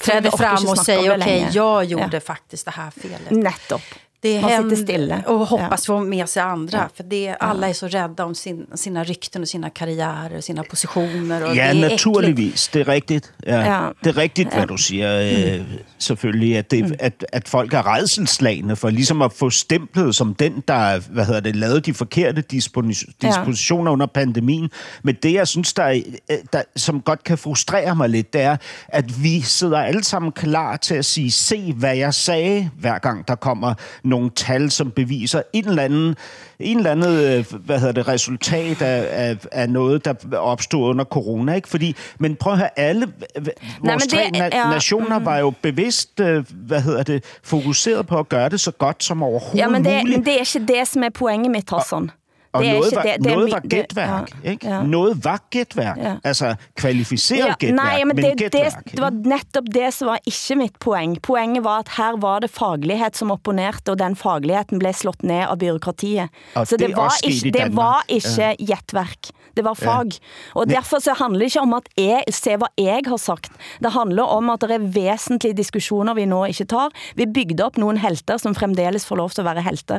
träder 0.00 0.30
fram 0.30 0.68
och 0.68 0.78
säger 0.78 1.16
okej, 1.16 1.38
okay, 1.40 1.50
jag 1.52 1.84
gjorde 1.84 2.16
ja. 2.16 2.20
faktiskt 2.20 2.64
det 2.64 2.70
här 2.70 2.90
felet. 2.90 3.30
Nettopp. 3.30 3.82
Det 4.24 4.40
Man 4.40 4.50
händer, 4.50 4.76
sitter 4.76 4.92
stilla. 4.92 5.22
Och 5.26 5.46
hoppas 5.46 5.88
ja. 5.88 5.94
få 5.94 6.00
med 6.04 6.28
sig 6.28 6.42
andra. 6.42 6.78
Ja. 6.78 6.88
För 6.94 7.04
det, 7.04 7.36
alla 7.40 7.68
är 7.68 7.72
så 7.72 7.88
rädda 7.88 8.24
om 8.24 8.34
sin, 8.34 8.66
sina 8.74 9.04
rykten 9.04 9.42
och 9.42 9.48
sina 9.48 9.70
karriärer 9.70 10.36
och 10.36 10.44
sina 10.44 10.62
positioner. 10.62 11.44
Och 11.44 11.56
ja, 11.56 11.74
det 11.74 11.84
är 11.84 11.90
naturligvis. 11.90 12.68
Det 12.68 12.80
är 12.80 12.84
riktigt. 12.84 13.32
Ja. 13.46 13.66
ja. 13.66 13.92
Det 14.04 14.08
är 14.08 14.12
riktigt, 14.12 14.48
ja. 14.52 14.58
vad 14.58 14.68
du 14.68 14.78
säger. 14.78 15.54
Mm. 15.54 15.66
Selvfølgelig, 15.98 16.56
at, 16.56 16.70
det, 16.70 16.80
mm. 16.80 16.96
at, 17.00 17.24
at 17.32 17.48
folk 17.48 17.74
er 17.74 17.96
redselslagende 17.96 18.76
for 18.76 18.90
ligesom 18.90 19.22
at 19.22 19.32
få 19.32 19.50
stemplet 19.50 20.14
som 20.14 20.34
den, 20.34 20.62
der 20.68 21.00
hvad 21.10 21.24
hedder 21.24 21.40
det, 21.40 21.56
lavede 21.56 21.80
de 21.80 21.94
forkerte 21.94 22.42
dispositioner 22.42 23.90
ja. 23.90 23.92
under 23.92 24.06
pandemien. 24.06 24.70
Men 25.02 25.16
det, 25.22 25.32
jeg 25.32 25.48
synes, 25.48 25.72
der, 25.72 25.82
er, 25.82 26.36
der, 26.52 26.62
som 26.76 27.00
godt 27.00 27.24
kan 27.24 27.38
frustrere 27.38 27.96
mig 27.96 28.08
lidt, 28.08 28.32
det 28.32 28.40
er, 28.40 28.56
at 28.88 29.22
vi 29.22 29.40
sidder 29.40 29.78
alle 29.78 30.04
sammen 30.04 30.32
klar 30.32 30.76
til 30.76 30.94
at 30.94 31.04
sige, 31.04 31.30
se 31.30 31.72
hvad 31.72 31.96
jeg 31.96 32.14
sagde, 32.14 32.70
hver 32.80 32.98
gang 32.98 33.28
der 33.28 33.34
kommer 33.34 33.74
nogle 34.14 34.30
tal, 34.30 34.70
som 34.70 34.90
beviser 34.90 35.42
en 35.52 35.68
eller 35.68 35.82
anden, 35.82 36.14
en 36.58 36.76
eller 36.76 36.90
anden 36.90 37.12
øh, 37.12 37.44
hvad 37.64 37.78
hedder 37.78 37.92
det, 37.92 38.08
resultat 38.08 38.82
af, 38.82 39.06
af, 39.10 39.36
af 39.52 39.70
noget, 39.70 40.04
der 40.04 40.38
opstod 40.38 40.88
under 40.88 41.04
corona. 41.04 41.54
Ikke? 41.54 41.68
Fordi, 41.68 41.96
men 42.18 42.36
prøv 42.36 42.52
at 42.52 42.58
høre, 42.58 42.78
alle 42.78 43.06
vores 43.36 43.48
Nej, 43.82 43.98
tre 43.98 44.30
det, 44.32 44.36
na- 44.36 44.56
ja, 44.56 44.70
nationer 44.70 45.18
mm. 45.18 45.24
var 45.24 45.38
jo 45.38 45.52
bevidst 45.62 46.20
øh, 46.20 46.44
hvad 46.50 46.80
hedder 46.80 47.02
det, 47.02 47.24
fokuseret 47.42 48.06
på 48.06 48.18
at 48.18 48.28
gøre 48.28 48.48
det 48.48 48.60
så 48.60 48.70
godt 48.70 49.04
som 49.04 49.22
overhovedet 49.22 49.58
ja, 49.58 49.68
men 49.68 49.84
det, 49.84 50.00
muligt. 50.00 50.18
Men 50.18 50.26
det 50.26 50.34
er 50.34 50.56
ikke 50.56 50.72
det, 50.72 50.88
som 50.88 51.02
er 51.02 51.08
poenget 51.08 51.50
mitt, 51.50 51.70
Hassan. 51.70 52.02
Og 52.02 52.23
det 52.62 52.72
noget, 52.72 52.94
var, 52.94 53.02
det, 53.02 53.14
det 53.24 53.32
noget 53.32 53.52
var 53.52 53.60
gætværk, 53.60 54.26
det, 54.26 54.36
ja, 54.44 54.50
ikke? 54.50 54.68
Ja. 54.68 54.82
Noget 54.82 55.24
var 55.24 55.40
gætværk. 55.50 55.96
Ja. 55.96 56.14
Altså 56.24 56.54
kvalificeret 56.76 57.46
ja, 57.46 57.54
gætværk, 57.58 57.76
nej, 57.76 58.04
men, 58.04 58.16
men 58.16 58.24
det, 58.24 58.38
gætværk. 58.38 58.84
Det, 58.84 58.92
det 58.92 59.00
var 59.00 59.10
netop 59.10 59.64
det, 59.74 59.94
som 59.94 60.08
var 60.08 60.18
ikke 60.26 60.56
mit 60.56 60.76
poeng. 60.80 61.22
Poenget 61.22 61.64
var, 61.64 61.78
at 61.78 61.88
her 61.96 62.16
var 62.20 62.38
det 62.38 62.50
faglighed, 62.50 63.10
som 63.12 63.30
opponerte, 63.30 63.90
og 63.90 63.98
den 63.98 64.16
fagligheten 64.16 64.78
blev 64.78 64.92
slået 64.92 65.22
ned 65.22 65.46
av 65.48 65.58
byråkratiet. 65.58 66.28
Og 66.54 66.66
så 66.66 66.76
det, 66.76 66.88
det, 66.88 66.96
var 66.96 67.14
ikke, 67.24 67.50
det 67.50 67.76
var 67.76 68.04
ikke 68.08 68.28
ja. 68.38 68.54
gætværk. 68.66 69.30
Det 69.56 69.64
var 69.64 69.74
fag. 69.74 70.10
Ja. 70.10 70.60
Og 70.60 70.68
derfor 70.70 70.98
så 70.98 71.14
handler 71.18 71.38
det 71.38 71.52
ikke 71.52 71.60
om 71.60 71.74
at 71.74 71.88
jeg, 71.98 72.22
se 72.30 72.56
hvad 72.56 72.72
jeg 72.78 73.00
har 73.06 73.16
sagt. 73.16 73.52
Det 73.82 73.92
handler 73.92 74.22
om 74.22 74.50
at 74.50 74.60
det 74.60 74.70
er 74.70 74.78
væsentlige 74.78 75.54
diskussioner, 75.54 76.14
vi 76.14 76.24
nå 76.26 76.44
ikke 76.44 76.64
tar. 76.64 76.90
Vi 77.14 77.26
bygde 77.26 77.64
op 77.64 77.78
nogle 77.78 77.98
helter, 77.98 78.36
som 78.36 78.54
fremdeles 78.54 79.06
får 79.06 79.16
lov 79.16 79.30
til 79.30 79.42
at 79.42 79.44
være 79.44 79.62
helter. 79.62 79.98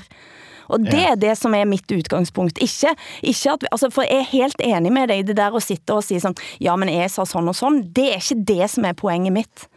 Og 0.67 0.80
det 0.80 0.93
ja. 0.93 1.12
er 1.12 1.15
det, 1.15 1.38
som 1.38 1.54
er 1.54 1.65
mitt 1.65 1.91
udgangspunkt. 1.91 2.58
Ikke, 2.62 2.95
ikke 3.23 3.51
at, 3.51 3.67
altså, 3.71 3.89
for 3.89 4.01
jeg 4.01 4.19
er 4.19 4.32
helt 4.32 4.56
enig 4.60 4.91
med 4.93 5.08
dig 5.08 5.19
i 5.19 5.21
det 5.21 5.38
der 5.38 5.56
at 5.56 5.63
sitte 5.63 5.93
og 5.93 6.04
sige 6.04 6.19
sådan, 6.19 6.36
ja, 6.62 6.75
men 6.75 6.89
jeg 6.89 7.12
sa 7.12 7.25
sådan 7.25 7.47
og 7.47 7.56
sådan. 7.56 7.84
Det 7.95 8.12
er 8.13 8.19
ikke 8.32 8.43
det, 8.47 8.69
som 8.69 8.86
er 8.86 8.93
poenget 8.93 9.34
mitt. 9.34 9.67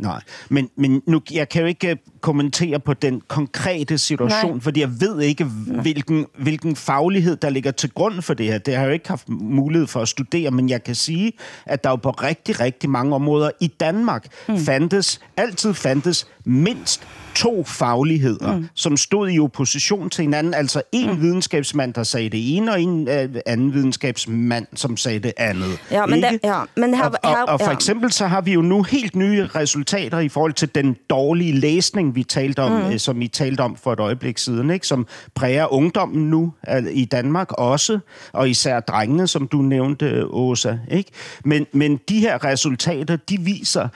Nej, 0.00 0.20
men, 0.48 0.70
men 0.76 1.02
nu, 1.06 1.20
jeg 1.30 1.48
kan 1.48 1.60
jo 1.60 1.68
ikke 1.68 1.98
kommentere 2.20 2.80
på 2.80 2.94
den 2.94 3.22
konkrete 3.28 3.98
situation, 3.98 4.52
Nej. 4.52 4.60
fordi 4.60 4.80
jeg 4.80 5.00
ved 5.00 5.20
ikke, 5.20 5.44
hvilken, 5.44 6.26
hvilken 6.38 6.76
faglighed, 6.76 7.36
der 7.36 7.50
ligger 7.50 7.70
til 7.70 7.90
grund 7.90 8.22
for 8.22 8.34
det 8.34 8.46
her. 8.46 8.58
Det 8.58 8.74
har 8.74 8.82
jeg 8.82 8.88
jo 8.88 8.92
ikke 8.92 9.08
haft 9.08 9.28
mulighed 9.28 9.86
for 9.86 10.00
at 10.00 10.08
studere, 10.08 10.50
men 10.50 10.68
jeg 10.68 10.84
kan 10.84 10.94
sige, 10.94 11.32
at 11.66 11.84
der 11.84 11.90
jo 11.90 11.96
på 11.96 12.10
rigtig, 12.10 12.60
rigtig 12.60 12.90
mange 12.90 13.14
områder 13.14 13.50
i 13.60 13.66
Danmark 13.66 14.26
mm. 14.48 14.58
fandtes, 14.58 15.20
altid 15.36 15.74
fandtes 15.74 16.26
mindst 16.44 17.06
to 17.34 17.64
fagligheder, 17.64 18.56
mm. 18.56 18.68
som 18.74 18.96
stod 18.96 19.30
i 19.30 19.40
opposition 19.40 20.10
til 20.10 20.22
hinanden. 20.22 20.54
Altså 20.54 20.82
en 20.92 21.10
mm. 21.10 21.20
videnskabsmand, 21.20 21.94
der 21.94 22.02
sagde 22.02 22.30
det 22.30 22.56
ene, 22.56 22.72
og 22.72 22.82
en 22.82 23.08
uh, 23.08 23.40
anden 23.46 23.74
videnskabsmand, 23.74 24.66
som 24.74 24.96
sagde 24.96 25.18
det 25.18 25.32
andet. 25.36 25.78
Ja, 25.90 26.06
men, 26.06 26.22
det, 26.22 26.40
ja, 26.44 26.60
men 26.76 26.94
her, 26.94 27.04
og, 27.04 27.18
og, 27.22 27.48
og 27.48 27.60
for 27.60 27.70
eksempel 27.70 28.12
så 28.12 28.26
har 28.26 28.40
vi 28.40 28.52
jo 28.52 28.62
nu 28.62 28.82
helt 28.82 29.16
nye 29.16 29.46
resultater 29.46 30.18
i 30.18 30.28
forhold 30.28 30.52
til 30.52 30.74
den 30.74 30.96
dårlige 31.10 31.52
læsning, 31.52 32.09
vi 32.14 32.22
talte 32.22 32.62
om, 32.62 32.72
mm. 32.72 32.98
som 32.98 33.22
I 33.22 33.28
talte 33.28 33.60
om 33.60 33.76
for 33.76 33.92
et 33.92 34.00
øjeblik 34.00 34.38
siden, 34.38 34.70
ikke? 34.70 34.86
som 34.86 35.06
præger 35.34 35.72
ungdommen 35.72 36.30
nu 36.30 36.52
uh, 36.72 36.86
i 36.92 37.04
Danmark 37.04 37.52
også, 37.52 37.98
og 38.32 38.50
især 38.50 38.80
drengene, 38.80 39.26
som 39.26 39.48
du 39.48 39.56
nævnte, 39.56 40.26
Åsa. 40.26 40.76
Ikke? 40.90 41.10
Men, 41.44 41.66
men 41.72 42.00
de 42.08 42.20
her 42.20 42.44
resultater, 42.44 43.16
de 43.16 43.40
viser, 43.40 43.88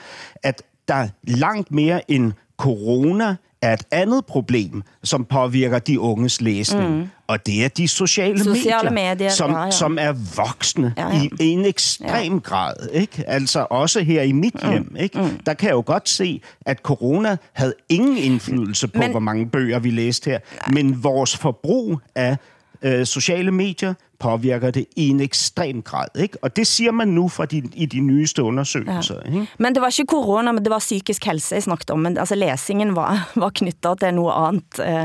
at 0.43 0.63
der 0.87 1.07
langt 1.23 1.71
mere 1.71 2.11
end 2.11 2.33
corona 2.57 3.35
er 3.65 3.73
et 3.73 3.83
andet 3.91 4.25
problem, 4.25 4.83
som 5.03 5.25
påvirker 5.25 5.79
de 5.79 5.99
unges 5.99 6.41
læsning. 6.41 6.97
Mm. 6.97 7.07
Og 7.27 7.45
det 7.45 7.65
er 7.65 7.67
de 7.67 7.87
sociale, 7.87 8.43
sociale 8.43 8.89
medier, 8.89 9.13
medier 9.13 9.29
som, 9.29 9.51
ja, 9.51 9.63
ja. 9.63 9.71
som 9.71 9.97
er 10.01 10.13
voksne 10.35 10.93
ja, 10.97 11.09
ja. 11.09 11.21
i 11.39 11.45
en 11.45 11.65
ekstrem 11.65 12.33
ja. 12.33 12.39
grad. 12.39 12.75
Ikke? 12.93 13.29
Altså 13.29 13.67
også 13.69 13.99
her 13.99 14.21
i 14.21 14.31
mit 14.31 14.63
mm. 14.63 14.69
hjem. 14.69 14.95
Ikke? 14.99 15.21
Mm. 15.21 15.39
Der 15.45 15.53
kan 15.53 15.67
jeg 15.67 15.73
jo 15.73 15.83
godt 15.85 16.09
se, 16.09 16.41
at 16.65 16.79
corona 16.79 17.37
havde 17.53 17.73
ingen 17.89 18.17
indflydelse 18.17 18.87
på, 18.87 18.99
Men, 18.99 19.11
hvor 19.11 19.19
mange 19.19 19.45
bøger 19.45 19.79
vi 19.79 19.89
læste 19.89 20.29
her. 20.29 20.39
Men 20.67 21.03
vores 21.03 21.37
forbrug 21.37 21.99
af 22.15 22.37
øh, 22.81 23.05
sociale 23.05 23.51
medier 23.51 23.93
påvirker 24.19 24.71
det 24.71 24.85
i 24.95 25.09
en 25.09 25.19
ekstrem 25.19 25.81
grad. 25.81 26.07
Ikke? 26.19 26.37
Og 26.41 26.55
det 26.55 26.67
siger 26.67 26.91
man 26.91 27.07
nu 27.07 27.27
fra 27.29 27.45
de, 27.45 27.63
i 27.73 27.85
de 27.85 27.99
nyeste 27.99 28.43
undersøgelser. 28.43 29.15
Ja. 29.25 29.31
Ikke? 29.31 29.47
Men 29.59 29.75
det 29.75 29.81
var 29.81 29.87
ikke 29.99 30.11
corona, 30.11 30.51
men 30.51 30.63
det 30.63 30.69
var 30.69 30.79
psykisk 30.79 31.25
helse, 31.25 31.55
jeg 31.55 31.63
snakket 31.63 31.89
om. 31.89 31.99
Men 31.99 32.17
altså, 32.17 32.35
læsingen 32.35 32.95
var, 32.95 33.29
var 33.43 33.49
knyttet 33.49 33.99
til 33.99 34.13
noget 34.13 34.47
andet. 34.47 34.79
Øh, 34.79 35.03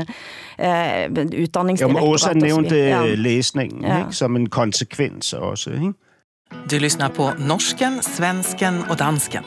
øh, 0.59 1.41
uddannelsesdirektorat. 1.41 2.03
Ja, 2.03 2.09
Åsa 2.09 2.33
nævnte 2.33 2.75
ja. 2.75 3.15
læsningen 3.15 3.83
ja. 3.83 3.97
ikke? 3.97 4.13
som 4.13 4.35
en 4.35 4.49
konsekvens 4.49 5.33
også. 5.33 5.69
Ikke? 5.69 5.93
Du 6.71 6.75
lyssnar 6.75 7.09
på 7.09 7.29
norsken, 7.39 8.03
svensken 8.03 8.83
och 8.89 8.99
dansken. 8.99 9.43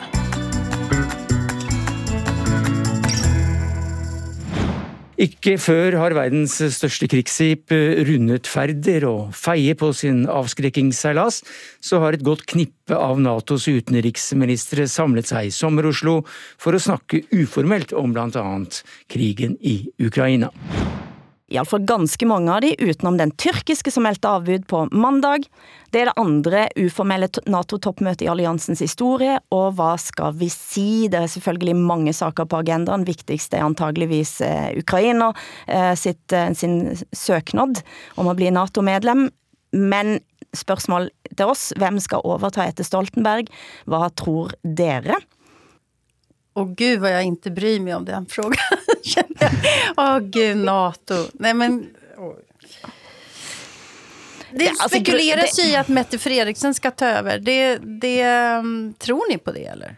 Ikke 5.15 5.55
før 5.63 5.95
har 6.01 6.15
verdens 6.17 6.57
største 6.75 7.07
krigsskip 7.11 7.71
eh, 7.75 8.01
rundet 8.09 8.49
ferder 8.51 9.07
og 9.07 9.35
feier 9.39 9.79
på 9.79 9.93
sin 9.95 10.25
avskrekkingsseilas, 10.27 11.43
så 11.79 12.01
har 12.03 12.17
et 12.17 12.25
godt 12.27 12.43
knippe 12.51 12.99
av 12.99 13.21
Natos 13.23 13.69
utenriksministre 13.71 14.89
samlet 14.91 15.31
seg 15.31 15.49
i 15.51 15.55
Sommer-Oslo 15.55 16.21
for 16.59 16.75
å 16.75 16.83
snakke 16.83 17.23
uformelt 17.31 17.95
om 17.95 18.17
blant 18.17 18.39
annet 18.41 18.83
krigen 19.13 19.55
i 19.63 19.85
Ukraina 20.03 20.51
iallfall 21.53 21.85
ganske 21.85 22.27
mange 22.27 22.53
av 22.53 22.63
de, 22.65 22.73
utenom 22.79 23.19
den 23.21 23.33
tyrkiske 23.41 23.93
som 23.93 24.07
meldte 24.07 24.31
avbud 24.31 24.67
på 24.71 24.85
mandag. 24.93 25.45
Det 25.93 26.01
er 26.01 26.09
det 26.09 26.17
andre 26.21 26.65
uformelle 26.81 27.29
NATO-toppmøtet 27.51 28.25
i 28.27 28.31
alliansens 28.33 28.83
historie, 28.83 29.37
og 29.55 29.77
hva 29.79 29.93
skal 30.01 30.35
vi 30.41 30.49
si? 30.53 31.07
Det 31.13 31.21
er 31.21 31.31
selvfølgelig 31.31 31.77
mange 31.79 32.15
saker 32.17 32.49
på 32.49 32.63
agendaen. 32.65 33.05
viktigst 33.05 33.55
er 33.55 33.67
antageligvis 33.67 34.41
eh, 34.41 34.71
Ukraina 34.81 35.33
eh, 35.67 35.93
sitt, 35.95 36.33
eh, 36.33 36.53
sin 36.57 36.97
søknad 37.13 37.85
om 38.17 38.31
å 38.31 38.37
bli 38.39 38.51
NATO-medlem. 38.55 39.29
Men 39.75 40.19
spørsmål 40.55 41.11
til 41.37 41.51
oss, 41.51 41.73
hvem 41.79 42.01
skal 42.01 42.25
overta 42.25 42.65
etter 42.65 42.87
Stoltenberg? 42.87 43.51
Hva 43.91 44.09
tror 44.17 44.55
dere? 44.63 45.21
Och 46.55 46.77
gud 46.77 47.01
vad 47.01 47.13
jag 47.13 47.23
inte 47.23 47.51
bryr 47.51 47.81
mig 47.81 47.95
om 47.95 48.05
den 48.05 48.27
frågan. 48.31 48.59
Åh 49.97 50.17
oh, 50.17 50.19
gud, 50.19 50.57
NATO. 50.57 51.15
Nej 51.33 51.55
men... 51.55 51.91
Det 54.59 54.69
alltså, 54.69 54.89
spekuleras 54.89 55.59
ju 55.59 55.63
i 55.63 55.77
att 55.77 55.89
Mette 55.89 56.19
Frederiksen 56.19 56.75
ska 56.75 56.91
ta 56.91 57.07
över. 57.07 57.39
Det, 57.39 57.79
det, 57.79 58.59
um, 58.59 58.95
tror 58.99 59.31
ni 59.31 59.39
på 59.39 59.53
det, 59.53 59.67
eller? 59.67 59.97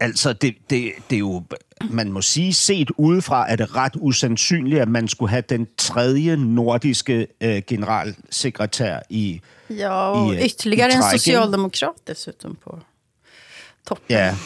Altså, 0.00 0.32
det, 0.32 0.54
det, 0.70 0.92
det 1.10 1.16
er 1.16 1.18
jo, 1.18 1.42
man 1.90 2.12
må 2.12 2.22
sige, 2.22 2.54
set 2.54 2.90
udefra 2.98 3.50
er 3.50 3.56
det 3.56 3.76
ret 3.76 3.92
usandsynligt, 3.96 4.82
at 4.82 4.88
man 4.88 5.08
skulle 5.08 5.30
have 5.30 5.42
den 5.48 5.66
tredje 5.78 6.36
nordiske 6.36 7.26
øh, 7.40 7.62
generalsekretær 7.66 9.00
i 9.10 9.40
Ja, 9.70 9.90
og 9.90 10.34
i, 10.34 10.46
ytterligere 10.46 10.90
i 10.90 10.94
en 10.94 11.18
socialdemokrat 11.18 11.94
dessutom 12.06 12.56
på 12.64 12.78
toppen. 13.88 14.06
Ja, 14.10 14.36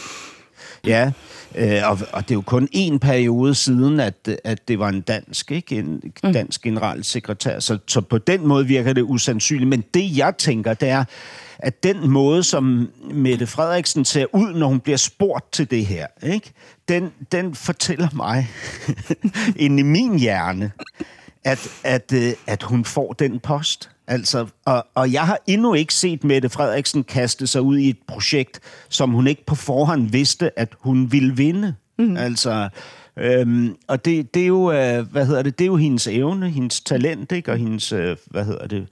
ja. 0.87 1.11
Øh, 1.55 1.89
og, 1.89 1.99
og 2.13 2.21
det 2.21 2.31
er 2.31 2.35
jo 2.35 2.41
kun 2.41 2.69
en 2.71 2.99
periode 2.99 3.55
siden, 3.55 3.99
at, 3.99 4.29
at 4.43 4.67
det 4.67 4.79
var 4.79 4.89
en 4.89 5.01
dansk, 5.01 5.51
ikke? 5.51 5.75
En 5.75 6.01
mm. 6.23 6.33
dansk 6.33 6.61
generalsekretær. 6.61 7.59
Så, 7.59 7.77
så 7.87 8.01
på 8.01 8.17
den 8.17 8.47
måde 8.47 8.67
virker 8.67 8.93
det 8.93 9.01
usandsynligt. 9.01 9.69
Men 9.69 9.83
det, 9.93 10.17
jeg 10.17 10.33
tænker, 10.37 10.73
det 10.73 10.89
er, 10.89 11.03
at 11.59 11.83
den 11.83 12.09
måde, 12.09 12.43
som 12.43 12.89
Mette 13.11 13.47
Frederiksen 13.47 14.05
ser 14.05 14.25
ud, 14.35 14.53
når 14.53 14.67
hun 14.67 14.79
bliver 14.79 14.97
spurgt 14.97 15.51
til 15.51 15.71
det 15.71 15.85
her, 15.85 16.07
ikke? 16.23 16.51
Den, 16.87 17.11
den 17.31 17.55
fortæller 17.55 18.07
mig 18.13 18.49
ind 19.55 19.79
i 19.79 19.83
min 19.83 20.19
hjerne, 20.19 20.71
at, 21.43 21.69
at, 21.83 22.13
øh, 22.13 22.33
at 22.47 22.63
hun 22.63 22.85
får 22.85 23.13
den 23.13 23.39
post. 23.39 23.89
Altså, 24.07 24.47
og, 24.65 24.87
og 24.95 25.13
jeg 25.13 25.25
har 25.25 25.39
endnu 25.47 25.73
ikke 25.73 25.93
set 25.93 26.23
Mette 26.23 26.49
Frederiksen 26.49 27.03
kaste 27.03 27.47
sig 27.47 27.61
ud 27.61 27.77
i 27.77 27.89
et 27.89 27.97
projekt, 28.07 28.59
som 28.89 29.11
hun 29.11 29.27
ikke 29.27 29.45
på 29.45 29.55
forhånd 29.55 30.11
vidste, 30.11 30.59
at 30.59 30.69
hun 30.79 31.11
ville 31.11 31.35
vinde. 31.35 31.75
Mm. 31.99 32.17
Altså, 32.17 32.69
øhm, 33.17 33.75
og 33.87 34.05
det, 34.05 34.33
det 34.33 34.43
er 34.43 34.47
jo, 34.47 34.71
øh, 34.71 35.11
hvad 35.11 35.25
hedder 35.25 35.41
det, 35.41 35.59
det 35.59 35.65
er 35.65 35.67
jo 35.67 35.75
hendes 35.75 36.07
evne, 36.07 36.49
hendes 36.49 36.81
talent, 36.81 37.31
ikke? 37.31 37.51
Og 37.51 37.57
hendes, 37.57 37.91
øh, 37.91 38.17
hvad 38.25 38.45
hedder 38.45 38.67
det, 38.67 38.87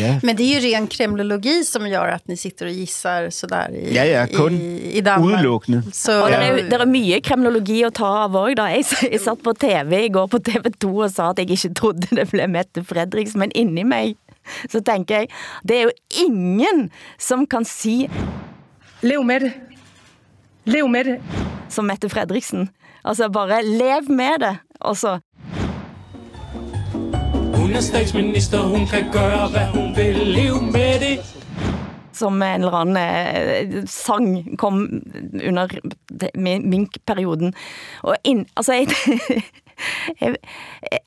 Ja. 0.00 0.20
Men 0.22 0.36
det 0.36 0.42
är 0.42 0.60
ju 0.60 0.68
ren 0.68 0.86
kremlologi 0.86 1.64
som 1.64 1.88
gör 1.88 2.08
att 2.08 2.28
ni 2.28 2.36
sitter 2.36 2.66
och 2.66 2.72
gissar 2.72 3.30
sådär 3.30 3.70
i, 3.70 3.94
ja, 3.96 4.04
ja, 4.04 4.26
kun 4.26 4.54
i, 4.54 4.96
i 4.98 5.00
Danmark. 5.00 5.34
Udelukkende. 5.34 5.82
Så, 5.92 6.22
og 6.22 6.30
det 6.30 6.36
er, 6.36 6.62
det 6.70 6.80
er 6.80 6.86
mye 6.90 7.20
kremlologi 7.24 7.82
at 7.86 7.96
ta 7.98 8.08
av 8.24 8.36
også, 8.36 8.56
da. 8.58 8.68
Jeg, 8.74 8.86
jeg 9.12 9.20
satt 9.22 9.42
på 9.44 9.54
TV 9.54 10.04
i 10.04 10.12
går 10.12 10.30
på 10.32 10.40
TV2 10.48 10.90
og 10.92 11.12
sa 11.14 11.30
at 11.30 11.42
jeg 11.42 11.50
ikke 11.50 11.74
trodde 11.78 12.08
det 12.10 12.28
blev 12.30 12.50
Mette 12.50 12.84
Fredriksen, 12.84 13.40
men 13.44 13.54
inni 13.54 13.84
mig 13.86 14.16
så 14.68 14.80
tænker 14.80 15.16
jeg, 15.16 15.28
det 15.68 15.76
er 15.76 15.82
jo 15.82 15.90
ingen 16.24 16.90
som 17.18 17.46
kan 17.46 17.64
sige... 17.64 18.10
Lev 19.02 19.24
med 19.24 19.40
det. 19.40 19.52
Lev 20.64 20.88
med 20.88 21.04
det. 21.04 21.18
Som 21.68 21.84
Mette 21.84 22.08
Fredriksen. 22.08 22.68
Altså 23.04 23.28
bare 23.28 23.62
lev 23.64 24.10
med 24.10 24.40
det. 24.40 24.56
Og 24.80 24.96
så 24.96 25.18
hun 27.68 27.76
er 27.76 27.80
statsminister, 27.80 28.58
hun 28.58 28.86
kan 28.86 29.12
gøre, 29.12 29.48
hvad 29.48 29.66
hun 29.74 29.96
vil. 29.96 30.16
Lev 30.26 30.62
med 30.62 31.00
det 31.00 31.18
som 32.12 32.42
en 32.42 32.42
eller 32.42 32.72
anden 32.72 32.96
eh, 32.96 33.82
sang 33.86 34.58
kom 34.58 35.02
under 35.48 35.68
minkperioden. 36.60 37.54
Og 38.02 38.16
in, 38.24 38.46
altså, 38.56 38.72
jeg, 38.72 38.86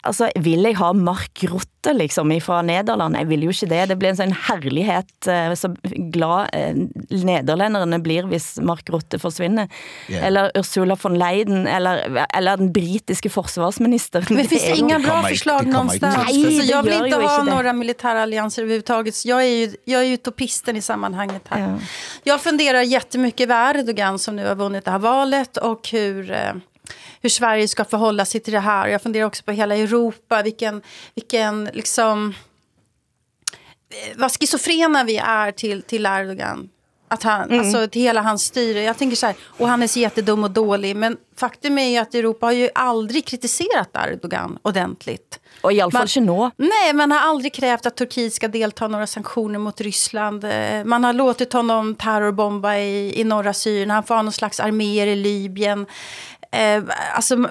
altså, 0.07 0.30
vil 0.39 0.65
jeg 0.67 0.78
ha 0.80 0.91
Mark 0.93 1.43
Rutte 1.49 1.93
liksom 1.95 2.32
fra 2.43 2.61
Nederland? 2.65 3.17
Jeg 3.17 3.30
vil 3.32 3.45
jo 3.47 3.53
ikke 3.53 3.69
det. 3.72 3.82
Det 3.91 3.97
blir 3.99 4.11
en 4.11 4.19
sånn 4.19 4.36
herlighet, 4.47 5.11
eh, 5.28 5.53
så 5.57 5.72
glad 6.13 6.51
eh, 6.55 6.78
nederlænderne 7.09 8.01
blir, 8.03 8.28
hvis 8.32 8.53
Mark 8.63 8.89
Rutte 8.93 9.19
forsvinder. 9.22 9.69
Yeah. 10.09 10.28
Eller 10.28 10.51
Ursula 10.59 10.97
von 11.01 11.17
Leyen, 11.19 11.65
eller, 11.67 12.26
eller 12.30 12.61
den 12.61 12.72
britiske 12.74 13.32
forsvarsministeren. 13.34 14.26
Men 14.30 14.47
finns 14.47 14.63
det, 14.63 14.76
det 14.76 14.84
inga 14.86 14.99
bra 14.99 15.22
förslag 15.24 15.67
någonstans? 15.67 16.17
Nej, 16.17 16.45
alltså, 16.45 16.63
jag 16.63 16.84
vill 16.84 17.05
inte 17.05 17.17
ha 17.17 17.43
några 17.43 17.74
militära 17.74 18.22
allianser 18.22 18.61
överhuvudtaget. 18.61 19.26
Jag 19.26 19.43
är 19.43 19.55
ju, 19.55 19.76
jag 19.86 20.03
är 20.03 20.13
utopisten 20.13 20.78
i 20.78 20.82
sammanhanget 20.82 21.41
här. 21.49 21.59
Ja. 21.59 21.80
Jag 22.24 22.41
funderar 22.41 22.82
jättemycket 22.82 23.49
över 23.49 23.80
Erdogan 23.80 24.19
som 24.19 24.36
nu 24.36 24.47
har 24.47 24.55
vunnit 24.55 24.86
det 24.86 24.91
här 24.91 24.99
valet 24.99 25.57
och 25.57 25.89
hur 25.89 26.32
eh, 26.32 26.53
hur 27.22 27.30
Sverige 27.30 27.67
ska 27.67 27.86
förhålla 27.86 28.26
sig 28.26 28.41
till 28.41 28.53
det 28.53 28.59
här. 28.59 28.88
Jag 28.88 29.01
funderar 29.01 29.26
också 29.26 29.43
på 29.43 29.51
hela 29.51 29.76
Europa, 29.76 30.41
vilken, 30.41 30.82
vilken 31.15 31.69
liksom, 31.74 32.34
vad 34.15 34.32
schizofrena 34.32 35.03
vi 35.03 35.17
är 35.17 35.51
till, 35.51 35.82
till 35.82 36.05
Erdogan. 36.05 36.69
Att 37.07 37.24
han, 37.24 37.43
mm. 37.43 37.59
alltså 37.59 37.88
till 37.88 38.01
hela 38.01 38.22
hans 38.22 38.43
styre. 38.43 38.82
Jag 38.82 38.97
tänker 38.97 39.17
så 39.17 39.26
här, 39.26 39.36
och 39.41 39.67
han 39.67 39.84
är 39.84 39.88
så 39.88 39.99
jättedum 39.99 40.43
och 40.43 40.51
dålig. 40.51 40.95
Men 40.95 41.17
faktum 41.36 41.78
är 41.78 41.89
ju 41.89 41.97
att 41.97 42.15
Europa 42.15 42.45
har 42.45 42.53
ju 42.53 42.69
aldrig 42.76 43.26
kritiserat 43.26 43.89
Erdogan 43.93 44.59
ordentligt. 44.61 45.39
Och 45.61 45.74
i 45.74 45.82
alla 45.82 45.91
fall 45.91 46.01
inte 46.01 46.19
nå. 46.19 46.51
Nej, 46.57 46.93
man 46.93 47.11
har 47.11 47.19
aldrig 47.19 47.53
krävt 47.53 47.86
att 47.86 47.97
Turkiet 47.97 48.34
ska 48.34 48.47
delta 48.47 48.88
några 48.88 49.07
sanktioner 49.07 49.59
mot 49.59 49.82
Ryssland. 49.82 50.43
Eh, 50.43 50.84
man 50.86 51.03
har 51.03 51.13
låtit 51.13 51.53
honom 51.53 51.95
terrorbomba 51.95 52.78
i, 52.78 53.22
i 53.22 53.24
norra 53.24 53.53
Syrien. 53.53 53.89
Han 53.89 54.03
får 54.03 54.15
ha 54.15 54.22
någon 54.22 54.34
slags 54.34 54.59
arméer 54.59 55.07
i 55.07 55.15
Libyen 55.15 55.86
eh, 56.52 56.84
alltså, 57.16 57.49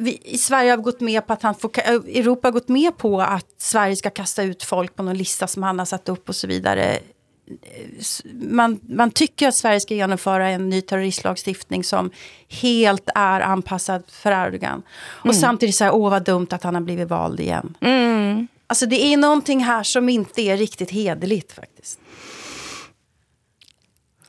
vi, 0.00 0.20
i 0.24 0.38
Sverige 0.38 0.70
har 0.70 0.76
gått 0.76 1.00
med 1.00 1.26
på 1.26 1.32
att 1.32 1.42
han 1.42 1.54
får, 1.54 1.78
Europa 1.78 2.48
har 2.48 2.52
gått 2.52 2.68
med 2.68 2.96
på 2.98 3.20
att 3.20 3.46
Sverige 3.58 3.96
ska 3.96 4.10
kasta 4.10 4.42
ut 4.42 4.62
folk 4.62 4.96
på 4.96 5.02
någon 5.02 5.16
lista 5.16 5.46
som 5.46 5.62
han 5.62 5.78
har 5.78 5.86
satt 5.86 6.08
upp 6.08 6.28
och 6.28 6.36
så 6.36 6.46
vidare. 6.46 6.98
Man, 8.32 8.80
man 8.82 9.10
tycker 9.10 9.48
att 9.48 9.54
Sverige 9.54 9.80
ska 9.80 9.94
genomföra 9.94 10.48
en 10.48 10.68
ny 10.68 10.80
terroristlagstiftning 10.80 11.84
som 11.84 12.10
helt 12.48 13.08
är 13.14 13.40
anpassad 13.40 14.02
för 14.08 14.46
Erdogan. 14.46 14.82
Och 15.02 15.24
mm. 15.24 15.36
samtidigt 15.36 15.74
så 15.74 15.84
här, 15.84 15.94
åh 15.94 16.10
vad 16.10 16.24
dumt 16.24 16.46
att 16.50 16.62
han 16.62 16.74
har 16.74 16.82
blivit 16.82 17.08
vald 17.08 17.40
igen. 17.40 17.76
Mm. 17.80 18.48
Alltså 18.66 18.86
det 18.86 19.04
är 19.04 19.16
någonting 19.16 19.64
här 19.64 19.82
som 19.82 20.08
inte 20.08 20.42
är 20.42 20.56
riktigt 20.56 20.90
hederligt 20.90 21.52
faktiskt. 21.52 22.00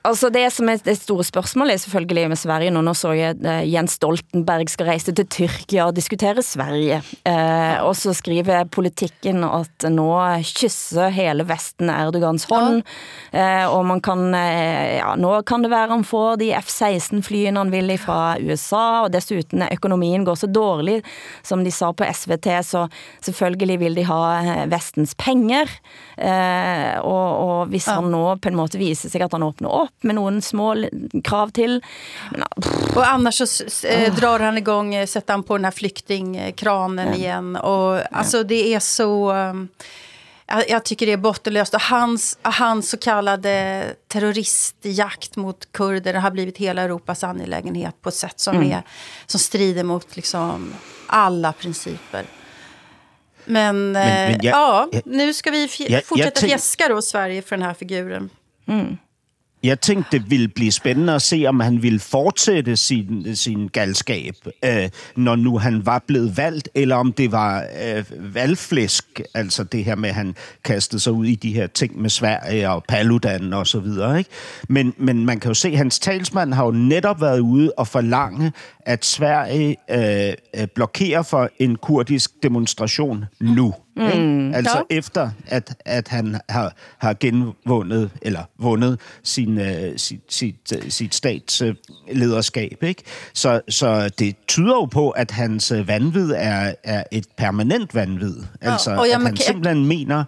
Altså 0.02 0.32
det 0.34 0.48
som 0.50 0.70
er 0.72 0.80
det 0.82 0.96
store 0.98 1.22
spørgsmålet 1.28 1.76
er 1.76 1.82
selvfølgelig 1.84 2.30
med 2.32 2.40
Sverige 2.42 2.74
nå. 2.74 2.82
Nå 2.82 2.94
så 2.98 3.12
jeg 3.14 3.38
uh, 3.46 3.62
Jens 3.70 4.00
Stoltenberg 4.00 4.72
skal 4.74 4.88
rejse 4.90 5.14
til 5.14 5.28
Tyrkia 5.30 5.86
og 5.86 5.94
diskutere 5.98 6.42
Sverige. 6.42 6.98
Uh, 7.22 7.86
og 7.86 7.94
så 8.00 8.16
skriver 8.18 8.66
politikken 8.74 9.46
at 9.46 9.86
nå 9.94 10.10
kysser 10.58 11.14
hele 11.14 11.46
Vesten 11.46 11.92
Erdogans 11.94 12.48
hånd. 12.50 12.82
Uh, 13.30 13.68
og 13.70 13.86
man 13.92 14.02
kan, 14.02 14.34
ja, 14.34 15.14
nå 15.22 15.36
kan 15.46 15.62
det 15.62 15.72
være 15.74 15.92
han 15.92 16.08
får 16.08 16.42
de 16.42 16.50
F-16 16.58 17.22
flyene 17.26 17.62
han 17.62 17.74
vil 17.74 17.94
fra 18.02 18.40
USA, 18.42 19.04
og 19.06 19.12
dessuten 19.14 19.68
økonomien 19.68 20.26
går 20.26 20.40
så 20.40 20.50
dårlig, 20.50 21.02
som 21.46 21.66
de 21.66 21.74
sa 21.74 21.92
på 21.94 22.08
SVT, 22.08 22.50
så 22.66 22.86
selvfølgelig 23.22 23.80
vil 23.84 23.98
de 24.00 24.06
ha 24.08 24.22
Vestens 24.72 25.14
penger. 25.20 25.70
Og, 27.04 27.28
og 27.46 27.72
hvis 27.74 27.90
han 27.92 28.08
nå 28.14 28.24
på 28.42 28.52
en 28.52 28.58
måte 28.58 28.80
viser 28.80 29.12
sig 29.12 29.26
at 29.26 29.36
han 29.36 29.46
åbner 29.46 29.91
op, 29.98 30.04
med 30.04 30.16
nogle 30.16 30.42
små 30.42 30.86
krav 31.24 31.50
till. 31.50 31.82
Men, 32.32 32.44
och 32.96 33.08
annars 33.08 33.36
så 33.36 33.88
eh, 33.88 34.16
drar 34.16 34.40
han 34.40 34.58
igång, 34.58 34.96
eh, 34.96 35.06
sätter 35.08 35.34
han 35.34 35.44
på 35.44 35.58
den 35.58 35.66
här 35.66 35.72
flyktingkranen 35.72 37.08
ja. 37.08 37.16
igen. 37.16 37.56
Och 37.56 38.16
alltså 38.18 38.44
det 38.44 38.74
är 38.74 38.80
så... 38.80 39.32
Um, 39.32 39.70
jag 40.68 40.86
tycker 40.86 41.06
det 41.06 41.12
är 41.12 41.18
bottenlöst. 41.18 41.74
Och 41.74 41.82
hans, 41.82 42.38
hans 42.42 42.90
så 42.90 42.98
kallade 42.98 43.84
terroristjakt 44.08 45.36
mot 45.36 45.72
kurder 45.72 46.14
har 46.14 46.32
blivit 46.32 46.58
hela 46.58 46.82
Europas 46.82 47.24
angelägenhet 47.24 48.02
på 48.02 48.10
ett 48.10 48.16
sätt 48.16 48.40
som, 48.40 48.56
mm. 48.56 48.72
är, 48.72 48.84
som 49.26 49.40
strider 49.40 49.84
mot 49.84 50.16
liksom 50.16 50.74
alla 51.08 51.54
principer. 51.54 52.26
Men, 53.46 53.92
men, 53.92 53.92
men 53.92 54.32
jag, 54.32 54.56
ja, 54.56 54.90
jag, 54.92 55.02
nu 55.06 55.34
ska 55.34 55.52
vi 55.52 55.68
fortsätta 56.06 56.40
jag, 56.42 56.50
fjäska 56.50 56.88
då 56.88 57.02
Sverige 57.02 57.42
för 57.42 57.58
den 57.58 57.66
här 57.66 57.74
figuren. 57.74 58.30
Mm. 58.68 58.98
Jeg 59.64 59.82
tænkte, 59.82 60.18
det 60.18 60.30
ville 60.30 60.48
blive 60.48 60.72
spændende 60.72 61.14
at 61.14 61.22
se, 61.22 61.46
om 61.48 61.60
han 61.60 61.84
ville 61.84 62.00
fortsætte 62.00 62.76
sin, 62.76 63.36
sin 63.36 63.68
galskab, 63.68 64.36
øh, 64.66 64.90
når 65.16 65.36
nu 65.36 65.58
han 65.58 65.86
var 65.86 66.04
blevet 66.08 66.38
valgt, 66.38 66.70
eller 66.76 66.96
om 66.96 67.14
det 67.14 67.32
var 67.32 67.66
øh, 67.84 68.06
valgflæsk, 68.36 69.22
altså 69.34 69.64
det 69.64 69.84
her 69.84 69.96
med, 69.96 70.10
at 70.10 70.16
han 70.16 70.36
kastede 70.64 71.02
sig 71.02 71.14
ud 71.14 71.26
i 71.26 71.36
de 71.36 71.54
her 71.54 71.68
ting 71.68 72.02
med 72.02 72.10
Sverige 72.10 72.70
og 72.70 72.84
Paludan 72.88 73.54
og 73.54 73.68
så 73.68 73.80
videre. 73.80 74.18
Ikke? 74.18 74.30
Men, 74.70 74.94
men 74.98 75.26
man 75.26 75.40
kan 75.40 75.50
jo 75.50 75.54
se, 75.54 75.68
at 75.68 75.78
hans 75.78 76.00
talsmand 76.00 76.54
har 76.54 76.66
jo 76.66 76.72
netop 76.72 77.22
været 77.22 77.40
ude 77.40 77.72
og 77.78 77.88
forlange, 77.88 78.52
at 78.86 79.06
Sverige 79.06 79.78
øh, 79.92 80.34
øh 80.62 80.68
blokerer 80.76 81.22
for 81.22 81.50
en 81.60 81.76
kurdisk 81.76 82.32
demonstration 82.44 83.26
nu. 83.40 83.74
Mm. 83.96 84.04
Ikke? 84.04 84.58
Altså 84.58 84.78
ja. 84.90 84.98
efter, 84.98 85.30
at, 85.48 85.76
at 85.86 86.08
han 86.08 86.40
har, 86.50 86.74
har 86.98 87.14
genvundet, 87.14 88.10
eller 88.22 88.44
vundet 88.60 89.00
sin, 89.24 89.58
uh, 89.58 89.66
sit, 89.96 90.22
sit, 90.30 90.56
uh, 90.76 90.90
sit 90.90 91.16
statslederskab. 91.16 92.84
Ikke? 92.84 93.04
Så, 93.34 93.62
så 93.70 94.10
det 94.20 94.36
tyder 94.48 94.74
jo 94.74 94.86
på, 94.86 95.10
at 95.10 95.32
hans 95.32 95.72
øh, 95.72 95.88
vanvid 95.88 96.32
er, 96.36 96.74
er 96.84 97.04
et 97.12 97.26
permanent 97.38 97.96
vanvid. 97.96 98.36
Altså, 98.62 98.92
og 98.92 99.08
at 99.08 99.22
han 99.22 99.38
simpelthen 99.38 99.86
mener, 99.86 100.24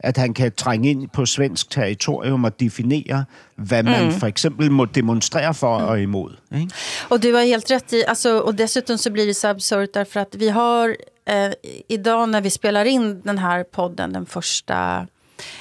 at 0.00 0.16
han 0.16 0.34
kan 0.34 0.52
trænge 0.52 0.90
ind 0.90 1.08
på 1.08 1.26
svensk 1.26 1.70
territorium 1.70 2.44
og 2.44 2.60
definere, 2.60 3.24
hvad 3.56 3.82
man 3.82 4.04
mm. 4.04 4.12
for 4.12 4.26
eksempel 4.26 4.70
må 4.70 4.84
demonstrere 4.84 5.54
for 5.54 5.76
og 5.76 6.02
imod. 6.02 6.36
Ikke? 6.54 6.70
Och 7.08 7.22
du 7.22 7.34
har 7.34 7.42
helt 7.42 7.70
rätt 7.70 7.92
i, 7.92 8.04
alltså, 8.08 8.38
och 8.38 8.54
dessutom 8.54 8.98
så 8.98 9.10
blir 9.10 9.26
det 9.26 9.34
så 9.34 9.48
absurt 9.48 9.94
därför 9.94 10.20
att 10.20 10.34
vi 10.34 10.48
har 10.48 10.96
eh, 11.28 11.52
idag 11.88 12.28
när 12.28 12.40
vi 12.40 12.50
spelar 12.50 12.84
in 12.84 13.20
den 13.20 13.38
här 13.38 13.64
podden 13.64 14.12
den 14.12 14.26
första 14.26 15.06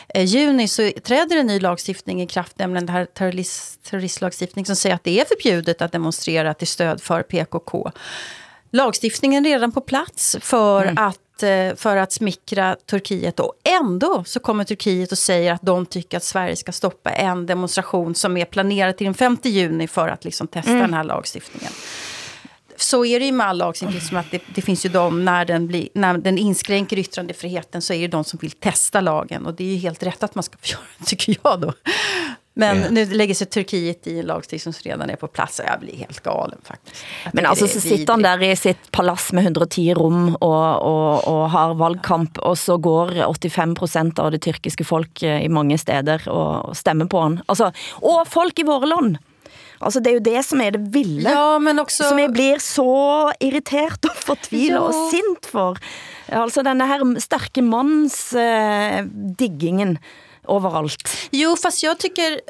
eh, 0.08 0.26
juni 0.26 0.68
så 0.68 0.92
träder 1.04 1.38
en 1.38 1.48
ny 1.48 1.60
lagstiftning 1.60 2.22
i 2.22 2.28
kraft, 2.28 2.60
nämligen 2.60 2.86
den 2.86 2.96
här 2.96 3.06
terrorist, 3.06 3.84
terroristlagstiftning 3.84 4.66
som 4.66 4.76
säger 4.76 4.96
att 4.96 5.04
det 5.04 5.20
är 5.20 5.26
förbjudet 5.26 5.82
att 5.82 5.92
demonstrera 5.92 6.54
till 6.54 6.68
stöd 6.68 7.02
för 7.02 7.22
PKK. 7.24 7.92
Lagstiftningen 8.72 9.46
är 9.46 9.50
redan 9.50 9.72
på 9.72 9.82
plats 9.82 10.38
för 10.42 10.84
mm. 10.84 10.98
att 10.98 11.20
Eh, 11.44 11.76
för 11.76 11.98
att 11.98 12.12
smickra 12.12 12.76
Turkiet. 12.86 13.40
Och 13.40 13.54
ändå 13.64 14.24
så 14.24 14.40
kommer 14.40 14.64
Turkiet 14.64 15.12
och 15.12 15.18
säger 15.18 15.54
att 15.54 15.62
de 15.62 15.86
tycker 15.86 16.18
att 16.18 16.24
Sverige 16.24 16.56
ska 16.56 16.72
stoppa 16.72 17.10
en 17.10 17.46
demonstration 17.46 18.16
som 18.16 18.38
är 18.38 18.46
planerad 18.46 18.98
till 18.98 19.06
den 19.06 19.14
5 19.14 19.38
juni 19.44 19.88
för 19.88 20.08
att 20.08 20.26
liksom 20.26 20.48
testa 20.48 20.72
mm. 20.72 20.82
den 20.82 20.94
här 20.94 21.04
lagstiftningen. 21.04 21.72
Så 22.78 23.06
är 23.06 23.20
det 23.20 23.26
ju 23.26 23.32
med 23.32 23.48
all 23.48 23.58
lagstiftning, 23.58 24.02
som 24.02 24.18
att 24.18 24.32
det, 24.32 24.42
det, 24.56 24.62
finns 24.62 24.86
ju 24.86 24.90
de, 24.90 25.26
när 25.26 25.46
den, 25.46 25.68
blir, 25.68 25.90
när 25.94 26.18
den 26.18 26.38
inskränker 26.38 27.00
yttrandefriheten 27.00 27.82
så 27.82 27.94
är 27.94 28.02
det 28.02 28.08
de 28.08 28.24
som 28.24 28.40
vill 28.42 28.52
testa 28.52 29.02
lagen. 29.02 29.46
Och 29.46 29.54
det 29.54 29.64
är 29.64 29.74
ju 29.74 29.78
helt 29.78 30.04
rätt 30.04 30.24
att 30.24 30.36
man 30.36 30.44
ska 30.44 30.58
få 30.58 30.66
göra 30.72 30.82
det, 30.98 31.06
tycker 31.06 31.38
jag 31.44 31.60
då. 31.60 31.74
Men 32.60 32.78
yeah. 32.78 32.92
nu 32.92 33.06
lägger 33.06 33.36
sig 33.36 33.48
Turkiet 33.48 34.08
i 34.08 34.20
en 34.20 34.26
lagstiftning 34.26 34.74
som 34.74 34.90
redan 34.90 35.10
är 35.10 35.16
på 35.16 35.28
plats 35.28 35.60
och 35.60 35.66
jag 35.66 35.80
blir 35.80 35.96
helt 35.96 36.20
galen 36.20 36.60
faktiskt. 36.64 37.06
Men 37.34 37.46
alltså 37.46 37.68
så 37.68 37.82
sitter 37.82 38.14
han 38.14 38.22
där 38.22 38.44
i 38.44 38.56
sitt 38.56 38.92
palass 38.92 39.32
med 39.32 39.44
110 39.44 39.94
rum 39.94 40.36
och, 40.36 40.76
och, 40.82 41.28
och 41.28 41.50
har 41.50 41.74
valgkamp 41.74 42.38
och 42.38 42.58
så 42.58 42.78
går 42.78 43.26
85 43.26 43.76
procent 43.76 44.20
av 44.20 44.32
det 44.32 44.40
tyrkiske 44.40 44.84
folk 44.84 45.24
eh, 45.24 45.42
i 45.42 45.50
många 45.50 45.78
städer 45.78 46.30
och 46.30 46.78
stämmer 46.78 47.06
på 47.06 47.20
han. 47.20 47.42
Alltså, 47.46 47.72
och 47.92 48.28
folk 48.28 48.60
i 48.60 48.64
våra 48.64 48.86
land. 48.86 49.18
Altså, 49.80 50.00
det 50.00 50.12
er 50.12 50.20
jo 50.20 50.26
det 50.26 50.44
som 50.46 50.62
er 50.62 50.76
det 50.78 50.84
vilde. 50.94 51.30
Ja, 51.30 51.58
men 51.60 51.80
også... 51.80 52.10
Som 52.10 52.20
jeg 52.22 52.34
blir 52.34 52.62
så 52.64 53.32
irritert 53.40 54.06
og 54.10 54.16
fortvilet 54.16 54.78
ja. 54.78 54.84
og 54.86 55.12
sint 55.14 55.50
for. 55.50 55.82
Altså, 56.28 56.64
denne 56.66 56.88
her 56.90 57.04
starke 57.24 57.64
manns 57.66 58.34
eh, 58.38 59.04
diggingen 59.40 59.98
överallt. 60.48 61.30
Jo, 61.32 61.56
fast 61.56 61.84
jag 61.84 62.00
tycker... 62.00 62.42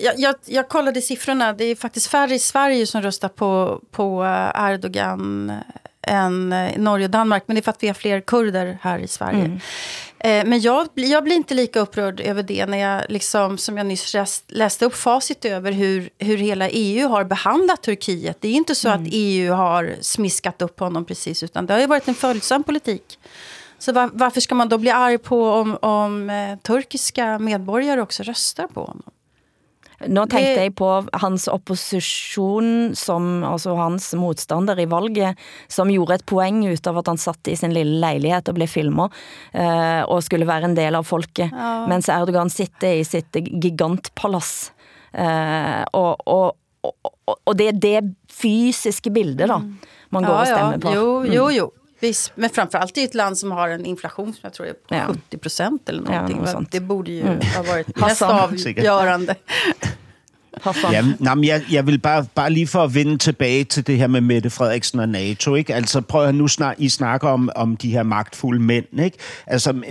Jag, 0.00 0.18
jag, 0.18 0.34
jag 0.44 0.68
kollade 0.68 1.00
siffrorna. 1.00 1.52
Det 1.52 1.64
är 1.64 1.76
faktiskt 1.76 2.06
färre 2.06 2.34
i 2.34 2.38
Sverige 2.38 2.86
som 2.86 3.02
röstar 3.02 3.28
på, 3.28 3.80
på 3.90 4.24
eh, 4.24 4.70
Erdogan 4.70 5.52
än 6.06 6.52
i 6.52 6.78
Norge 6.78 7.04
och 7.04 7.10
Danmark. 7.10 7.42
Men 7.46 7.54
det 7.54 7.60
är 7.60 7.62
för 7.62 7.70
att 7.70 7.82
vi 7.82 7.86
har 7.86 7.94
fler 7.94 8.20
kurder 8.20 8.78
här 8.82 8.98
i 8.98 9.08
Sverige. 9.08 9.44
Mm. 9.44 9.60
Eh, 10.24 10.44
men 10.46 10.60
jag, 10.60 10.88
jag 10.94 11.24
blir 11.24 11.36
inte 11.36 11.54
lika 11.54 11.80
upprörd 11.80 12.20
över 12.20 12.42
det 12.42 12.66
när 12.66 12.78
jag, 12.78 13.02
liksom, 13.08 13.58
som 13.58 13.76
jag 13.76 13.86
nyss 13.86 14.16
läste 14.48 14.84
upp 14.84 14.94
facit 14.94 15.44
över 15.44 15.72
hur, 15.72 16.10
hur 16.18 16.36
hela 16.36 16.68
EU 16.68 17.08
har 17.08 17.24
behandlat 17.24 17.82
Turkiet. 17.82 18.40
Det 18.40 18.48
är 18.48 18.52
inte 18.52 18.74
så 18.74 18.88
mm. 18.88 19.02
att 19.02 19.08
EU 19.12 19.52
har 19.52 19.94
smiskat 20.00 20.62
upp 20.62 20.80
honom 20.80 21.04
precis, 21.04 21.42
utan 21.42 21.66
det 21.66 21.72
har 21.72 21.80
ju 21.80 21.86
varit 21.86 22.08
en 22.08 22.14
följsam 22.14 22.62
politik. 22.62 23.18
Så 23.78 23.92
var, 23.92 24.10
varför 24.12 24.40
ska 24.40 24.54
man 24.54 24.68
då 24.68 24.78
bli 24.78 24.90
arg 24.90 25.18
på 25.18 25.50
om, 25.50 25.78
om 25.82 26.30
eh, 26.30 26.58
turkiska 26.58 27.38
medborgare 27.38 28.00
också 28.00 28.22
röstar 28.22 28.66
på 28.66 28.80
honom? 28.80 29.13
Nå 30.02 30.24
tenkte 30.26 30.64
jeg 30.64 30.72
på 30.78 30.88
hans 31.22 31.46
opposition, 31.50 32.94
som, 32.98 33.28
altså 33.46 33.76
hans 33.78 34.10
motstander 34.18 34.80
i 34.82 34.88
valget, 34.90 35.38
som 35.70 35.92
gjorde 35.92 36.18
et 36.18 36.26
poeng 36.28 36.64
ut 36.66 36.90
av 36.90 36.98
at 37.00 37.12
han 37.12 37.20
satt 37.20 37.50
i 37.50 37.56
sin 37.58 37.74
lille 37.76 38.00
lejlighed 38.02 38.50
og 38.50 38.58
blev 38.58 38.70
filmet, 38.70 39.14
eh, 39.52 40.02
og 40.02 40.24
skulle 40.26 40.48
være 40.48 40.70
en 40.70 40.76
del 40.78 40.98
av 40.98 41.06
folket, 41.08 41.54
ja. 41.54 41.72
mens 41.90 42.10
Erdogan 42.12 42.52
sitter 42.52 42.98
i 42.98 43.06
sitt 43.06 43.38
gigantpalass. 43.38 44.72
Eh, 45.14 45.80
og, 45.94 46.26
og, 46.26 46.90
og, 46.90 47.38
og 47.38 47.56
det 47.58 47.70
er 47.70 47.80
det 47.86 47.96
fysiske 48.34 49.14
bildet 49.14 49.46
da, 49.50 49.62
man 50.14 50.26
går 50.26 50.34
ja, 50.34 50.42
og 50.42 50.52
stemmer 50.52 50.82
på. 50.82 50.94
Jo, 50.98 51.08
jo, 51.30 51.48
jo. 51.54 51.70
Visst, 52.04 52.32
men 52.34 52.50
framförallt 52.50 52.98
i 52.98 53.04
ett 53.04 53.14
land 53.14 53.38
som 53.38 53.52
har 53.52 53.68
en 53.68 53.86
inflation 53.86 54.32
som 54.32 54.40
jag 54.42 54.52
tror 54.52 54.66
är 54.66 54.72
på 54.72 54.94
ja. 54.94 55.06
70 55.06 55.38
procent 55.38 55.88
eller 55.88 56.02
någonting. 56.02 56.42
Ja, 56.46 56.52
något 56.52 56.70
det 56.70 56.80
borde 56.80 57.10
ju 57.10 57.20
mm. 57.20 57.40
ha 57.56 57.62
varit 57.62 57.96
mest 58.00 58.22
avgörande. 58.22 59.34
Ja, 60.92 61.02
nej, 61.18 61.34
men 61.34 61.44
jeg, 61.44 61.62
jeg 61.70 61.86
vil 61.86 61.98
bare, 61.98 62.26
bare 62.34 62.50
lige 62.50 62.66
for 62.66 62.82
at 62.82 62.94
vende 62.94 63.18
tilbage 63.18 63.64
til 63.64 63.86
det 63.86 63.96
her 63.96 64.06
med 64.06 64.20
Mette 64.20 64.50
Frederiksen 64.50 65.00
og 65.00 65.08
NATO. 65.08 65.54
Ikke? 65.54 65.74
Altså 65.74 66.00
prøv 66.00 66.28
at 66.28 66.34
nu 66.34 66.48
snak, 66.48 66.76
I 66.78 66.88
snakker 66.88 67.28
om, 67.28 67.50
om 67.56 67.76
de 67.76 67.90
her 67.90 68.02
magtfulde 68.02 68.62
mænd. 68.62 69.00
Ikke? 69.04 69.18
Altså 69.46 69.82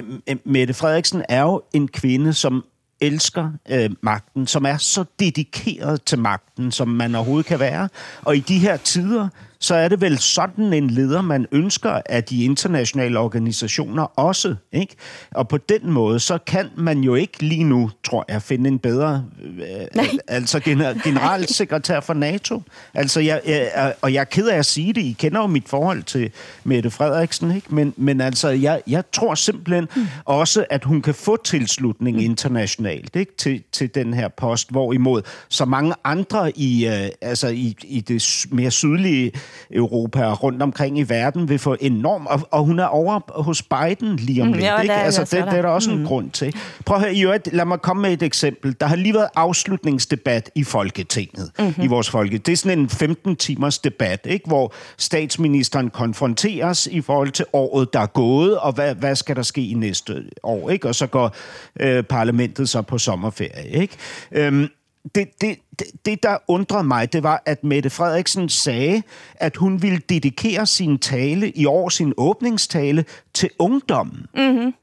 Mette 0.46 0.74
Frederiksen 0.74 1.24
er 1.30 1.42
jo 1.42 1.62
en 1.74 1.88
kvinde, 1.88 2.34
som 2.34 2.64
elsker 3.02 3.52
øh, 3.70 3.90
magten, 4.02 4.48
som 4.48 4.66
er 4.66 4.78
så 4.78 5.04
dedikeret 5.20 6.04
til 6.04 6.20
magten, 6.20 6.72
som 6.72 6.88
man 6.88 7.16
overhovedet 7.16 7.46
kan 7.46 7.60
være. 7.60 7.90
Og 8.22 8.38
i 8.38 8.40
de 8.40 8.60
her 8.60 8.78
tider, 8.78 9.28
så 9.64 9.76
er 9.76 9.88
det 9.88 10.02
vel 10.02 10.18
sådan 10.20 10.74
en 10.74 10.90
leder, 10.90 11.22
man 11.22 11.46
ønsker 11.52 12.02
af 12.06 12.24
de 12.24 12.44
internationale 12.44 13.20
organisationer 13.20 14.20
også. 14.20 14.56
Ikke? 14.72 14.96
Og 15.32 15.48
på 15.48 15.58
den 15.58 15.92
måde, 15.92 16.20
så 16.20 16.38
kan 16.38 16.70
man 16.78 17.00
jo 17.00 17.16
ikke 17.16 17.44
lige 17.44 17.64
nu, 17.64 17.92
tror 18.04 18.26
jeg, 18.28 18.42
finde 18.42 18.68
en 18.68 18.80
bedre 18.80 19.26
øh, 19.44 20.06
altså 20.28 20.60
generalsekretær 21.06 22.00
for 22.00 22.14
NATO. 22.14 22.62
Altså, 22.94 23.20
jeg, 23.20 23.42
jeg, 23.46 23.94
og 24.02 24.14
jeg 24.14 24.20
er 24.20 24.24
ked 24.24 24.48
af 24.48 24.58
at 24.58 24.66
sige 24.66 24.94
det, 24.94 25.02
I 25.02 25.16
kender 25.20 25.42
jo 25.42 25.48
mit 25.48 25.70
forhold 25.70 26.04
til 26.04 26.32
Mette 26.64 26.92
Frederiksen, 26.92 27.56
ikke? 27.56 27.76
Men, 27.76 27.94
men 27.98 28.22
altså, 28.22 28.50
jeg, 28.50 28.82
jeg 28.88 29.04
tror 29.12 29.36
simpelthen 29.36 29.88
mm. 29.96 30.08
også, 30.26 30.66
at 30.70 30.84
hun 30.84 31.02
kan 31.02 31.14
få 31.14 31.38
tilslutning 31.44 32.18
mm. 32.18 32.24
internationalt 32.24 33.16
ikke? 33.16 33.36
Til, 33.38 33.64
til 33.72 33.96
den 33.96 34.14
her 34.14 34.28
post, 34.28 34.72
hvorimod 34.72 35.22
så 35.50 35.66
mange 35.66 35.94
andre 36.04 36.58
i, 36.58 36.88
øh, 36.88 37.10
altså 37.22 37.48
i, 37.48 37.76
i 37.84 38.02
det 38.02 38.46
mere 38.52 38.72
sydlige 38.72 39.32
Europa 39.72 40.26
og 40.26 40.44
rundt 40.44 40.62
omkring 40.62 41.00
i 41.00 41.04
verden 41.04 41.50
vil 41.50 41.60
få 41.60 41.76
enormt... 41.80 42.28
Og, 42.28 42.42
og 42.52 42.64
hun 42.66 42.80
er 42.80 42.86
over 42.86 43.42
hos 43.42 43.62
Biden 43.62 44.16
lige 44.16 44.42
om 44.42 44.48
mm, 44.48 44.54
lidt. 44.54 44.66
Ja, 44.66 44.82
ikke? 44.82 44.94
Altså, 44.94 45.22
det, 45.22 45.32
det 45.32 45.58
er 45.58 45.62
der 45.62 45.70
også 45.70 45.92
mm. 45.92 46.00
en 46.00 46.06
grund 46.06 46.32
til. 46.32 46.56
Prøv 46.86 46.96
at 46.96 47.02
høre, 47.02 47.16
i 47.16 47.24
øvrigt, 47.24 47.54
lad 47.54 47.66
mig 47.66 47.82
komme 47.82 48.02
med 48.02 48.14
et 48.14 48.24
eksempel. 48.24 48.76
Der 48.80 48.86
har 48.86 48.96
lige 48.96 49.14
været 49.14 49.30
afslutningsdebat 49.36 50.50
i 50.56 50.64
Folketinget, 50.64 51.52
mm-hmm. 51.60 51.84
i 51.84 51.88
vores 51.88 52.10
folke. 52.10 52.38
Det 52.38 52.52
er 52.52 52.58
sådan 52.58 52.80
en 52.80 52.90
15 52.90 53.36
timers 53.36 53.80
debat, 53.80 54.20
ikke? 54.30 54.48
hvor 54.48 54.74
statsministeren 54.98 55.90
konfronteres 55.90 56.88
i 56.88 57.02
forhold 57.02 57.32
til 57.32 57.46
året, 57.54 57.94
der 57.94 58.00
er 58.00 58.06
gået, 58.06 58.58
og 58.58 58.74
hvad, 58.74 58.96
hvad 58.96 59.16
skal 59.16 59.36
der 59.36 59.42
ske 59.42 59.68
i 59.68 59.74
næste 59.74 60.24
år. 60.44 60.70
Ikke? 60.70 60.88
Og 60.88 60.96
så 60.96 61.08
går 61.08 61.36
øh, 61.80 62.04
parlamentet 62.04 62.70
så 62.70 62.82
på 62.82 62.98
sommerferie. 62.98 63.70
Ikke? 63.70 63.98
Øhm, 64.32 64.68
det, 65.16 65.42
det, 65.42 65.58
det, 65.80 65.88
det, 66.06 66.24
der 66.24 66.38
undrede 66.48 66.84
mig, 66.84 67.14
det 67.14 67.24
var, 67.24 67.44
at 67.46 67.64
Mette 67.64 67.90
Frederiksen 67.90 68.50
sagde, 68.50 69.04
at 69.36 69.58
hun 69.58 69.82
ville 69.82 70.02
dedikere 70.10 70.66
sin 70.66 70.98
tale 70.98 71.52
i 71.52 71.66
år, 71.66 71.90
sin 71.90 72.14
åbningstale, 72.18 73.06
til 73.34 73.50
ungdommen. 73.60 74.26
Mm-hmm. 74.36 74.74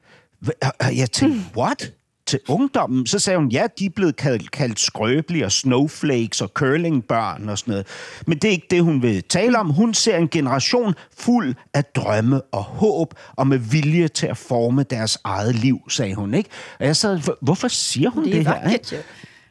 Jeg 0.96 1.10
tænkte, 1.12 1.38
mm. 1.38 1.60
what? 1.60 1.92
Til 2.26 2.40
ungdommen? 2.48 3.06
Så 3.06 3.18
sagde 3.18 3.38
hun, 3.38 3.48
ja, 3.48 3.66
de 3.78 3.86
er 3.86 3.90
blevet 3.90 4.16
kaldt, 4.16 4.50
kaldt 4.50 4.80
skrøbelige 4.80 5.44
og 5.44 5.52
snowflakes 5.52 6.40
og 6.40 6.48
curlingbørn 6.48 7.48
og 7.48 7.58
sådan 7.58 7.72
noget. 7.72 7.86
Men 8.26 8.38
det 8.38 8.48
er 8.48 8.52
ikke 8.52 8.66
det, 8.70 8.82
hun 8.82 9.02
vil 9.02 9.22
tale 9.22 9.58
om. 9.58 9.70
Hun 9.70 9.94
ser 9.94 10.16
en 10.16 10.28
generation 10.28 10.94
fuld 11.18 11.54
af 11.74 11.84
drømme 11.84 12.42
og 12.42 12.62
håb 12.62 13.14
og 13.36 13.46
med 13.46 13.58
vilje 13.58 14.08
til 14.08 14.26
at 14.26 14.36
forme 14.36 14.82
deres 14.82 15.18
eget 15.24 15.54
liv, 15.54 15.80
sagde 15.88 16.14
hun. 16.14 16.34
ikke. 16.34 16.50
Og 16.80 16.86
jeg 16.86 16.96
sad, 16.96 17.20
hvorfor 17.40 17.68
siger 17.68 18.10
hun 18.10 18.24
det, 18.24 18.32
det 18.32 18.46
her? 18.46 18.70
Ikke? 18.70 19.02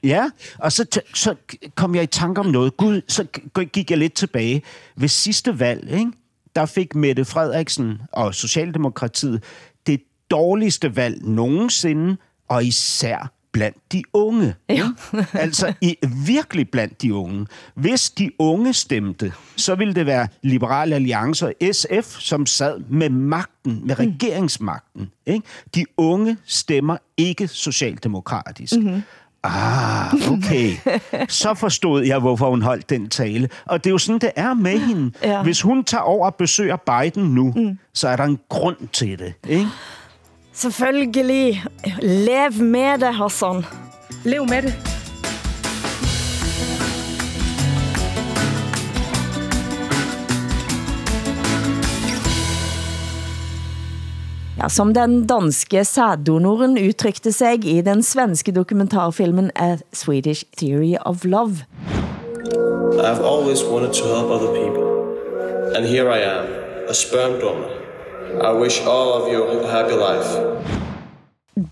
Ja, 0.04 0.30
og 0.58 0.72
så, 0.72 1.02
så 1.14 1.36
kom 1.76 1.96
jeg 1.96 2.04
i 2.04 2.08
tanke 2.08 2.40
om 2.40 2.46
noget. 2.46 2.78
Gud, 2.78 3.02
så 3.08 3.26
gik 3.74 3.92
jeg 3.92 3.98
lidt 3.98 4.14
tilbage. 4.14 4.62
Ved 4.96 5.08
sidste 5.08 5.60
valg, 5.60 5.92
ikke, 5.92 6.12
der 6.56 6.66
fik 6.66 6.96
Mette 6.96 7.26
Frederiksen 7.26 8.02
og 8.12 8.36
Socialdemokratiet 8.36 9.44
det 9.88 10.02
dårligste 10.32 10.96
valg 10.96 11.26
nogensinde, 11.26 12.18
og 12.48 12.66
især 12.66 13.32
blandt 13.52 13.78
de 13.92 14.04
unge. 14.14 14.56
Ja. 14.70 14.90
altså 15.34 15.74
i, 15.82 15.98
virkelig 16.26 16.70
blandt 16.70 17.02
de 17.02 17.14
unge. 17.14 17.48
Hvis 17.76 18.10
de 18.10 18.32
unge 18.40 18.74
stemte, 18.74 19.34
så 19.56 19.76
ville 19.76 19.94
det 19.94 20.06
være 20.06 20.28
Liberal 20.44 20.94
Alliance 20.94 21.46
og 21.46 21.54
SF, 21.72 22.20
som 22.20 22.46
sad 22.46 22.80
med 22.90 23.10
magten, 23.10 23.88
med 23.88 24.00
regeringsmagten. 24.00 25.12
Ikke? 25.26 25.48
De 25.76 25.86
unge 25.98 26.38
stemmer 26.46 26.98
ikke 27.18 27.48
socialdemokratisk. 27.48 28.76
Mm-hmm. 28.76 29.02
Ah, 29.44 30.14
okay. 30.32 30.72
Så 31.30 31.54
forstod 31.54 32.04
jeg, 32.04 32.20
hvorfor 32.20 32.50
hun 32.50 32.62
holdt 32.62 32.90
den 32.90 33.10
tale. 33.10 33.50
Og 33.66 33.84
det 33.84 33.90
er 33.90 33.92
jo 33.92 33.98
sådan, 33.98 34.20
det 34.20 34.32
er 34.36 34.54
med 34.54 34.80
hende. 34.80 35.12
Ja. 35.24 35.44
Hvis 35.44 35.62
hun 35.62 35.84
tager 35.84 36.02
over 36.02 36.26
og 36.26 36.36
besøger 36.36 36.76
Biden 36.76 37.24
nu, 37.24 37.54
mm. 37.56 37.80
så 37.94 38.08
er 38.08 38.16
der 38.16 38.24
en 38.24 38.40
grund 38.50 38.78
til 38.94 39.20
det. 39.20 39.34
Ikke? 39.48 39.68
Selvfølgelig. 40.54 41.64
Lev 42.02 42.54
med 42.54 42.98
det, 42.98 43.16
Hassan. 43.16 43.66
Lev 44.24 44.46
med 44.50 44.62
det. 44.62 44.99
Ja, 54.60 54.68
som 54.70 54.90
den 54.94 55.22
danske 55.28 55.86
sæddonoren 55.88 56.74
udtrykte 56.78 57.32
sig 57.32 57.64
i 57.64 57.82
den 57.82 58.02
svenske 58.04 58.52
dokumentarfilmen 58.52 59.52
A 59.56 59.78
Swedish 59.94 60.44
Theory 60.58 60.98
of 61.06 61.24
Love. 61.24 61.64
I've 63.00 63.24
always 63.24 63.64
wanted 63.64 63.94
to 63.94 64.06
help 64.06 64.28
other 64.28 64.52
people. 64.52 64.84
And 65.76 65.86
here 65.88 66.12
I 66.12 66.20
am, 66.24 66.46
a 66.90 66.94
sperm 66.94 67.40
donor. 67.40 67.72
I 68.44 68.52
wish 68.62 68.82
all 68.82 69.14
of 69.20 69.32
you 69.34 69.44
a 69.64 69.68
happy 69.72 69.96
life. 69.96 70.30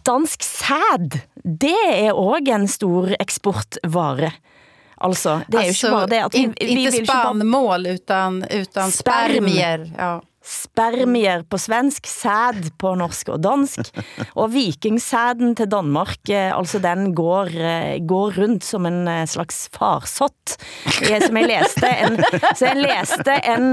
Dansk 0.05 0.43
sæd, 0.43 1.19
det 1.43 1.75
er 1.93 2.13
også 2.13 2.53
en 2.55 2.67
stor 2.67 3.07
eksportvare. 3.19 4.31
Altså, 5.01 5.39
det 5.51 5.59
er 5.59 5.63
jo 5.63 5.69
ikke 5.69 5.91
bare 5.91 6.07
det 6.07 6.23
at 6.25 6.33
vi, 6.33 6.39
vi 6.39 6.45
inte 6.45 6.91
vil 6.91 6.93
ikke 6.93 7.11
bare 7.11 7.23
spannmål 7.23 7.87
utan, 7.93 8.43
utan 8.61 8.91
Sperm. 8.91 8.91
spermier. 8.91 9.85
Ja 9.99 10.17
spermier 10.47 11.43
på 11.49 11.59
svensk, 11.59 12.07
sæd 12.07 12.71
på 12.79 12.93
norsk 12.99 13.33
og 13.35 13.41
dansk, 13.43 13.91
og 14.35 14.51
vikingsæden 14.53 15.55
til 15.59 15.69
Danmark, 15.71 16.21
eh, 16.29 16.51
altså 16.55 16.79
den 16.83 17.11
går, 17.17 17.51
eh, 17.55 17.97
går 18.07 18.39
rundt 18.39 18.65
som 18.65 18.87
en 18.89 19.07
eh, 19.07 19.25
slags 19.27 19.67
farsott, 19.75 20.57
jeg, 21.03 21.21
som 21.25 21.37
jeg 21.37 21.49
læste, 21.51 21.91
en, 22.05 22.17
så 22.57 22.69
jeg 22.69 22.81
læste 22.81 23.37
en, 23.53 23.67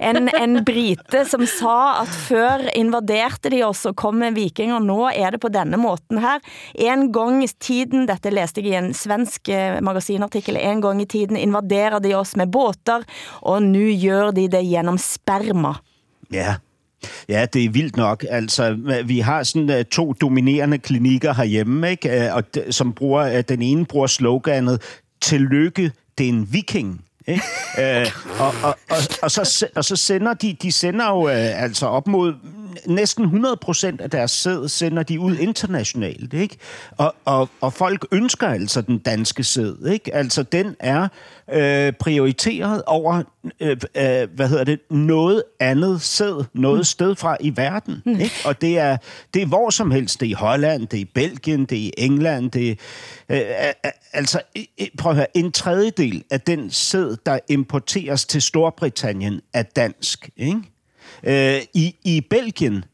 en, 0.00 0.30
en 0.40 0.60
brite 0.64 1.24
som 1.28 1.46
sa 1.50 2.02
at 2.02 2.14
før 2.28 2.66
invaderte 2.76 3.50
de 3.52 3.62
oss 3.66 3.84
og 3.88 3.96
kom 3.98 4.20
med 4.22 4.36
vikinger, 4.38 4.80
nå 4.80 5.10
er 5.12 5.34
det 5.34 5.42
på 5.42 5.52
denne 5.52 5.78
måten 5.80 6.22
her. 6.22 6.42
En 6.74 7.10
gang 7.12 7.42
i 7.44 7.50
tiden, 7.60 8.06
dette 8.08 8.30
læste 8.32 8.62
jeg 8.62 8.72
i 8.72 8.78
en 8.78 8.92
svensk 8.96 9.50
magasinartikkel, 9.82 9.96
magasinartikel, 10.06 10.56
en 10.56 10.80
gang 10.80 11.02
i 11.02 11.06
tiden 11.06 11.36
invaderer 11.36 12.00
de 12.00 12.14
oss 12.14 12.36
med 12.36 12.50
båter, 12.50 13.04
og 13.42 13.62
nu 13.62 13.90
gør 14.00 14.32
de 14.32 14.48
det 14.48 14.64
gennem 14.64 14.98
sperma. 14.98 15.76
Ja. 16.32 16.54
Ja, 17.28 17.46
det 17.52 17.64
er 17.64 17.70
vildt 17.70 17.96
nok. 17.96 18.24
Altså, 18.30 18.78
vi 19.04 19.18
har 19.18 19.42
sådan 19.42 19.70
uh, 19.70 19.84
to 19.92 20.12
dominerende 20.12 20.78
klinikker 20.78 21.34
herhjemme, 21.34 21.90
ikke? 21.90 22.28
Uh, 22.28 22.36
og 22.36 22.42
d- 22.56 22.70
som 22.70 22.92
bruger, 22.92 23.38
uh, 23.38 23.40
den 23.48 23.62
ene 23.62 23.86
bruger 23.86 24.06
sloganet, 24.06 24.82
tillykke, 25.22 25.92
det 26.18 26.24
er 26.24 26.28
en 26.28 26.52
viking. 26.52 27.04
Ikke? 27.26 27.42
uh, 27.78 28.40
og, 28.46 28.54
og, 28.62 28.78
og, 28.90 28.96
og, 29.22 29.30
så, 29.30 29.66
og 29.76 29.84
så 29.84 29.96
sender 29.96 30.34
de, 30.34 30.56
de 30.62 30.72
sender 30.72 31.08
jo 31.08 31.24
uh, 31.24 31.62
altså 31.62 31.86
op 31.86 32.06
mod 32.06 32.34
næsten 32.86 33.24
100 33.24 33.56
procent 33.56 34.00
af 34.00 34.10
deres 34.10 34.30
sæd 34.30 34.68
sender 34.68 35.02
de 35.02 35.20
ud 35.20 35.36
internationalt, 35.36 36.34
ikke? 36.34 36.56
Og, 36.96 37.14
og, 37.24 37.48
og 37.60 37.72
folk 37.72 38.06
ønsker 38.12 38.48
altså 38.48 38.80
den 38.80 38.98
danske 38.98 39.44
sæd, 39.44 39.86
ikke? 39.86 40.14
Altså, 40.14 40.42
den 40.42 40.76
er 40.80 41.08
øh, 41.52 41.92
prioriteret 41.92 42.82
over, 42.86 43.22
øh, 43.60 43.70
øh, 43.70 44.28
hvad 44.34 44.48
hedder 44.48 44.64
det, 44.64 44.80
noget 44.90 45.42
andet 45.60 46.02
sæd, 46.02 46.44
noget 46.54 46.86
sted 46.86 47.16
fra 47.16 47.36
i 47.40 47.56
verden, 47.56 48.02
ikke? 48.06 48.34
Og 48.44 48.60
det 48.60 48.78
er, 48.78 48.96
det 49.34 49.42
er 49.42 49.46
hvor 49.46 49.70
som 49.70 49.90
helst. 49.90 50.20
Det 50.20 50.26
er 50.26 50.30
i 50.30 50.32
Holland, 50.32 50.86
det 50.86 50.96
er 50.96 51.00
i 51.00 51.10
Belgien, 51.14 51.64
det 51.64 51.78
er 51.78 51.82
i 51.82 51.92
England, 51.98 52.50
det 52.50 52.78
er, 53.28 53.68
øh, 53.68 53.92
altså, 54.12 54.40
prøv 54.98 55.10
at 55.10 55.16
høre, 55.16 55.36
en 55.36 55.52
tredjedel 55.52 56.24
af 56.30 56.40
den 56.40 56.70
sæd, 56.70 57.16
der 57.26 57.38
importeres 57.48 58.26
til 58.26 58.42
Storbritannien, 58.42 59.40
er 59.54 59.62
dansk, 59.62 60.30
ikke? 60.36 60.60
Øh, 61.22 61.62
i, 61.74 61.94
I 62.04 62.20
Belgien, 62.20 62.84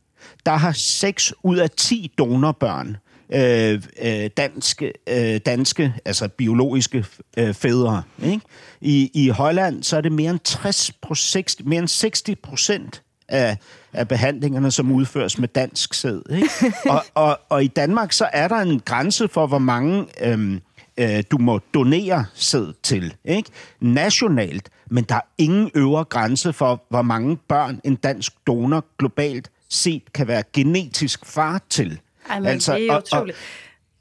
der 0.47 0.53
har 0.53 0.73
6 0.73 1.35
ud 1.43 1.57
af 1.57 1.71
10 1.71 2.13
donorbørn 2.19 2.97
øh, 3.31 3.83
øh, 4.03 4.31
danske, 4.37 4.93
øh, 5.09 5.41
danske, 5.47 5.95
altså 6.05 6.29
biologiske 6.29 7.05
øh, 7.37 7.55
fædre. 7.55 8.03
Ikke? 8.25 8.41
I, 8.81 9.11
I 9.15 9.29
Holland, 9.29 9.83
så 9.83 9.97
er 9.97 10.01
det 10.01 10.13
mere 10.13 10.31
end 10.31 10.41
60 10.45 10.93
procent, 11.03 11.67
mere 11.67 11.79
end 11.79 11.89
60 11.89 12.23
procent 12.43 13.03
af, 13.29 13.57
af 13.93 14.09
behandlingerne, 14.09 14.71
som 14.71 14.93
udføres 14.93 15.39
med 15.39 15.49
dansk 15.49 15.95
sæd. 15.95 16.21
Ikke? 16.31 16.49
Og, 16.91 17.05
og, 17.15 17.41
og 17.49 17.65
i 17.65 17.67
Danmark, 17.67 18.13
så 18.13 18.29
er 18.33 18.49
der 18.49 18.57
en 18.57 18.81
grænse 18.81 19.29
for, 19.29 19.47
hvor 19.47 19.59
mange 19.59 20.07
øhm, 20.21 20.61
øh, 20.97 21.23
du 21.31 21.39
må 21.39 21.61
donere 21.75 22.25
sæd 22.35 22.73
til. 22.83 23.15
Ikke? 23.25 23.51
Nationalt, 23.81 24.69
men 24.91 25.05
der 25.05 25.15
er 25.15 25.27
ingen 25.39 25.71
øvre 25.75 26.05
grænse 26.05 26.53
for, 26.53 26.83
hvor 26.89 27.03
mange 27.03 27.37
børn 27.37 27.81
en 27.85 27.97
dansk 27.97 28.33
donor 28.47 28.85
globalt 28.99 29.51
set 29.69 30.13
kan 30.13 30.29
være 30.29 30.43
genetisk 30.53 31.27
far 31.27 31.61
til. 31.71 32.01
Ej, 32.33 32.41
men 32.41 32.49
altså, 32.49 32.75
det 32.75 32.87
er 32.87 32.93
og- 32.93 33.03
jo 33.13 33.17
utroligt. 33.17 33.37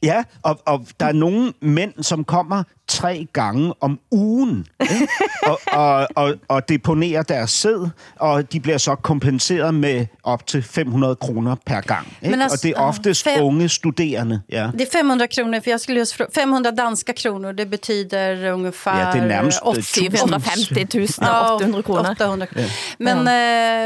Ja, 0.04 0.24
og, 0.44 0.60
og 0.66 0.86
der 1.00 1.06
er 1.06 1.12
nogle 1.12 1.54
mænd, 1.62 2.04
som 2.04 2.24
kommer 2.24 2.64
tre 2.88 3.28
gange 3.34 3.74
om 3.82 4.00
ugen 4.12 4.66
ikke? 4.82 5.08
og, 5.44 5.60
og, 5.72 6.08
og, 6.16 6.34
og 6.48 6.70
deponerer 6.70 7.24
deres 7.24 7.52
sæd, 7.52 7.90
og 8.20 8.54
de 8.54 8.60
bliver 8.60 8.78
så 8.78 8.96
kompenseret 8.96 9.74
med 9.74 10.06
op 10.24 10.48
til 10.48 10.64
500 10.64 11.16
kroner 11.16 11.56
per 11.66 11.82
gang. 11.82 12.08
Ikke? 12.22 12.32
Men 12.32 12.42
altså, 12.42 12.56
og 12.58 12.64
det 12.64 12.72
er 12.78 12.82
oftest 12.82 13.24
fem- 13.24 13.44
unge 13.44 13.70
studerende. 13.70 14.42
Ja. 14.50 14.70
Det 14.78 14.82
är 14.82 14.92
500 14.92 15.28
kronor, 15.28 15.60
för 15.60 15.72
jag 15.72 15.82
skulle 15.82 16.00
just 16.00 16.14
fråga, 16.14 16.30
500 16.36 16.72
danska 16.72 17.14
kronor, 17.14 17.54
det 17.54 17.66
betyder 17.66 18.46
ungefär... 18.52 19.00
Ja, 19.00 19.14
det 19.14 19.20
är 19.20 19.28
närmast, 19.28 19.62
eh, 19.62 19.68
80 19.68 19.82
750 19.84 20.88
000 20.98 21.08
Ja, 21.22 21.56
800 21.56 21.84
kronor. 21.84 22.12
800 22.12 22.48
kronor. 22.48 22.70
Men 22.98 23.18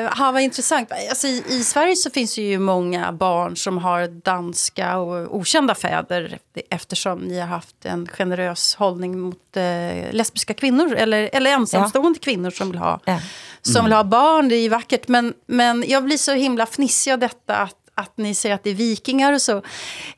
eh, 0.06 0.12
ha, 0.18 0.32
vad 0.32 0.42
intressant. 0.42 0.92
Alltså, 1.10 1.28
i, 1.28 1.44
I 1.50 1.64
Sverige 1.64 1.96
så 1.96 2.10
finns 2.10 2.36
det 2.36 2.42
ju 2.42 2.60
många 2.60 3.12
barn 3.12 3.56
som 3.56 3.78
har 3.78 4.08
danska 4.08 4.98
och 4.98 5.36
okända 5.36 5.76
fäder 5.76 6.38
eftersom 6.70 7.20
ni 7.20 7.40
har 7.40 7.48
haft 7.48 7.86
en 7.86 8.08
generös 8.08 8.76
hållning 8.76 8.95
mot 9.02 9.58
eh, 9.58 10.14
lesbiska 10.14 10.54
kvinnor 10.54 10.96
eller, 10.96 11.30
eller 11.34 11.52
ensamstående 11.52 12.20
kvinnor 12.20 12.50
som 12.50 12.72
vill 12.72 12.80
ha 12.80 13.00
Ja. 13.06 13.20
som 13.62 13.86
vill 13.86 13.94
ha 13.94 14.04
barn, 14.04 14.50
det 14.50 14.56
är 14.56 14.62
ju 14.62 14.70
vackert. 14.70 15.08
Men, 15.08 15.34
men 15.48 15.84
jag 15.88 16.04
blir 16.04 16.18
så 16.18 16.34
himla 16.34 16.66
fnissig 16.66 17.12
av 17.12 17.20
detta 17.20 17.56
att, 17.56 17.76
att 17.96 18.18
ni 18.18 18.36
säger 18.36 18.56
att 18.56 18.64
det 18.64 18.70
är 18.70 18.74
vikingar 18.76 19.34
och 19.34 19.42
så. 19.42 19.62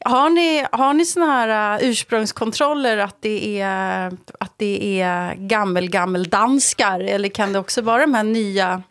Har 0.06 0.30
ni, 0.30 0.66
har 0.72 0.94
ni 0.94 1.06
såna 1.06 1.26
här 1.26 1.80
uh, 1.82 1.90
ursprungskontroller 1.90 2.98
att 2.98 3.18
det 3.22 3.62
är, 3.62 4.12
att 4.40 4.54
det 4.58 5.02
är 5.02 5.36
gammel, 5.36 5.90
gammel 5.90 6.30
danskar? 6.30 7.00
Eller 7.00 7.30
kan 7.30 7.54
det 7.54 7.60
också 7.60 7.82
vara 7.82 8.02
de 8.02 8.14
här 8.14 8.24
nya 8.24 8.84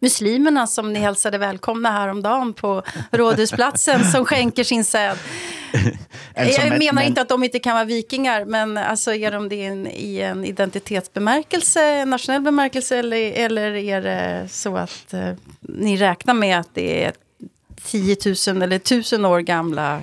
muslimerna 0.00 0.66
som 0.66 0.92
ni 0.92 0.98
hälsade 0.98 1.38
välkomna 1.38 1.90
häromdagen 1.90 2.52
på 2.52 2.82
Rådhusplatsen 3.10 4.04
som 4.04 4.24
skänker 4.24 4.64
sin 4.64 4.84
säd? 4.84 5.18
Jag 6.34 6.78
menar 6.78 7.02
inte 7.02 7.20
att 7.20 7.28
de 7.28 7.44
inte 7.44 7.58
kan 7.58 7.74
vara 7.74 7.84
vikingar, 7.84 8.44
men 8.44 8.78
alltså, 8.78 9.14
är 9.14 9.32
de 9.32 9.48
det 9.48 9.56
i 9.56 9.64
en, 9.64 9.86
i 9.86 10.18
en 10.20 10.44
identitetsbemärkelse, 10.44 12.04
nationell 12.04 12.42
bemärkelse, 12.42 12.96
eller, 12.98 13.32
eller 13.32 13.74
är 13.74 14.02
det 14.02 14.48
så 14.48 14.76
att 14.76 15.14
eh, 15.14 15.32
ni 15.60 15.96
räknar 15.96 16.34
med 16.34 16.58
att 16.58 16.74
det 16.74 17.04
är 17.04 17.12
10 17.84 18.16
000 18.48 18.62
eller 18.62 18.76
1000 18.76 19.24
år 19.24 19.40
gamla 19.40 20.02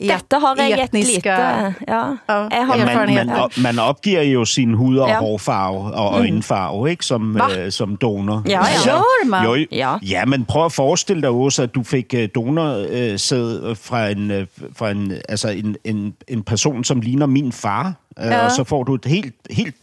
Dette 0.00 0.38
har 0.40 0.54
jeg 0.58 0.70
et 0.70 0.84
etniska 0.84 1.14
lite... 1.14 1.30
Ja, 1.88 2.04
ja, 2.28 2.34
jeg 2.56 2.66
har 2.66 2.76
Ja, 2.76 2.84
man, 3.06 3.14
man, 3.14 3.30
op- 3.30 3.58
man 3.62 3.78
opgiver 3.78 4.22
jo 4.22 4.44
sin 4.44 4.74
hud- 4.74 4.96
og 4.98 5.08
Ja. 5.08 5.14
ja. 5.14 5.20
hårfarve 5.20 5.78
og 5.94 6.14
øjenfarve, 6.20 6.90
ikke? 6.90 7.04
Som, 7.06 7.22
Hva? 7.22 7.58
øh, 7.58 7.72
som 7.72 7.96
donor. 7.96 8.42
Ja, 8.48 8.50
ja. 8.50 8.90
Gør 8.90 9.26
man? 9.28 9.44
Jo, 9.44 9.66
Ja. 9.72 9.96
ja, 10.02 10.24
men 10.24 10.44
prøv 10.44 10.64
at 10.64 10.72
forestille 10.72 11.22
dig 11.22 11.30
også, 11.30 11.62
at 11.62 11.74
du 11.74 11.82
fik 11.82 12.14
øh, 12.16 12.28
donorsæd 12.34 13.74
fra, 13.74 14.08
en, 14.08 14.30
øh, 14.30 14.46
fra 14.76 14.90
en, 14.90 15.12
altså 15.28 15.48
en, 15.48 15.76
en, 15.84 16.14
en 16.28 16.42
person, 16.42 16.84
som 16.84 17.00
ligner 17.00 17.26
min 17.26 17.52
far. 17.52 17.86
Øh, 18.20 18.26
Ja. 18.26 18.44
Og 18.44 18.50
så 18.50 18.64
får 18.64 18.82
du 18.84 18.94
et 18.94 19.04
helt, 19.04 19.34
helt 19.50 19.74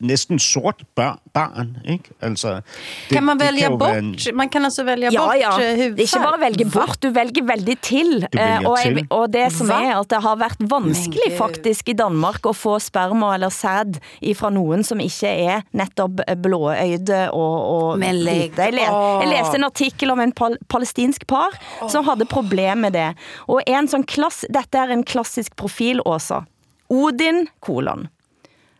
næsten 0.00 0.38
sort 0.38 0.82
bør, 0.96 1.18
barn, 1.34 1.76
ikke? 1.88 2.10
Altså, 2.22 2.60
det, 3.08 3.16
kan 3.16 3.24
man 3.24 3.38
välja 3.40 3.68
bort? 3.70 3.96
En, 3.96 4.16
Man 4.36 4.48
kan 4.48 4.64
altså 4.64 4.84
välja 4.84 5.10
Ja, 5.12 5.20
bort 5.26 5.36
ja. 5.40 5.50
eh, 5.60 5.76
Det 5.76 5.84
er 5.84 5.88
ikke 6.04 6.18
hudfärg? 6.18 6.22
bare 6.24 6.40
velge 6.40 6.64
bort, 6.72 6.98
du 7.02 7.10
velger 7.10 7.44
veldig 7.44 7.76
til. 7.80 8.20
Du 8.32 8.38
Eh, 8.38 8.58
og, 8.66 8.78
jeg, 8.84 8.94
til. 8.96 9.06
og 9.10 9.32
det 9.32 9.52
som 9.52 9.66
Hva? 9.68 9.80
er 9.84 9.94
at 10.00 10.08
det 10.10 10.22
har 10.22 10.36
vært 10.36 10.58
vanskelig 10.70 11.28
Men 11.28 11.36
Gud. 11.36 11.38
faktisk 11.38 11.88
i 11.88 11.92
Danmark 11.92 12.46
å 12.46 12.52
få 12.56 12.78
sperma 12.80 13.34
eller 13.34 13.48
sæd 13.50 13.98
fra 14.36 14.50
noen 14.50 14.84
som 14.84 14.98
ikke 15.00 15.28
er 15.28 15.62
nettopp 15.72 16.20
blåøyde 16.42 17.30
og, 17.32 17.56
og 17.74 17.98
Men 17.98 18.20
legg 18.24 18.50
hvite. 18.52 18.62
jeg, 18.70 18.74
le, 18.74 18.86
jeg 19.22 19.28
leste 19.28 19.56
en 19.56 19.64
artikkel 19.64 20.10
om 20.10 20.20
en 20.20 20.32
pal 20.32 20.56
palestinsk 20.68 21.26
par 21.26 21.50
som 21.88 22.04
hadde 22.04 22.24
problem 22.26 22.78
med 22.86 22.92
det. 22.92 23.14
Og 23.48 23.62
en 23.66 23.88
sånn 23.88 24.04
klass, 24.04 24.44
dette 24.50 24.78
er 24.78 24.90
en 24.94 25.04
klassisk 25.04 25.54
profil, 25.56 26.00
Åsa. 26.06 26.44
Odin, 26.90 27.46
kolon. 27.60 28.08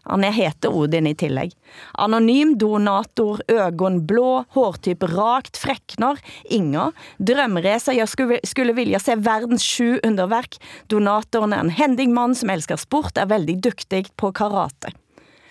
Han 0.08 0.24
er 0.24 0.32
heter 0.32 0.72
Odin 0.74 1.06
i 1.06 1.14
tillegg. 1.14 1.52
Anonym 2.00 2.54
donator, 2.58 3.42
øgon 3.48 4.00
blå, 4.06 4.44
hårtyp 4.56 5.04
rakt, 5.12 5.60
frekner, 5.60 6.20
Inger. 6.44 6.94
Drømreser, 7.18 7.98
jeg 7.98 8.08
skulle, 8.08 8.40
skulle 8.48 8.74
vilja 8.76 9.00
se 9.02 9.18
verdens 9.20 9.66
sju 9.66 9.98
underverk. 10.06 10.56
Donatoren 10.88 11.52
er 11.52 11.66
en 11.66 11.76
hendig 11.76 12.08
mann 12.10 12.34
som 12.34 12.50
elsker 12.50 12.80
sport, 12.80 13.20
er 13.20 13.30
veldig 13.30 13.60
duktig 13.60 14.06
på 14.16 14.32
karate. 14.32 14.94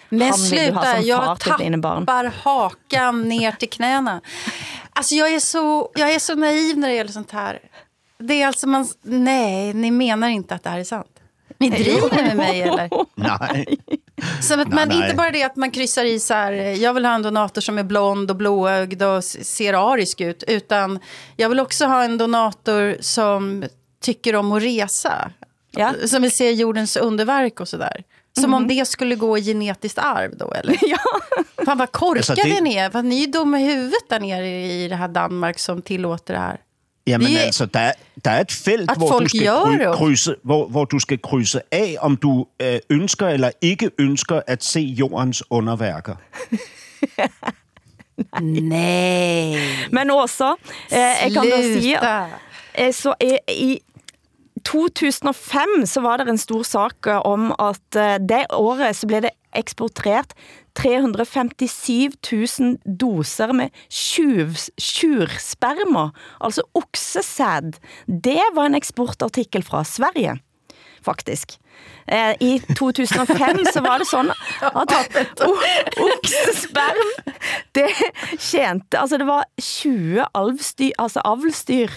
Men 0.10 0.34
sluta, 0.34 1.02
jag 1.02 1.40
tappar 1.40 2.26
hakan 2.44 3.22
ner 3.22 3.52
till 3.52 3.70
knäna. 3.70 4.22
Alltså 4.94 5.16
jag 5.16 5.34
är, 5.34 5.40
så, 5.40 5.92
jag 5.96 6.14
är 6.14 6.20
så 6.20 6.36
naiv 6.36 6.78
när 6.78 6.88
det 6.88 6.96
gäller 6.96 7.12
sånt 7.12 7.32
här. 7.32 7.60
Det 8.20 8.42
är 8.42 8.48
alltså 8.48 8.68
man, 8.68 8.88
nej, 9.02 9.74
ni 9.74 9.92
menar 9.92 10.28
inte 10.28 10.56
att 10.56 10.64
det 10.64 10.70
här 10.70 10.80
är 10.80 10.84
sant. 10.84 11.19
Ni 11.60 11.70
driver 11.70 12.24
med 12.24 12.38
mig 12.38 12.62
eller? 12.62 12.90
nej. 13.16 13.78
Som 14.42 14.60
att 14.60 14.68
Nej, 14.68 14.76
man, 14.76 14.88
nej. 14.88 15.04
inte 15.04 15.16
bara 15.16 15.32
det 15.32 15.44
att 15.44 15.56
man 15.56 15.72
kryssar 15.72 16.06
i 16.06 16.20
så 16.20 16.34
här, 16.34 16.52
jag 16.54 16.94
vill 16.94 17.06
ha 17.06 17.14
en 17.16 17.22
donator 17.22 17.62
som 17.62 17.78
är 17.78 17.84
blond 17.84 18.32
och 18.32 18.38
blåögd 18.38 19.04
och 19.04 19.24
ser 19.24 19.92
arisk 19.94 20.22
ut. 20.22 20.44
Utan 20.48 21.00
jag 21.36 21.50
vill 21.50 21.60
också 21.60 21.86
ha 21.86 22.04
en 22.04 22.18
donator 22.18 22.98
som 23.00 23.64
tycker 24.02 24.36
om 24.36 24.52
att 24.52 24.64
resa. 24.64 25.32
Ja. 25.72 25.94
Som 26.08 26.22
vill 26.22 26.32
se 26.32 26.52
jordens 26.52 26.98
underverk 26.98 27.60
och 27.60 27.68
sådär. 27.68 28.04
Som 28.42 28.54
om 28.54 28.68
det 28.68 28.88
skulle 28.88 29.16
gå 29.16 29.38
i 29.38 29.42
genetiskt 29.44 29.98
arv 30.00 30.38
då 30.38 30.52
eller? 30.54 30.78
Ja. 30.82 30.98
Fan 31.66 31.78
vad 31.78 31.92
korkade 31.92 32.42
det- 32.44 32.62
ni 32.62 32.76
är. 32.76 32.90
Vad 32.90 33.06
ni 33.06 33.24
är 33.24 33.28
dumma 33.28 33.60
i 33.62 33.64
huvudet 33.66 34.10
där 34.10 34.20
nere 34.20 34.48
i 34.48 34.88
det 34.88 34.96
här 34.96 35.08
Danmark 35.08 35.60
som 35.60 35.82
tillåter 35.82 36.34
det 36.34 36.40
här. 36.40 36.60
Jamen 37.10 37.36
er- 37.36 37.40
altså, 37.40 37.66
der, 37.66 37.92
der 38.26 38.32
er 38.32 38.42
et 38.42 38.52
felt, 38.52 38.92
At 38.92 38.98
hvor 38.98 39.20
du, 39.20 39.28
skal 39.28 39.48
kry, 39.48 39.78
krydse, 39.94 40.36
hvor, 40.44 40.68
hvor 40.68 40.86
du 40.86 41.00
skal 41.00 41.22
krydse 41.22 41.62
af, 41.72 41.96
om 42.00 42.16
du 42.18 42.46
øh, 42.62 42.80
ønsker 42.90 43.28
eller 43.28 43.52
ikke 43.62 43.92
ønsker 43.98 44.42
at 44.48 44.64
se 44.64 44.80
jordens 44.80 45.44
underværker. 45.50 46.16
Nej. 48.42 49.56
Men 49.92 50.10
også, 50.12 50.56
eh, 50.92 50.98
jeg 50.98 51.32
kan 51.34 51.44
da 51.52 51.80
si. 51.82 51.94
Eh, 52.78 52.94
Så 52.94 53.14
i, 53.22 53.38
i 53.54 53.80
2005 54.66 55.86
så 55.86 56.02
var 56.02 56.18
det 56.18 56.28
en 56.30 56.38
stor 56.38 56.64
sak 56.64 56.96
om 57.26 57.52
at 57.60 57.96
eh, 57.96 58.20
det 58.30 58.46
året 58.54 58.96
så 58.96 59.08
blev 59.08 59.22
det 59.22 59.30
eksporteret 59.56 60.34
357 60.80 62.16
000 62.24 62.78
doser 63.00 63.52
med 63.54 63.70
tjursperma, 64.80 66.10
altså 66.40 66.64
oksesæd. 66.74 67.80
Det 68.08 68.44
var 68.56 68.70
en 68.70 68.80
eksportartikel 68.80 69.64
fra 69.64 69.84
Sverige, 69.84 70.38
faktisk. 71.04 71.58
Eh, 72.08 72.36
I 72.40 72.60
2005 72.76 73.66
så 73.74 73.82
var 73.82 73.98
det 73.98 74.08
sådan, 74.08 74.32
at 74.62 75.42
oksesperm, 76.08 77.12
det 77.76 77.90
tjente, 78.40 79.00
altså 79.00 79.18
det 79.18 79.28
var 79.28 79.44
20 79.62 80.26
alvstyr, 80.36 80.92
altså 80.98 81.22
avlstyr 81.26 81.90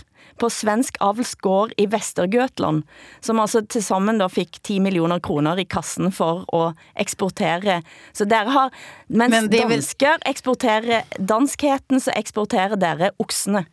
på 0.42 0.50
svensk 0.50 0.96
avlsgård 1.00 1.74
i 1.78 1.86
Vestergøtland, 1.92 2.82
som 3.22 3.40
altså 3.42 3.62
til 3.70 3.84
sammen 3.86 4.18
da 4.22 4.26
fik 4.32 4.58
10 4.62 4.80
millioner 4.82 5.22
kroner 5.22 5.60
i 5.62 5.66
kassen 5.70 6.10
for 6.14 6.42
at 6.56 6.80
eksportere. 7.06 7.80
Så 8.12 8.26
der 8.28 8.50
har, 8.50 8.72
mens 9.08 9.30
Men 9.36 9.50
det 9.52 9.62
vel- 9.62 9.78
dansker 9.78 10.18
eksporterer 10.26 11.06
danskheten, 11.18 12.00
så 12.02 12.14
eksporterer 12.18 12.76
dere 12.76 13.12
oksene. 13.22 13.66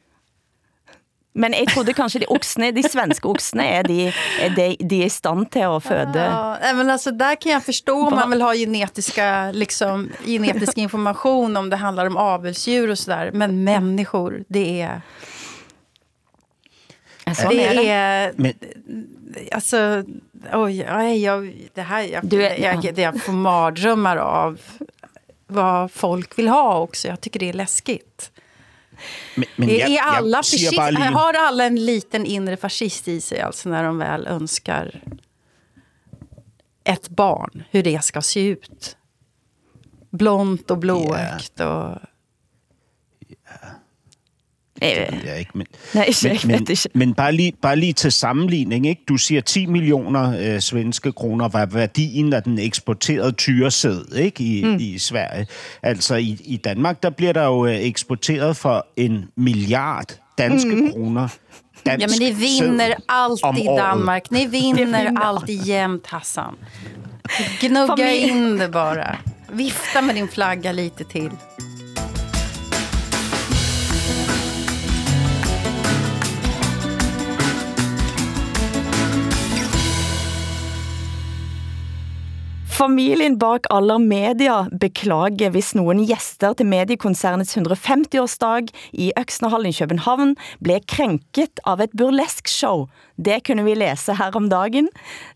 Men 1.39 1.53
jeg 1.53 1.69
trodde 1.69 1.93
kanskje 1.93 2.19
de 2.23 2.27
oksene, 2.33 2.71
de 2.75 2.81
svenske 2.83 3.27
oksene, 3.29 3.63
er 3.63 3.85
de, 3.87 4.07
er 4.41 4.55
de, 4.57 4.65
de 4.81 4.97
er 5.03 5.05
i 5.05 5.13
stand 5.13 5.45
til 5.53 5.67
at 5.69 5.83
føde. 5.85 6.23
Ja, 6.25 6.73
men 6.75 6.89
alltså, 6.89 7.11
där 7.11 7.35
kan 7.35 7.51
jag 7.51 7.63
förstå 7.63 8.07
om 8.07 8.15
man 8.15 8.29
vill 8.29 8.41
ha 8.41 8.53
genetiska, 8.55 9.51
liksom, 9.51 10.09
genetisk 10.25 10.77
information 10.77 11.57
om 11.57 11.69
det 11.69 11.75
handlar 11.75 12.05
om 12.05 12.17
avelsdjur 12.17 12.89
och 12.89 12.97
sådär. 12.99 13.31
Men 13.33 13.63
människor, 13.63 14.43
det 14.47 14.81
är... 14.81 15.01
Sådan 17.35 17.57
det 17.57 17.65
er 17.67 17.73
det. 17.75 17.89
är... 17.89 18.33
Men, 18.35 18.53
Alltså, 19.51 20.03
oj, 20.53 20.85
oj, 20.91 21.23
jag, 21.23 21.53
det 21.73 21.81
här, 21.81 22.01
jag, 22.01 22.25
Du 22.25 22.43
är- 22.45 22.57
jag, 22.59 22.95
det 22.95 23.01
jag 23.01 23.21
får 23.23 23.33
mardrömmar 23.33 24.17
av 24.17 24.59
vad 25.47 25.91
folk 25.91 26.37
vill 26.39 26.47
ha 26.47 26.79
också. 26.79 27.07
Jag 27.07 27.21
tycker 27.21 27.39
det 27.39 27.49
är 27.49 27.53
läskigt. 27.53 28.31
men, 29.35 29.45
men 29.55 29.69
är, 29.69 29.89
är 29.89 29.99
alla 30.01 30.43
siger 30.43 30.63
fascist, 30.63 30.77
bare 30.77 30.91
lige... 30.91 31.03
har 31.03 31.33
alla 31.33 31.65
en 31.65 31.85
liten 31.85 32.25
inre 32.25 32.57
fascist 32.57 33.07
i 33.07 33.21
sig 33.21 33.41
alltså 33.41 33.69
när 33.69 33.83
de 33.83 33.97
väl 33.97 34.27
önskar 34.27 35.01
ett 36.83 37.09
barn, 37.09 37.63
hur 37.71 37.83
det 37.83 38.03
ska 38.03 38.21
se 38.21 38.45
ut? 38.47 38.97
Blont 40.09 40.71
och 40.71 40.77
blåögt 40.77 41.59
och... 41.59 41.97
Eh, 44.81 45.25
Ja, 45.25 45.33
ikke, 45.33 45.51
men, 45.53 45.67
Nej, 45.93 46.09
jeg 46.23 46.31
men, 46.43 46.51
ved 46.51 46.57
men, 46.59 46.67
det 46.67 46.85
ikke. 46.85 46.97
men 46.97 47.13
bare, 47.13 47.31
lige, 47.31 47.53
bare 47.61 47.75
lige 47.75 47.93
til 47.93 48.11
sammenligning, 48.11 48.87
ikke? 48.87 49.01
du 49.09 49.17
siger 49.17 49.41
10 49.41 49.65
millioner 49.65 50.53
øh, 50.53 50.59
svenske 50.59 51.11
kroner 51.11 51.47
var 51.47 51.65
værdien 51.65 52.33
af 52.33 52.43
den 52.43 52.59
eksporterede 52.59 53.31
tyresæd 53.31 54.15
ikke? 54.15 54.43
I, 54.43 54.63
mm. 54.63 54.77
i 54.79 54.97
Sverige. 54.97 55.47
Altså 55.83 56.15
i, 56.15 56.37
i 56.45 56.57
Danmark, 56.57 57.03
der 57.03 57.09
bliver 57.09 57.33
der 57.33 57.45
jo 57.45 57.65
øh, 57.65 57.75
eksporteret 57.75 58.57
for 58.57 58.87
en 58.97 59.25
milliard 59.35 60.19
danske 60.37 60.75
mm. 60.75 60.91
kroner. 60.91 61.27
Dansk 61.85 62.21
Ja, 62.21 62.27
men 62.27 62.35
ni 62.35 62.39
vinner 62.39 62.93
alltid. 63.09 63.65
Danmark. 63.77 64.31
Ni 64.31 64.45
vinner 64.57 65.21
alltid 65.21 65.63
jämt, 65.65 66.07
Hassan. 66.07 66.55
Gnugga 67.61 68.11
in 68.11 68.59
det 68.59 68.71
bara. 68.71 69.17
Vifta 69.53 70.01
med 70.01 70.15
din 70.15 70.27
flagga 70.27 70.71
lite 70.71 71.03
till. 71.03 71.31
Familien 82.79 83.33
bak 83.35 83.65
Aller 83.75 83.99
Media 83.99 84.61
beklager, 84.79 85.49
hvis 85.51 85.73
nogen 85.75 86.05
gæster 86.07 86.53
til 86.55 86.69
mediekoncernets 86.71 87.57
150-årsdag 87.57 88.69
i 88.95 89.09
Øksnehallen 89.19 89.73
i 89.73 89.75
København 89.75 90.31
blev 90.63 90.79
krænket 90.87 91.59
av 91.67 91.83
et 91.83 91.91
burlesk 91.99 92.47
show. 92.47 92.85
Det 93.19 93.41
kunne 93.43 93.67
vi 93.67 93.75
læse 93.75 94.15
her 94.15 94.31
om 94.31 94.47
dagen. 94.47 94.87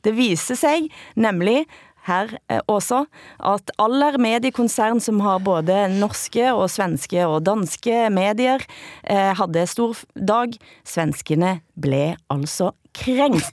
Det 0.08 0.16
viser 0.16 0.56
sig 0.56 0.88
nemlig 1.20 1.66
her 2.08 2.32
eh, 2.48 2.64
også, 2.64 3.04
at 3.44 3.76
Aller 3.76 4.16
mediekoncern, 4.18 5.04
som 5.04 5.20
har 5.20 5.44
både 5.44 6.00
norske 6.00 6.48
og 6.54 6.72
svenske 6.72 7.28
og 7.28 7.44
danske 7.44 8.08
medier, 8.08 8.64
eh, 9.04 9.36
havde 9.36 9.68
stor 9.68 10.00
dag. 10.16 10.56
Svenskene 10.88 11.60
blev 11.76 12.16
altså 12.32 12.72
krænket. 12.96 13.52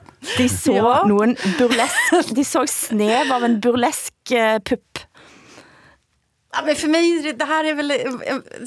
De 0.36 0.48
så 0.64 0.72
ja. 0.72 1.04
Nogen 1.06 1.36
burlesk, 1.58 1.94
de 2.34 2.44
så 2.44 2.66
snev 2.66 3.32
av 3.32 3.44
en 3.44 3.60
burlesk 3.60 4.30
eh, 4.30 4.58
pupp. 4.58 4.98
Ja, 6.52 6.62
men 6.66 6.76
för 6.76 6.88
mig, 6.88 7.32
det 7.32 7.44
här 7.44 7.64
är 7.64 7.74
väl, 7.74 7.92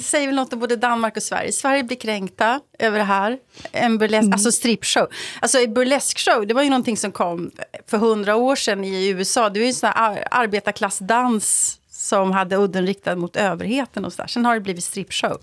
säger 0.01 0.27
väl 0.27 0.35
något 0.35 0.53
om 0.53 0.59
både 0.59 0.75
Danmark 0.75 1.17
och 1.17 1.23
Sverige. 1.23 1.51
Sverige 1.51 1.83
blir 1.83 1.97
kränkta 1.97 2.59
över 2.79 2.97
det 2.97 3.03
här. 3.03 3.37
En 3.71 3.97
burlesk, 3.97 4.33
alltså 4.33 4.51
strippshow. 4.51 5.07
Alltså 5.39 5.59
en 5.59 5.73
burleskshow, 5.73 6.47
det 6.47 6.53
var 6.53 6.63
ju 6.63 6.69
någonting 6.69 6.97
som 6.97 7.11
kom 7.11 7.51
för 7.87 7.97
hundra 7.97 8.35
år 8.35 8.55
sedan 8.55 8.83
i 8.83 9.09
USA. 9.09 9.49
Det 9.49 9.59
var 9.59 9.63
ju 9.63 9.67
en 9.69 9.73
sån 9.73 9.89
här 9.95 10.27
arbetarklassdans 10.31 11.77
som 11.91 12.31
hade 12.31 12.55
udden 12.55 12.87
riktad 12.87 13.15
mot 13.15 13.35
överheten 13.35 14.05
och 14.05 14.13
så 14.13 14.21
där. 14.21 14.27
Sen 14.27 14.45
har 14.45 14.53
det 14.53 14.61
blivit 14.61 14.83
strippshow. 14.83 15.37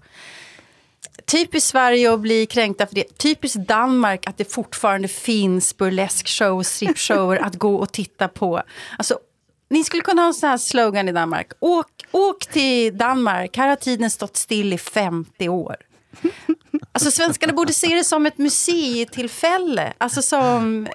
Typiskt 1.27 1.71
Sverige 1.71 2.13
att 2.13 2.21
bli 2.21 2.47
kränkta 2.47 2.87
för 2.87 2.95
det. 2.95 3.19
Typiskt 3.19 3.69
Danmark 3.69 4.29
att 4.29 4.37
det 4.39 4.53
fortfarande 4.53 5.09
finns 5.09 5.77
burleskshow 5.77 6.59
och 6.59 6.67
strippshower 6.67 7.37
att 7.37 7.55
gå 7.55 7.77
och 7.77 7.93
titta 7.93 8.29
på. 8.29 8.63
Alltså, 8.99 9.19
ni 9.71 9.85
skulle 9.85 10.03
kunna 10.03 10.23
ha 10.23 10.29
en 10.29 10.35
sån 10.35 10.49
här 10.49 10.59
slogan 10.59 11.09
i 11.09 11.13
Danmark. 11.13 11.53
Åk, 11.61 11.87
åk 12.11 12.47
till 12.47 12.99
Danmark, 12.99 13.57
här 13.57 13.69
har 13.69 13.77
tiden 13.77 14.11
stått 14.11 14.37
still 14.37 14.73
i 14.73 14.79
50 14.79 15.49
år. 15.49 15.77
Alltså 16.99 17.11
svenskarna 17.11 17.53
borde 17.53 17.73
se 17.73 17.87
det 17.95 18.05
som 18.05 18.27
ett 18.27 18.39
museitillfälle. 18.39 19.93
Alltså 19.99 20.23
som... 20.23 20.87
eh, 20.87 20.93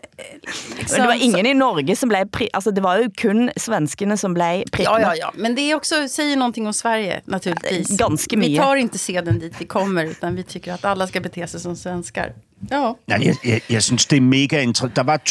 Liksom, 0.77 0.97
Men 0.97 1.01
det 1.01 1.07
var 1.07 1.23
ingen 1.23 1.45
i 1.45 1.53
Norge 1.53 1.95
som 1.95 2.09
blev... 2.09 2.29
Pri 2.29 2.49
altså, 2.53 2.71
det 2.71 2.81
var 2.81 2.97
jo 2.97 3.11
kun 3.17 3.51
svenskene 3.55 4.17
som 4.17 4.33
blev 4.33 4.45
Ja, 4.59 4.63
prickade. 4.71 5.01
ja, 5.01 5.15
ja. 5.15 5.31
Men 5.35 5.55
det 5.55 5.61
är 5.61 5.75
också, 5.75 6.07
säger 6.07 6.37
någonting 6.37 6.67
om 6.67 6.73
Sverige 6.73 7.21
naturligtvis. 7.25 7.97
Ganska 7.97 8.35
Vi 8.35 8.39
mycket. 8.49 8.63
tar 8.63 8.75
inte 8.75 8.97
seden 8.97 9.39
dit 9.39 9.53
vi 9.59 9.65
kommer, 9.65 10.05
utan 10.05 10.35
vi 10.35 10.43
tycker 10.43 10.73
att 10.73 10.85
alla 10.85 11.07
ska 11.07 11.19
bete 11.19 11.47
sig 11.47 11.59
som 11.59 11.75
svenskar. 11.75 12.33
Ja. 12.71 12.91
Ja, 13.09 13.17
jeg, 13.21 13.35
jeg, 13.45 13.61
jeg 13.69 13.83
synes, 13.83 14.05
det 14.05 14.17
er 14.17 14.21
mega 14.21 14.61
interessant. 14.61 14.95
Der 14.95 15.03
var 15.03 15.21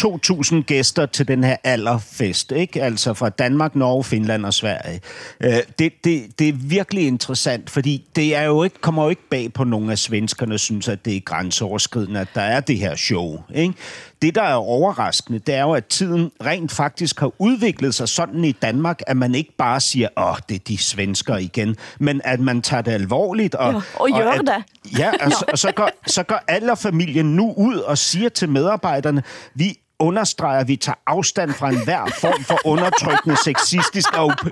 2.000 0.56 0.62
gæster 0.62 1.06
til 1.06 1.28
den 1.28 1.44
her 1.44 1.56
allerfest, 1.64 2.52
ikke? 2.52 2.82
Altså 2.82 3.14
fra 3.14 3.28
Danmark, 3.28 3.76
Norge, 3.76 4.04
Finland 4.04 4.46
og 4.46 4.54
Sverige. 4.54 5.00
Øh, 5.40 5.52
det, 5.78 5.92
det, 6.04 6.38
det 6.38 6.48
er 6.48 6.52
virkelig 6.52 7.06
interessant, 7.06 7.70
fordi 7.70 8.04
det 8.16 8.36
er 8.36 8.42
jo 8.42 8.62
ikke, 8.62 8.80
kommer 8.80 9.04
jo 9.04 9.10
ikke 9.10 9.28
bag 9.30 9.52
på 9.52 9.64
nogen 9.64 9.90
af 9.90 9.98
svenskerne, 9.98 10.58
synes, 10.58 10.88
at 10.88 11.04
det 11.04 11.16
er 11.16 11.20
grænseoverskridende, 11.20 12.20
at 12.20 12.28
der 12.34 12.40
er 12.40 12.60
det 12.60 12.78
her 12.78 12.96
show, 12.96 13.38
ikke? 13.54 13.74
Det, 14.22 14.34
der 14.34 14.42
er 14.42 14.54
overraskende, 14.54 15.38
det 15.38 15.54
er 15.54 15.62
jo, 15.62 15.72
at 15.72 15.86
tiden 15.86 16.30
rent 16.44 16.72
faktisk 16.72 17.20
har 17.20 17.32
udviklet 17.38 17.94
sig 17.94 18.08
sådan 18.08 18.44
i 18.44 18.52
Danmark, 18.52 19.00
at 19.06 19.16
man 19.16 19.34
ikke 19.34 19.52
bare 19.58 19.80
siger, 19.80 20.08
åh, 20.16 20.36
det 20.48 20.54
er 20.54 20.58
de 20.68 20.78
svensker 20.78 21.36
igen, 21.36 21.76
men 21.98 22.20
at 22.24 22.40
man 22.40 22.62
tager 22.62 22.82
det 22.82 22.92
alvorligt. 22.92 23.54
Og, 23.54 23.72
Ja, 23.72 23.80
og 23.94 24.08
gør 24.14 24.30
at, 24.30 24.40
det. 24.40 24.98
Ja, 24.98 25.10
og, 25.20 25.32
så, 25.32 25.44
og 25.52 25.58
så, 25.58 25.72
går, 25.72 25.90
så 26.06 26.22
går 26.22 26.40
alle 26.48 26.76
familien 26.76 27.36
nu 27.36 27.52
ud 27.56 27.76
og 27.76 27.98
siger 27.98 28.28
til 28.28 28.48
medarbejderne, 28.48 29.22
vi 29.54 29.78
understreger, 29.98 30.60
at 30.60 30.68
vi 30.68 30.76
tager 30.76 30.96
afstand 31.06 31.52
fra 31.52 31.68
enhver 31.68 32.06
form 32.20 32.44
for 32.44 32.58
undertrykkende, 32.64 33.36
sexistisk 33.44 34.16
og 34.18 34.26
up- 34.26 34.48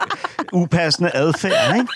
upassende 0.52 1.10
adfærd. 1.14 1.76
Ikke? 1.76 1.86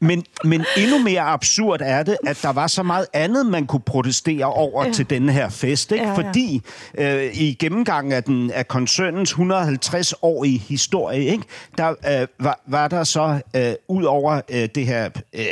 Men, 0.00 0.24
men 0.44 0.64
endnu 0.76 0.98
mere 0.98 1.20
absurd 1.20 1.80
er 1.82 2.02
det, 2.02 2.16
at 2.26 2.38
der 2.42 2.52
var 2.52 2.66
så 2.66 2.82
meget 2.82 3.06
andet, 3.12 3.46
man 3.46 3.66
kunne 3.66 3.80
protestere 3.80 4.44
over 4.44 4.84
ja. 4.86 4.92
til 4.92 5.10
denne 5.10 5.32
her 5.32 5.48
fest. 5.48 5.92
Ikke? 5.92 6.04
Ja, 6.04 6.10
Ja. 6.10 6.16
Fordi 6.16 6.62
øh, 6.98 7.36
i 7.40 7.54
gennemgangen 7.60 8.12
af, 8.12 8.24
den, 8.24 8.50
af 8.50 8.68
koncernens 8.68 9.32
150-årige 9.32 10.58
historie, 10.58 11.24
ikke? 11.24 11.44
der 11.78 11.90
øh, 12.20 12.26
var, 12.40 12.60
var 12.66 12.88
der 12.88 13.04
så, 13.04 13.40
øh, 13.56 13.72
ud 13.88 14.04
over 14.04 14.40
øh, 14.50 14.68
det 14.74 14.86
her 14.86 15.10
øh, 15.34 15.44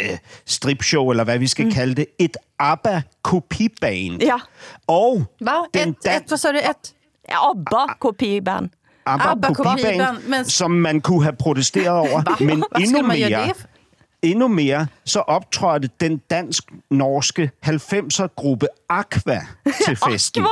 stripshow, 0.47 1.11
eller 1.11 1.25
hvad 1.25 1.39
vi 1.39 1.47
skal 1.47 1.65
mm. 1.65 1.73
kalde 1.73 1.95
det, 1.95 2.07
et 2.19 2.37
ABBA-kopiband. 2.59 4.23
Ja. 4.23 4.37
Og 4.87 5.23
Va? 5.41 5.51
den 5.75 5.89
Ett, 5.89 5.97
ett, 6.17 6.31
vad 6.31 6.39
sa 6.39 6.49
du? 6.53 6.59
Ett? 6.59 6.95
Ja, 7.29 7.51
ABBA-kopiband. 7.51 8.71
ABBA-kopiband, 9.07 10.01
ABBA-kopiband, 10.01 10.29
men- 10.29 10.45
som 10.45 10.71
man 10.71 11.01
kunne 11.01 11.23
have 11.23 11.37
protesteret 11.37 11.89
over. 11.89 12.37
Men 12.41 12.65
Hvad 12.71 12.81
endnu 12.81 13.03
mere, 13.03 13.29
det? 13.29 13.67
Endnu 14.23 14.49
mere, 14.49 14.87
så 15.05 15.21
optrådte 15.21 15.91
den 16.01 16.19
dansk-norske 16.31 17.51
90'er-gruppe 17.67 18.67
Aqua 18.89 19.41
til 19.85 19.97
festen. 20.11 20.47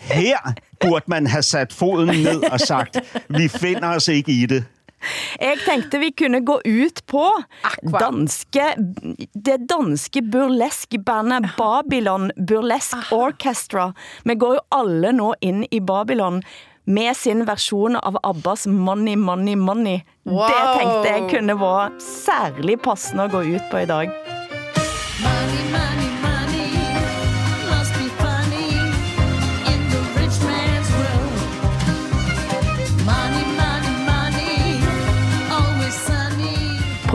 Her 0.00 0.38
burde 0.80 1.04
man 1.08 1.26
have 1.26 1.42
sat 1.42 1.72
foden 1.72 2.08
ned 2.22 2.52
og 2.52 2.60
sagt, 2.60 2.96
vi 3.28 3.48
finder 3.48 3.88
os 3.88 4.08
ikke 4.08 4.32
i 4.32 4.46
det. 4.46 4.64
Jeg 5.40 5.54
tænkte 5.68 5.98
vi 5.98 6.14
kunne 6.18 6.46
gå 6.46 6.60
ut 6.66 7.02
på 7.06 7.24
Aqua. 7.64 7.98
danske, 7.98 8.62
det 9.34 9.56
danske 9.70 10.22
burlesk-bandet 10.32 11.50
Babylon 11.58 12.30
Burlesk 12.48 13.12
Orchestra. 13.12 13.92
Vi 14.24 14.34
går 14.34 14.52
jo 14.52 14.60
alle 14.72 15.12
nå 15.12 15.34
ind 15.40 15.64
i 15.70 15.80
Babylon 15.80 16.42
med 16.86 17.16
sin 17.16 17.44
version 17.46 17.96
av 17.96 18.18
Abbas 18.22 18.66
Money, 18.66 19.16
Money, 19.16 19.56
Money. 19.56 20.00
Wow. 20.24 20.46
Det 20.46 20.62
tænkte 20.78 21.12
jeg 21.12 21.28
kunne 21.30 21.60
være 21.60 21.90
særlig 22.00 22.80
passende 22.80 23.26
at 23.26 23.30
gå 23.30 23.40
ut 23.40 23.70
på 23.70 23.82
i 23.82 23.86
dag. 23.86 24.35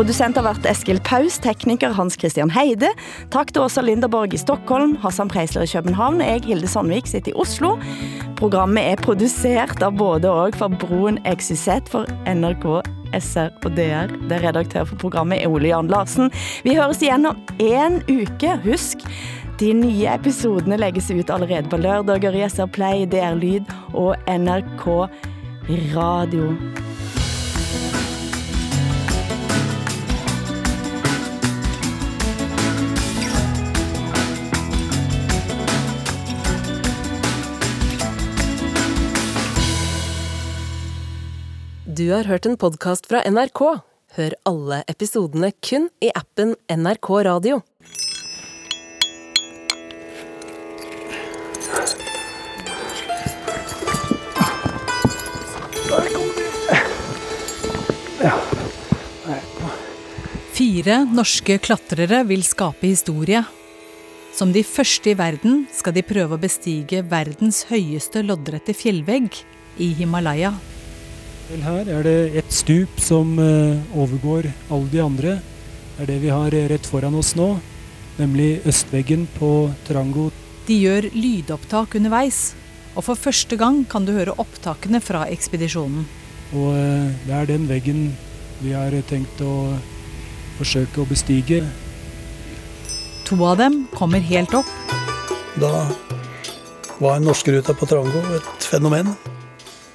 Producent 0.01 0.37
har 0.39 0.41
været 0.47 0.65
Eskil 0.65 0.97
Paus, 1.05 1.35
tekniker 1.37 1.91
Hans 1.93 2.15
Christian 2.17 2.49
Heide. 2.49 2.87
Tak 3.29 3.51
til 3.53 3.61
Åsa 3.61 3.83
Linderborg 3.85 4.33
i 4.33 4.37
Stockholm, 4.41 4.95
Hassan 5.03 5.29
Preisler 5.29 5.61
i 5.61 5.69
København 5.69 6.21
og 6.21 6.27
jeg, 6.27 6.41
Hilde 6.43 6.67
Sandvik, 6.67 7.05
sitter 7.05 7.29
i 7.29 7.35
Oslo. 7.37 7.75
Programmet 8.39 8.81
er 8.81 8.97
produceret 8.97 9.83
av 9.85 9.93
både 9.93 10.31
og 10.31 10.57
for 10.57 10.73
Broen 10.81 11.19
XYZ 11.29 11.85
for 11.93 12.09
NRK, 12.25 12.65
SR 13.13 13.53
og 13.61 13.77
DR. 13.77 14.09
Det 14.25 14.39
er 14.39 14.47
redaktør 14.47 14.89
for 14.89 14.97
programmet 15.05 15.43
er 15.43 15.53
Ole 15.53 15.69
Jan 15.69 15.93
Larsen. 15.93 16.33
Vi 16.65 16.73
høres 16.81 17.05
igen 17.05 17.29
om 17.29 17.37
en 17.61 18.01
uke. 18.09 18.57
Husk, 18.65 19.05
de 19.61 19.73
nye 19.85 20.09
episodene 20.09 20.81
lægges 20.81 21.13
ut 21.13 21.29
allerede 21.29 21.69
på 21.69 21.77
lørdager 21.77 22.41
i 22.41 22.47
SR 22.49 22.73
Play, 22.73 23.05
DR 23.05 23.37
Lyd 23.37 23.69
og 23.93 24.17
NRK 24.25 24.87
Radio. 25.93 26.55
Du 42.01 42.07
har 42.09 42.23
hørt 42.25 42.47
en 42.49 42.55
podcast 42.57 43.05
fra 43.05 43.19
NRK. 43.29 43.59
Hør 44.15 44.33
alle 44.49 44.77
episodene 44.89 45.51
kun 45.61 45.83
i 46.01 46.07
appen 46.17 46.55
NRK 46.65 47.09
Radio. 47.27 47.59
Fire 60.57 60.97
norske 61.05 61.59
klatrere 61.61 62.23
vil 62.31 62.41
skape 62.47 62.89
historie. 62.89 63.45
Som 64.33 64.57
de 64.57 64.65
første 64.65 65.13
i 65.13 65.17
verden 65.21 65.67
skal 65.69 65.99
de 65.99 66.07
prøve 66.15 66.39
å 66.39 66.43
bestige 66.49 67.05
verdens 67.13 67.67
høyeste 67.69 68.25
loddrette 68.25 68.73
fjellvegg 68.73 69.43
i 69.77 69.93
Himalaya. 70.01 70.55
Vel, 71.51 71.65
her 71.67 71.89
er 71.91 72.05
det 72.05 72.19
et 72.39 72.53
stup 72.55 72.99
som 73.03 73.33
eh, 73.41 73.79
overgår 73.99 74.45
alle 74.71 74.87
de 74.87 74.99
andre. 75.03 75.31
Det 75.97 76.05
er 76.05 76.07
det 76.07 76.19
vi 76.23 76.29
har 76.31 76.53
eh, 76.55 76.67
rett 76.71 76.85
foran 76.87 77.17
oss 77.19 77.33
nå, 77.35 77.47
nemlig 78.15 78.61
østveggen 78.71 79.25
på 79.35 79.49
Trango. 79.83 80.29
De 80.69 80.77
gjør 80.79 81.09
lydopptak 81.11 81.97
underveis, 81.99 82.53
og 82.95 83.03
for 83.03 83.19
første 83.19 83.57
gang 83.59 83.81
kan 83.83 84.07
du 84.07 84.13
høre 84.15 84.37
opptakene 84.39 85.01
fra 85.03 85.25
ekspedisjonen. 85.33 86.05
Og 86.55 86.69
eh, 86.77 87.11
det 87.25 87.35
er 87.35 87.51
den 87.51 87.67
veggen 87.67 87.99
vi 88.61 88.71
har 88.77 88.95
tenkt 89.09 89.43
å 89.43 89.73
forsøke 90.61 91.03
å 91.03 91.09
bestige. 91.09 91.65
To 93.27 93.41
av 93.49 93.59
dem 93.59 93.89
kommer 93.97 94.23
helt 94.23 94.55
opp, 94.55 94.71
Da 95.59 95.83
var 97.03 97.19
norskeruta 97.19 97.75
på 97.75 97.91
Trango 97.91 98.23
et 98.39 98.71
fenomen. 98.71 99.11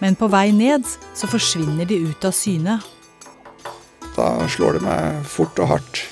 Men 0.02 0.16
på 0.18 0.28
vei 0.32 0.50
ned 0.52 0.86
så 1.16 1.28
forsvinner 1.30 1.88
de 1.88 2.00
ut 2.08 2.24
av 2.24 2.34
syne. 2.36 2.80
Da 4.16 4.28
slår 4.48 4.78
det 4.78 4.86
meg 4.86 5.22
fort 5.28 5.58
og 5.60 5.74
hardt 5.74 6.02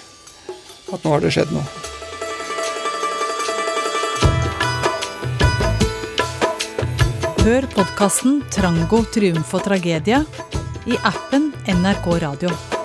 at 0.93 1.05
nå 1.05 1.15
har 1.15 1.25
det 1.25 1.33
skjedd 1.35 1.53
noe. 1.55 1.65
Hør 7.45 7.67
podkasten 7.75 8.39
'Trango 8.49 9.03
triumf 9.13 9.51
og 9.57 9.67
tragedie' 9.67 10.23
i 10.89 10.97
appen 11.05 11.53
NRK 11.69 12.09
Radio. 12.23 12.84